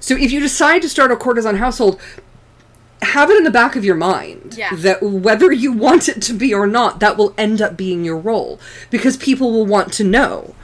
[0.00, 2.00] So if you decide to start a courtesan household,
[3.02, 4.74] have it in the back of your mind Yeah.
[4.76, 8.16] that whether you want it to be or not, that will end up being your
[8.16, 8.58] role
[8.90, 10.54] because people will want to know.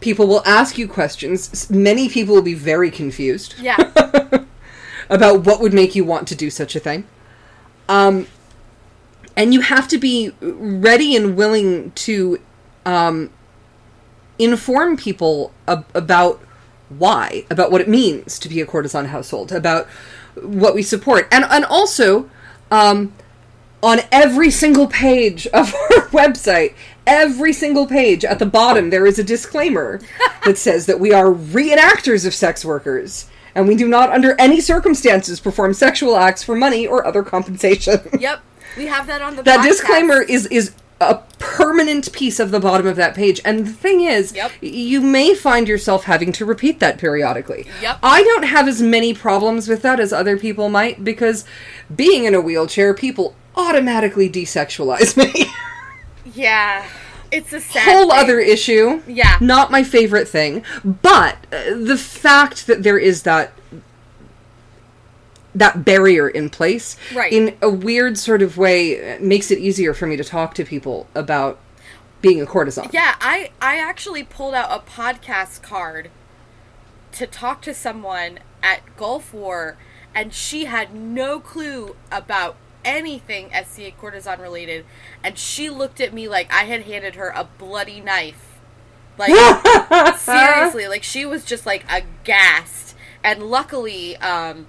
[0.00, 1.70] People will ask you questions.
[1.70, 3.76] Many people will be very confused yeah,
[5.10, 7.06] about what would make you want to do such a thing.
[7.88, 8.26] Um,
[9.36, 12.40] and you have to be ready and willing to
[12.84, 13.30] um,
[14.38, 16.40] inform people ab- about
[16.98, 19.86] why, about what it means to be a courtesan household, about
[20.34, 22.28] what we support, and and also
[22.70, 23.12] um,
[23.82, 26.74] on every single page of our website,
[27.06, 30.00] every single page at the bottom, there is a disclaimer
[30.44, 33.28] that says that we are reenactors of sex workers.
[33.54, 38.00] And we do not, under any circumstances, perform sexual acts for money or other compensation.
[38.18, 38.40] yep.
[38.78, 39.42] We have that on the.
[39.42, 39.68] that podcast.
[39.68, 40.74] disclaimer is is
[41.10, 43.40] a permanent piece of the bottom of that page.
[43.44, 44.52] And the thing is, Yep.
[44.60, 47.66] you may find yourself having to repeat that periodically.
[47.80, 47.98] Yep.
[48.02, 51.44] I don't have as many problems with that as other people might because
[51.94, 55.46] being in a wheelchair, people automatically desexualize me.
[56.34, 56.86] Yeah,
[57.30, 58.18] it's a sad Whole thing.
[58.18, 59.02] other issue.
[59.06, 59.36] Yeah.
[59.40, 63.52] Not my favorite thing, but uh, the fact that there is that
[65.54, 67.32] that barrier in place Right.
[67.32, 70.64] in a weird sort of way uh, makes it easier for me to talk to
[70.64, 71.58] people about
[72.22, 72.88] being a courtesan.
[72.92, 76.10] Yeah, I I actually pulled out a podcast card
[77.12, 79.76] to talk to someone at Gulf War,
[80.14, 84.84] and she had no clue about anything SCA courtesan related,
[85.22, 88.58] and she looked at me like I had handed her a bloody knife.
[89.18, 89.30] Like
[90.18, 92.94] seriously, like she was just like aghast.
[93.24, 94.66] And luckily, um,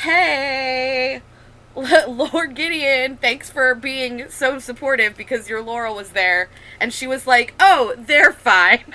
[0.00, 1.22] hey,
[1.74, 6.48] Lord Gideon, thanks for being so supportive because your Laurel was there,
[6.80, 8.94] and she was like, "Oh, they're fine."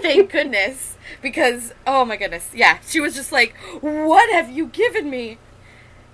[0.00, 5.10] Thank goodness, because oh my goodness, yeah, she was just like, "What have you given
[5.10, 5.38] me?"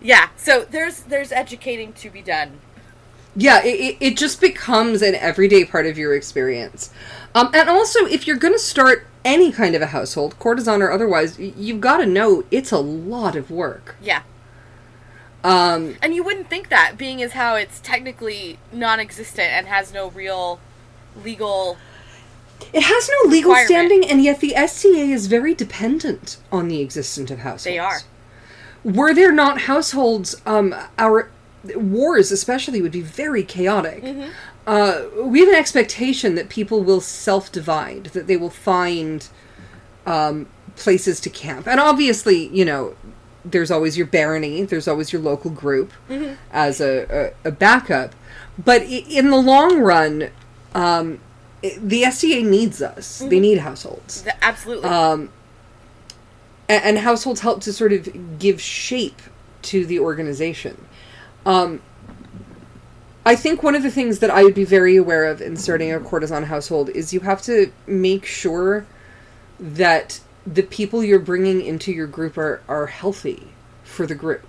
[0.00, 2.60] Yeah, so there's there's educating to be done.
[3.36, 6.90] Yeah, it, it, just becomes an everyday part of your experience.
[7.34, 10.90] Um, and also, if you're going to start any kind of a household, courtesan or
[10.90, 13.96] otherwise, you've got to know it's a lot of work.
[14.02, 14.22] Yeah.
[15.42, 20.08] Um, And you wouldn't think that, being as how it's technically non-existent and has no
[20.10, 20.58] real
[21.22, 21.76] legal.
[22.72, 27.30] it has no legal standing, and yet the SCA is very dependent on the existence
[27.30, 27.64] of households.
[27.64, 28.00] They are.
[28.84, 31.30] Were there not households, um, our
[31.76, 34.02] wars especially would be very chaotic.
[34.02, 34.30] Mm-hmm.
[34.66, 39.28] Uh, we have an expectation that people will self-divide, that they will find
[40.06, 40.46] um,
[40.76, 42.94] places to camp, and obviously, you know,
[43.44, 46.34] there's always your barony, there's always your local group Mm-hmm.
[46.52, 48.14] as a, a, a backup,
[48.62, 50.30] but i- in the long run,
[50.74, 51.20] um,
[51.62, 53.20] the SCA needs us.
[53.20, 53.28] Mm-hmm.
[53.28, 54.24] They need households.
[54.42, 54.88] Absolutely.
[54.88, 55.30] Um,
[56.68, 59.20] a- and households help to sort of give shape
[59.62, 60.86] to the organization.
[61.46, 61.80] Um,
[63.26, 65.92] I think one of the things that I would be very aware of in starting
[65.92, 68.86] a courtesan household is you have to make sure
[69.58, 73.48] that the people you're bringing into your group are, are healthy
[73.82, 74.44] for the group.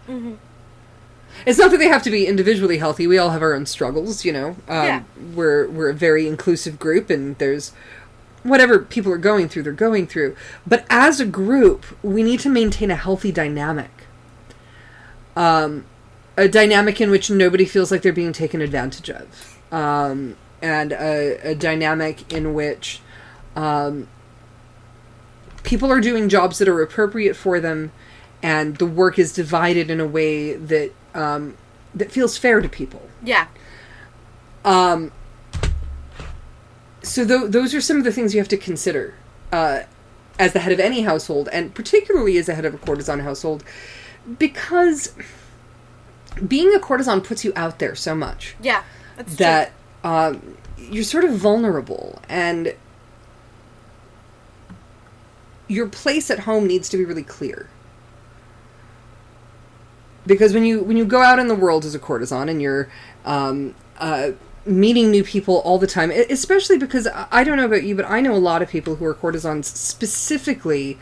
[1.46, 3.08] It's not that they have to be individually healthy.
[3.08, 4.50] We all have our own struggles, you know.
[4.68, 5.04] Um, Yeah.
[5.34, 7.72] We're we're a very inclusive group, and there's
[8.44, 10.36] whatever people are going through, they're going through.
[10.68, 13.92] But as a group, we need to maintain a healthy dynamic.
[15.36, 15.86] Um,
[16.38, 19.58] a dynamic in which nobody feels like they're being taken advantage of.
[19.72, 23.02] Um, and a, a dynamic in which
[23.56, 24.08] um,
[25.64, 27.92] people are doing jobs that are appropriate for them,
[28.42, 31.56] and the work is divided in a way that um,
[31.94, 33.08] that feels fair to people.
[33.24, 33.48] yeah.
[34.66, 35.12] Um,
[37.04, 39.14] so th- those are some of the things you have to consider
[39.52, 39.82] uh,
[40.40, 43.64] as the head of any household, and particularly as the head of a courtesan household,
[44.40, 45.14] because
[46.48, 48.84] being a courtesan puts you out there so much Yeah.
[49.16, 49.72] That's that
[50.04, 52.76] um, you're sort of vulnerable, and
[55.68, 57.70] your place at home needs to be really clear.
[60.28, 62.90] Because when you when you go out in the world as a courtesan and you're
[63.26, 64.32] um, uh,
[64.66, 68.06] meeting new people all the time, especially because I I don't know about you, but
[68.06, 71.00] I know a lot of people who are courtesans specifically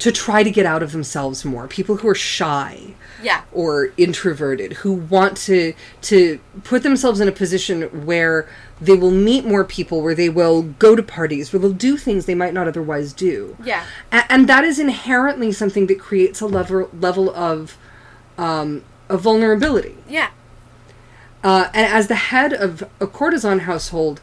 [0.00, 1.66] to try to get out of themselves more.
[1.68, 2.94] People who are shy.
[3.22, 3.42] Yeah.
[3.52, 8.48] or introverted who want to to put themselves in a position where
[8.80, 12.24] they will meet more people where they will go to parties where they'll do things
[12.24, 13.84] they might not otherwise do Yeah.
[14.10, 17.76] A- and that is inherently something that creates a level level of
[18.38, 20.30] um, of vulnerability Yeah.
[21.44, 24.22] uh, and as the head of a courtesan household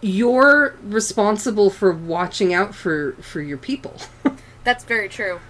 [0.00, 3.96] you're responsible for watching out for for your people
[4.64, 5.40] That's very true.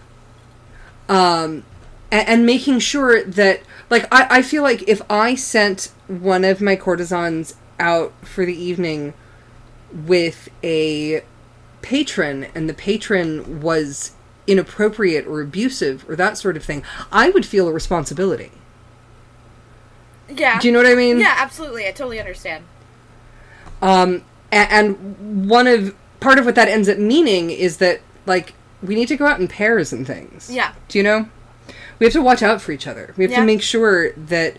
[1.08, 1.64] um,
[2.10, 3.60] and, and making sure that
[3.90, 8.54] like I, I feel like if I sent one of my courtesans out for the
[8.54, 9.14] evening
[9.92, 11.22] with a
[11.82, 14.12] patron and the patron was
[14.46, 18.50] inappropriate or abusive or that sort of thing, I would feel a responsibility.
[20.28, 20.58] Yeah.
[20.58, 21.20] Do you know what I mean?
[21.20, 21.86] Yeah, absolutely.
[21.86, 22.64] I totally understand.
[23.80, 28.94] Um, and one of part of what that ends up meaning is that like we
[28.94, 30.50] need to go out in pairs and things.
[30.52, 30.72] Yeah.
[30.88, 31.28] Do you know?
[31.98, 33.12] We have to watch out for each other.
[33.16, 33.40] We have Yeah.
[33.40, 34.56] to make sure that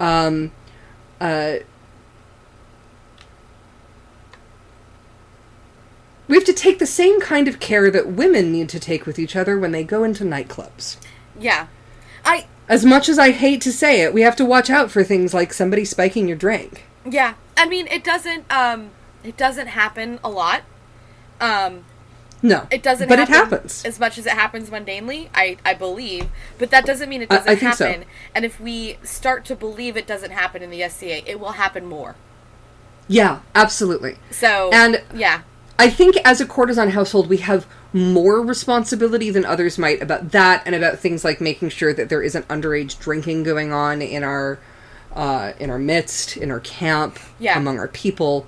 [0.00, 0.50] um,
[1.20, 1.56] uh,
[6.28, 9.18] we have to take the same kind of care that women need to take with
[9.18, 10.96] each other when they go into nightclubs.
[11.38, 11.66] Yeah.
[12.24, 15.02] I As much as I hate to say it, we have to watch out for
[15.02, 16.84] things like somebody spiking your drink.
[17.08, 17.34] yeah.
[17.56, 18.90] I mean, it doesn't um
[19.24, 20.62] it doesn't happen a lot.
[21.40, 21.84] Um
[22.42, 23.84] No, it doesn't But it happen happens.
[23.84, 26.26] as much as it happens mundanely, I I believe,
[26.58, 27.86] but that doesn't mean it doesn't I so.
[27.86, 28.04] happen.
[28.34, 31.86] And if we start to believe it doesn't happen in the SCA, it will happen
[31.86, 32.14] more.
[33.08, 34.16] Yeah, absolutely.
[34.30, 35.40] So And- yeah.
[35.78, 40.62] I think as a courtesan household, we have more responsibility than others might about that,
[40.66, 44.58] and about things like making sure that there isn't underage drinking going on in our
[45.16, 47.56] uh, in our midst, in our camp, Yeah.
[47.58, 48.46] among our people.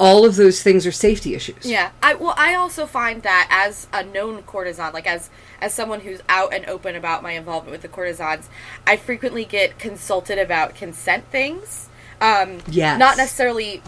[0.00, 1.64] All of those things are safety issues.
[1.66, 1.90] Yeah.
[2.02, 6.20] I well I also find that as a known courtesan, like as as someone who's
[6.28, 8.48] out and open about my involvement with the courtesans,
[8.86, 11.88] I frequently get consulted about consent things.
[12.20, 12.98] Um Yes.
[12.98, 13.82] not necessarily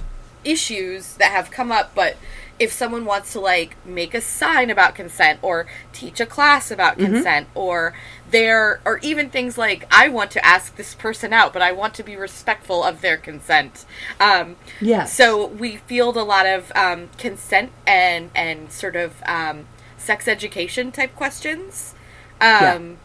[0.44, 2.16] issues that have come up, but
[2.58, 6.98] if someone wants to like make a sign about consent or teach a class about
[6.98, 7.14] Mm-hmm.
[7.14, 7.94] consent or
[8.32, 11.94] there or even things like I want to ask this person out, but I want
[11.94, 13.84] to be respectful of their consent.
[14.18, 15.12] Um, Yes.
[15.12, 20.90] So we field a lot of um, consent and and sort of um, sex education
[20.90, 21.94] type questions.
[22.40, 22.96] Um,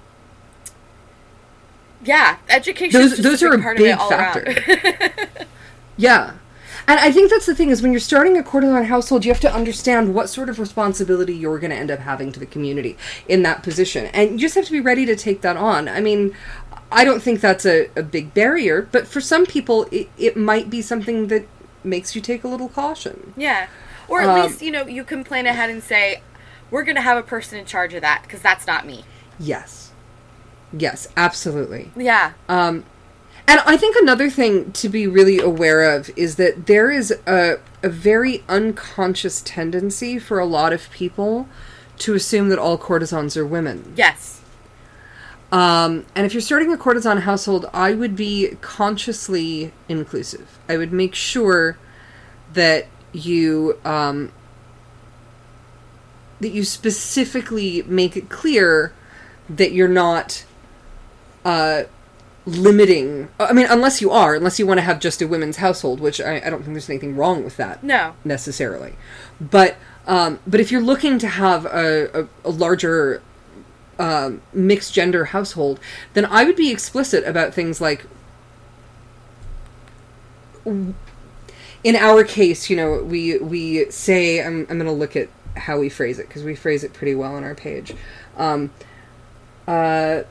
[2.04, 2.38] yeah.
[2.50, 3.00] education.
[3.02, 5.46] Those- those are a part big of it all factor.
[6.00, 6.34] Yeah.
[6.90, 9.42] And I think that's the thing is when you're starting a courtesan household, you have
[9.42, 12.98] to understand what sort of responsibility you're going to end up having to the community
[13.28, 14.06] in that position.
[14.08, 15.90] And you just have to be ready to take that on.
[15.90, 16.34] I mean,
[16.90, 20.70] I don't think that's a, a big barrier, but for some people, it, it might
[20.70, 21.46] be something that
[21.84, 23.34] makes you take a little caution.
[23.36, 23.68] Yeah.
[24.08, 26.22] Or at Um, least, you know, you can plan ahead and say,
[26.72, 29.04] we're going to have a person in charge of that because that's not me.
[29.38, 29.92] Yes.
[30.72, 31.92] Yes, absolutely.
[31.96, 32.34] Yeah.
[32.48, 32.86] Um,
[33.48, 37.60] and I think another thing to be really aware of is that there is a,
[37.82, 41.48] a very unconscious tendency for a lot of people
[42.00, 43.94] to assume that all courtesans are women.
[43.96, 44.42] Yes.
[45.52, 50.60] Um, and if you're starting a courtesan household, I would be consciously inclusive.
[50.68, 51.78] I would make sure
[52.54, 54.34] that you um,
[56.42, 58.94] that you specifically make it clear
[59.50, 60.44] that you're not
[61.46, 61.84] uh,
[62.48, 63.28] limiting.
[63.40, 66.20] I mean, unless you are, unless you want to have just a women's household, which
[66.22, 68.14] I, I don't think there's anything wrong with that No.
[68.24, 68.96] necessarily.
[69.40, 69.76] But
[70.08, 73.22] um, but if you're looking to have a, a, a larger
[74.00, 75.80] um, mixed gender household,
[76.14, 78.06] then I would be explicit about things like.
[80.66, 85.80] In our case, you know, we we say I'm I'm going to look at how
[85.80, 87.94] we phrase it because we phrase it pretty well on our page.
[88.38, 88.72] Um,
[89.68, 90.24] uh,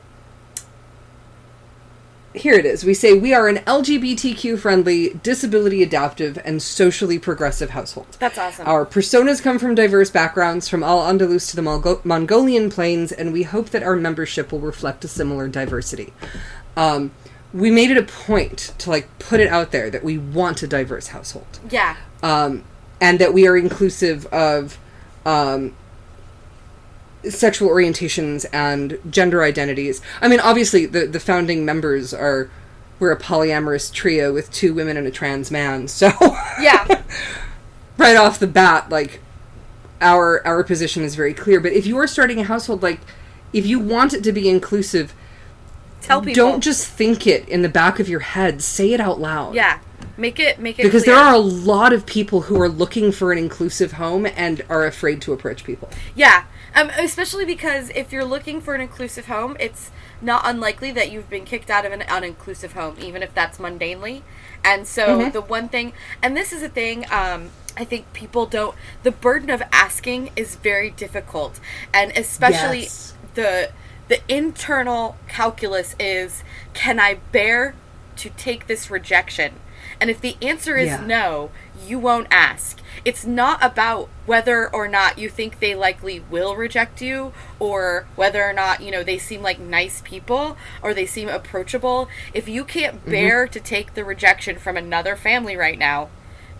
[2.36, 2.84] here it is.
[2.84, 8.16] We say we are an LGBTQ friendly, disability adaptive, and socially progressive household.
[8.20, 8.66] That's awesome.
[8.66, 13.32] Our personas come from diverse backgrounds, from Al Andalus to the Mongo- Mongolian plains, and
[13.32, 16.12] we hope that our membership will reflect a similar diversity.
[16.76, 17.12] Um,
[17.52, 20.66] we made it a point to like put it out there that we want a
[20.66, 21.96] diverse household, yeah.
[22.22, 22.64] um,
[23.00, 24.78] and that we are inclusive of
[25.24, 25.74] um,
[27.30, 30.00] sexual orientations and gender identities.
[30.20, 32.50] I mean, obviously, the the founding members are
[32.98, 36.10] we're a polyamorous trio with two women and a trans man, so
[36.60, 37.02] Yeah.
[37.98, 39.20] right off the bat, like
[40.00, 41.60] our our position is very clear.
[41.60, 43.00] But if you are starting a household, like
[43.52, 45.14] if you want it to be inclusive,
[46.02, 46.34] Tell people.
[46.34, 48.62] don't just think it in the back of your head.
[48.62, 49.54] Say it out loud.
[49.54, 49.78] Yeah.
[50.18, 51.16] Make it make it Because clear.
[51.16, 54.86] there are a lot of people who are looking for an inclusive home and are
[54.86, 55.90] afraid to approach people.
[56.14, 56.44] Yeah.
[56.76, 59.90] Um, especially because if you're looking for an inclusive home, it's
[60.20, 64.22] not unlikely that you've been kicked out of an uninclusive home, even if that's mundanely.
[64.62, 65.30] And so Mm-hmm.
[65.30, 68.74] the one thing, and this is a thing, um, I think people don't.
[69.04, 71.60] The burden of asking is very difficult,
[71.94, 73.14] and especially Yes.
[73.34, 73.70] the
[74.08, 76.42] the internal calculus is:
[76.74, 77.74] Can I bear
[78.16, 79.54] to take this rejection?
[80.00, 81.04] And if the answer is Yeah.
[81.06, 81.50] no,
[81.88, 82.80] you won't ask.
[83.04, 88.42] It's not about whether or not you think they likely will reject you or whether
[88.44, 92.08] or not, you know, they seem like nice people or they seem approachable.
[92.34, 93.10] If you can't Mm-hmm.
[93.10, 96.08] bear to take the rejection from another family right now,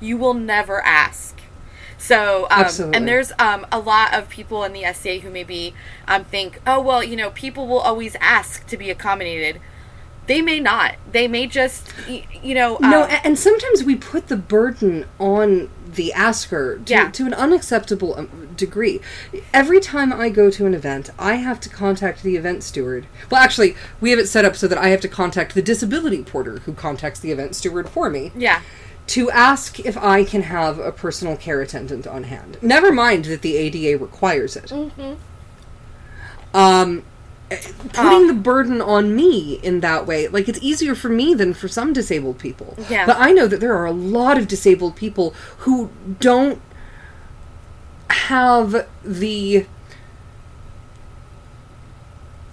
[0.01, 1.41] you will never ask.
[1.99, 5.75] So, um, and there's um, a lot of people in the SCA who maybe
[6.07, 9.61] um, think, oh, well, you know, people will always ask to be accommodated.
[10.27, 10.97] They may not.
[11.13, 12.79] They may just, you know.
[12.81, 17.11] No, um, a- and sometimes we put the burden on the asker to, Yeah.
[17.11, 19.01] to an unacceptable um, degree.
[19.53, 23.07] Every time I go to an event, I have to contact the event steward.
[23.31, 26.23] Well, actually, we have it set up so that I have to contact the disability
[26.23, 28.61] porter who contacts the event steward for me yeah.
[29.09, 32.59] to ask if I can have a personal care attendant on hand.
[32.61, 34.71] Never mind that the ADA requires it.
[34.73, 34.93] Um,
[36.55, 37.01] eh,
[37.49, 38.27] putting Oh.
[38.27, 41.93] the burden on me in that way, like it's easier for me than for some
[41.93, 42.77] disabled people.
[42.91, 43.07] Yeah.
[43.07, 45.91] But I know that there are a lot of disabled people who
[46.21, 46.61] don't
[48.11, 49.67] have the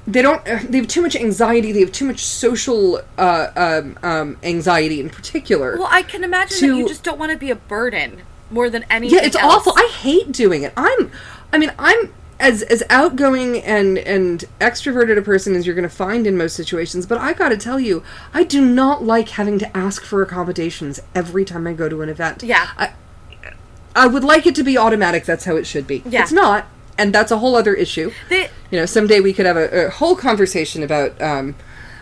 [0.06, 4.38] they don't they have too much anxiety they have too much social uh, um, um,
[4.44, 7.56] anxiety in particular Well, I can imagine that you just don't want to be a
[7.56, 8.22] burden
[8.52, 9.18] more than anything.
[9.18, 9.66] yeah, it's else.
[9.68, 9.74] awful.
[9.78, 10.74] I hate doing it.
[10.78, 11.10] I'm,
[11.54, 12.14] I mean, I'm
[12.44, 16.56] as as outgoing and and extroverted a person as you're going to find in most
[16.56, 17.06] situations.
[17.06, 18.04] But I got to tell you,
[18.34, 22.10] I do not like having to ask for accommodations every time I go to an
[22.10, 22.44] event.
[22.44, 22.68] Yeah.
[22.78, 22.94] I,
[23.96, 25.24] I would like it to be automatic.
[25.24, 26.04] That's how it should be.
[26.06, 26.24] Yeah.
[26.24, 26.66] It's not,
[26.98, 28.12] and that's a whole other issue.
[28.28, 31.56] They, You know, someday we could have a, a whole conversation about um,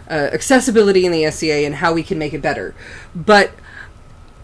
[0.09, 2.73] uh, accessibility in the SCA and how we can make it better.
[3.13, 3.51] But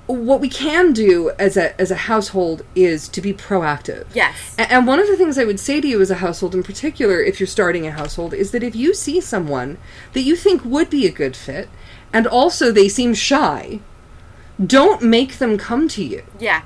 [0.08, 4.06] what we can do as a as a household is to be proactive.
[4.14, 4.56] Yes.
[4.58, 6.64] A- And one of the things I would say to you as a household in
[6.64, 9.78] particular, if you're starting a household, is that if you see someone
[10.14, 11.68] that you think would be a good fit,
[12.14, 13.80] and also they seem shy,
[14.66, 16.24] don't make them come to you.
[16.40, 16.62] yeah.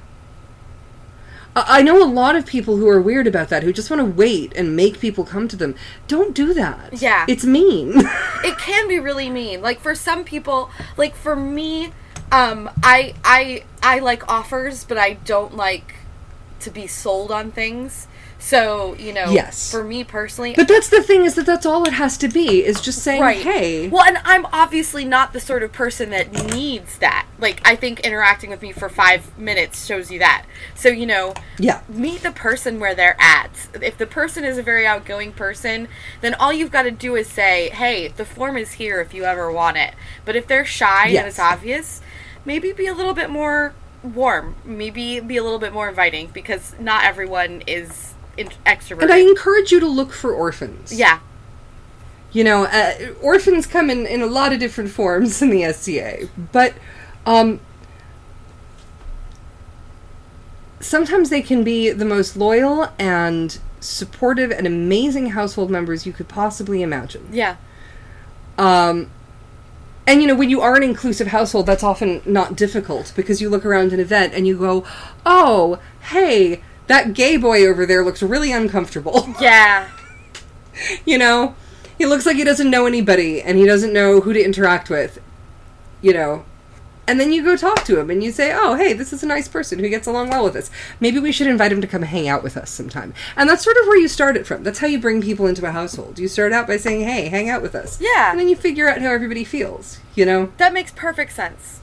[1.55, 3.99] I I know a lot of people who are weird about that, who just want
[3.99, 5.75] to wait and make people come to them.
[6.07, 7.01] Don't do that.
[7.01, 7.25] Yeah.
[7.27, 7.93] It's mean.
[8.43, 11.91] it can be really mean like for some people like for me
[12.31, 15.95] um i i i like offers but i don't like
[16.59, 19.69] to be sold on things so you know Yes.
[19.69, 22.65] for me personally but that's the thing is that that's all it has to be,
[22.65, 23.87] is just saying, right hey.
[23.87, 27.99] well and i'm obviously not the sort of person that needs that like i think
[28.01, 31.81] interacting with me for five minutes shows you that so you know yeah.
[31.87, 33.67] meet the person where they're at.
[33.81, 35.87] If the person is a very outgoing person,
[36.21, 39.23] then all you've got to do is say, "Hey, the form is here if you
[39.25, 39.93] ever want it."
[40.25, 42.01] But if they're shy and it's obvious,
[42.45, 43.73] maybe be a little bit more
[44.03, 44.55] warm.
[44.65, 49.03] Maybe be a little bit more inviting because not everyone is in- extroverted.
[49.03, 50.91] And I encourage you to look for orphans.
[50.93, 51.19] yeah,
[52.31, 56.29] You know, uh, orphans come in, in a lot of different forms in the SCA,
[56.51, 56.73] but
[57.25, 57.59] um,
[60.79, 66.27] sometimes they can be the most loyal and supportive and amazing household members you could
[66.27, 67.27] possibly imagine.
[67.31, 67.55] yeah,
[68.57, 69.09] Um,
[70.11, 73.49] and you know, when you are an inclusive household, that's often not difficult because you
[73.49, 74.83] look around an event and you go,
[75.25, 75.79] "Oh,
[76.09, 79.89] hey, that gay boy over there looks really uncomfortable." yeah,
[81.05, 81.55] you know,
[81.97, 85.21] he looks like he doesn't know anybody and he doesn't know who to interact with.
[86.01, 86.45] You know,
[87.07, 89.27] and then you go talk to him and you say, "Oh, hey, this is a
[89.27, 90.69] nice person who gets along well with us.
[90.99, 93.77] Maybe we should invite him to come hang out with us sometime." And that's sort
[93.77, 94.63] of where you start it from.
[94.63, 96.19] That's how you bring people into a household.
[96.19, 98.31] You start out by saying, "Hey, hang out with us." Yeah.
[98.31, 100.51] And then you figure out how everybody feels, you know?
[100.57, 101.79] that makes perfect sense.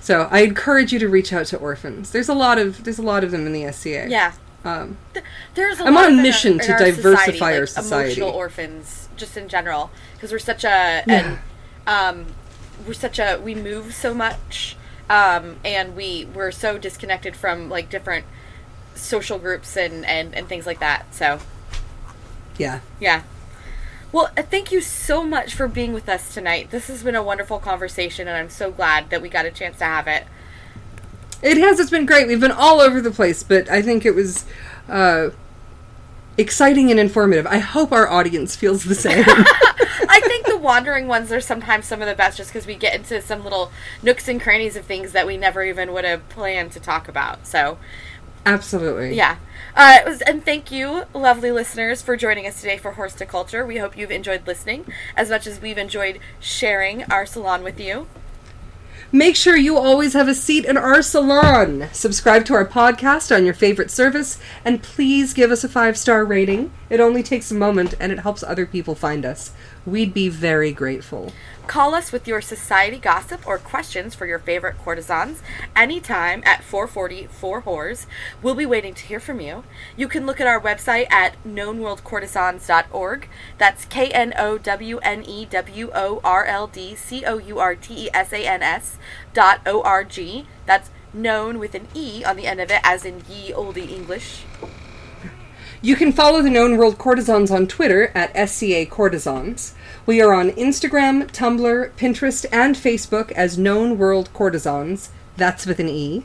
[0.00, 2.10] So, I encourage you to reach out to orphans.
[2.10, 4.08] There's a lot of there's a lot of them in the SCA.
[4.08, 4.32] Yeah.
[4.64, 5.24] Um, Th-
[5.54, 8.04] There's a I'm on a mission in to our diversify society, our like, society.
[8.12, 11.04] Emotional orphans, just in general, because we're such a Yeah.
[11.06, 11.38] and
[11.86, 12.26] um,
[12.86, 14.76] we're such a we move so much,
[15.08, 18.26] um, and we we're so disconnected from like different
[18.94, 21.14] social groups and and and things like that.
[21.14, 21.40] So
[22.56, 22.80] yeah.
[23.00, 23.22] yeah.
[24.10, 26.70] Well, uh, thank you so much for being with us tonight.
[26.70, 29.78] This has been a wonderful conversation, and I'm so glad that we got a chance
[29.78, 30.26] to have it.
[31.42, 31.80] It has.
[31.80, 32.28] It's been great.
[32.28, 34.44] We've been all over the place, but I think it was
[34.88, 35.30] uh,
[36.38, 37.46] exciting and informative.
[37.46, 39.24] I hope our audience feels the same.
[39.28, 42.94] I think the wandering ones are sometimes some of the best just because we get
[42.94, 43.70] into some little
[44.02, 47.46] nooks and crannies of things that we never even would have planned to talk about.
[47.46, 47.78] So,
[48.44, 49.14] Absolutely.
[49.14, 49.36] yeah.
[49.74, 53.26] Uh, it was, and thank you, lovely listeners, for joining us today for Whores to
[53.26, 53.64] Culture.
[53.64, 54.86] We hope you've enjoyed listening
[55.16, 58.06] as much as we've enjoyed sharing our salon with you.
[59.14, 61.90] Make sure you always have a seat in our salon.
[61.92, 66.24] Subscribe to our podcast on your favorite service, and please give us a five star
[66.24, 66.72] rating.
[66.88, 69.52] It only takes a moment and it helps other people find us.
[69.84, 71.30] We'd be very grateful.
[71.66, 75.40] Call us with your society gossip or questions for your favorite courtesans
[75.76, 78.06] anytime at 444 Whores.
[78.42, 79.62] We'll be waiting to hear from you.
[79.96, 83.28] You can look at our website at knowneworldcourtesans.org.
[83.58, 87.58] That's K N O W N E W O R L D C O U
[87.58, 88.98] R T E S A N S
[89.32, 90.46] dot O R G.
[90.66, 94.44] That's known with an E on the end of it, as in ye olde English.
[95.84, 99.74] You can follow the Knowne World Courtesans on Twitter at SCA Courtesans.
[100.04, 105.10] We are on Instagram, Tumblr, Pinterest, and Facebook as Knowne World Courtesans.
[105.36, 106.24] That's with an E.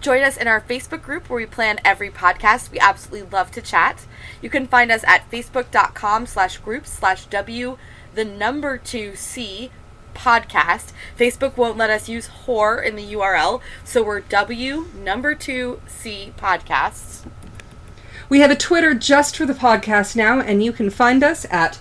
[0.00, 2.70] Join us in our Facebook group where we plan every podcast.
[2.70, 4.06] We absolutely love to chat.
[4.40, 7.76] You can find us at facebook.com slash groups slash W
[8.14, 9.70] the number two C
[10.14, 10.92] podcast.
[11.18, 16.32] Facebook won't let us use whore in the URL, so we're W number two C
[16.38, 17.26] podcasts.
[18.30, 21.78] We have a Twitter just for the podcast now, and you can find us at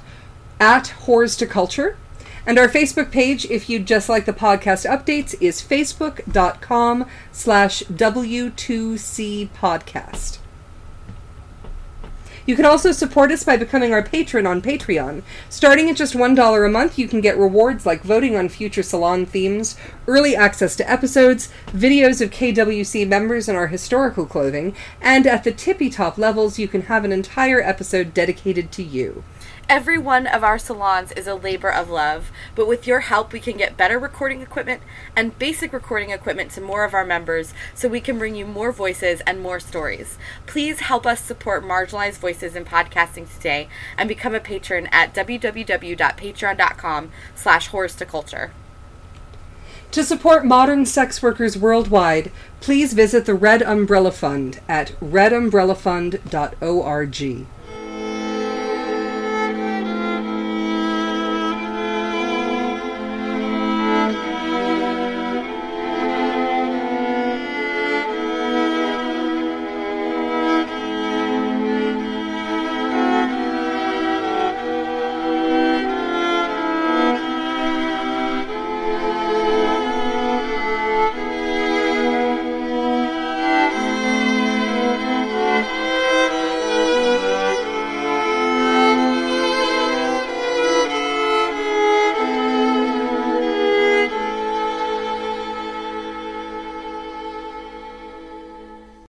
[0.60, 1.98] at Whores to Culture.
[2.46, 9.50] And our Facebook page, if you'd just like the podcast updates, is facebook.com slash W2C
[9.50, 10.38] podcast.
[12.48, 15.24] You can also support us by becoming our patron on Patreon.
[15.50, 19.26] Starting at just $1 a month, you can get rewards like voting on future salon
[19.26, 19.76] themes,
[20.08, 25.52] early access to episodes, videos of KWC members in our historical clothing, and at the
[25.52, 29.26] tippy top levels, you can have an entire episode dedicated to you.
[29.70, 33.42] Every one of our salons is a labor of love, but with your help, we
[33.42, 34.82] can get better recording equipment
[35.14, 38.72] and basic recording equipment to more of our members so we can bring you more
[38.72, 40.18] voices and more stories.
[40.46, 43.68] Please help us support marginalized voices in podcasting today
[43.98, 48.54] and become a patron at www.patreon.com slash whores to culture.
[49.92, 52.32] To support modern sex workers worldwide,
[52.62, 57.48] please visit the Red Umbrella Fund at redumbrellafund.org.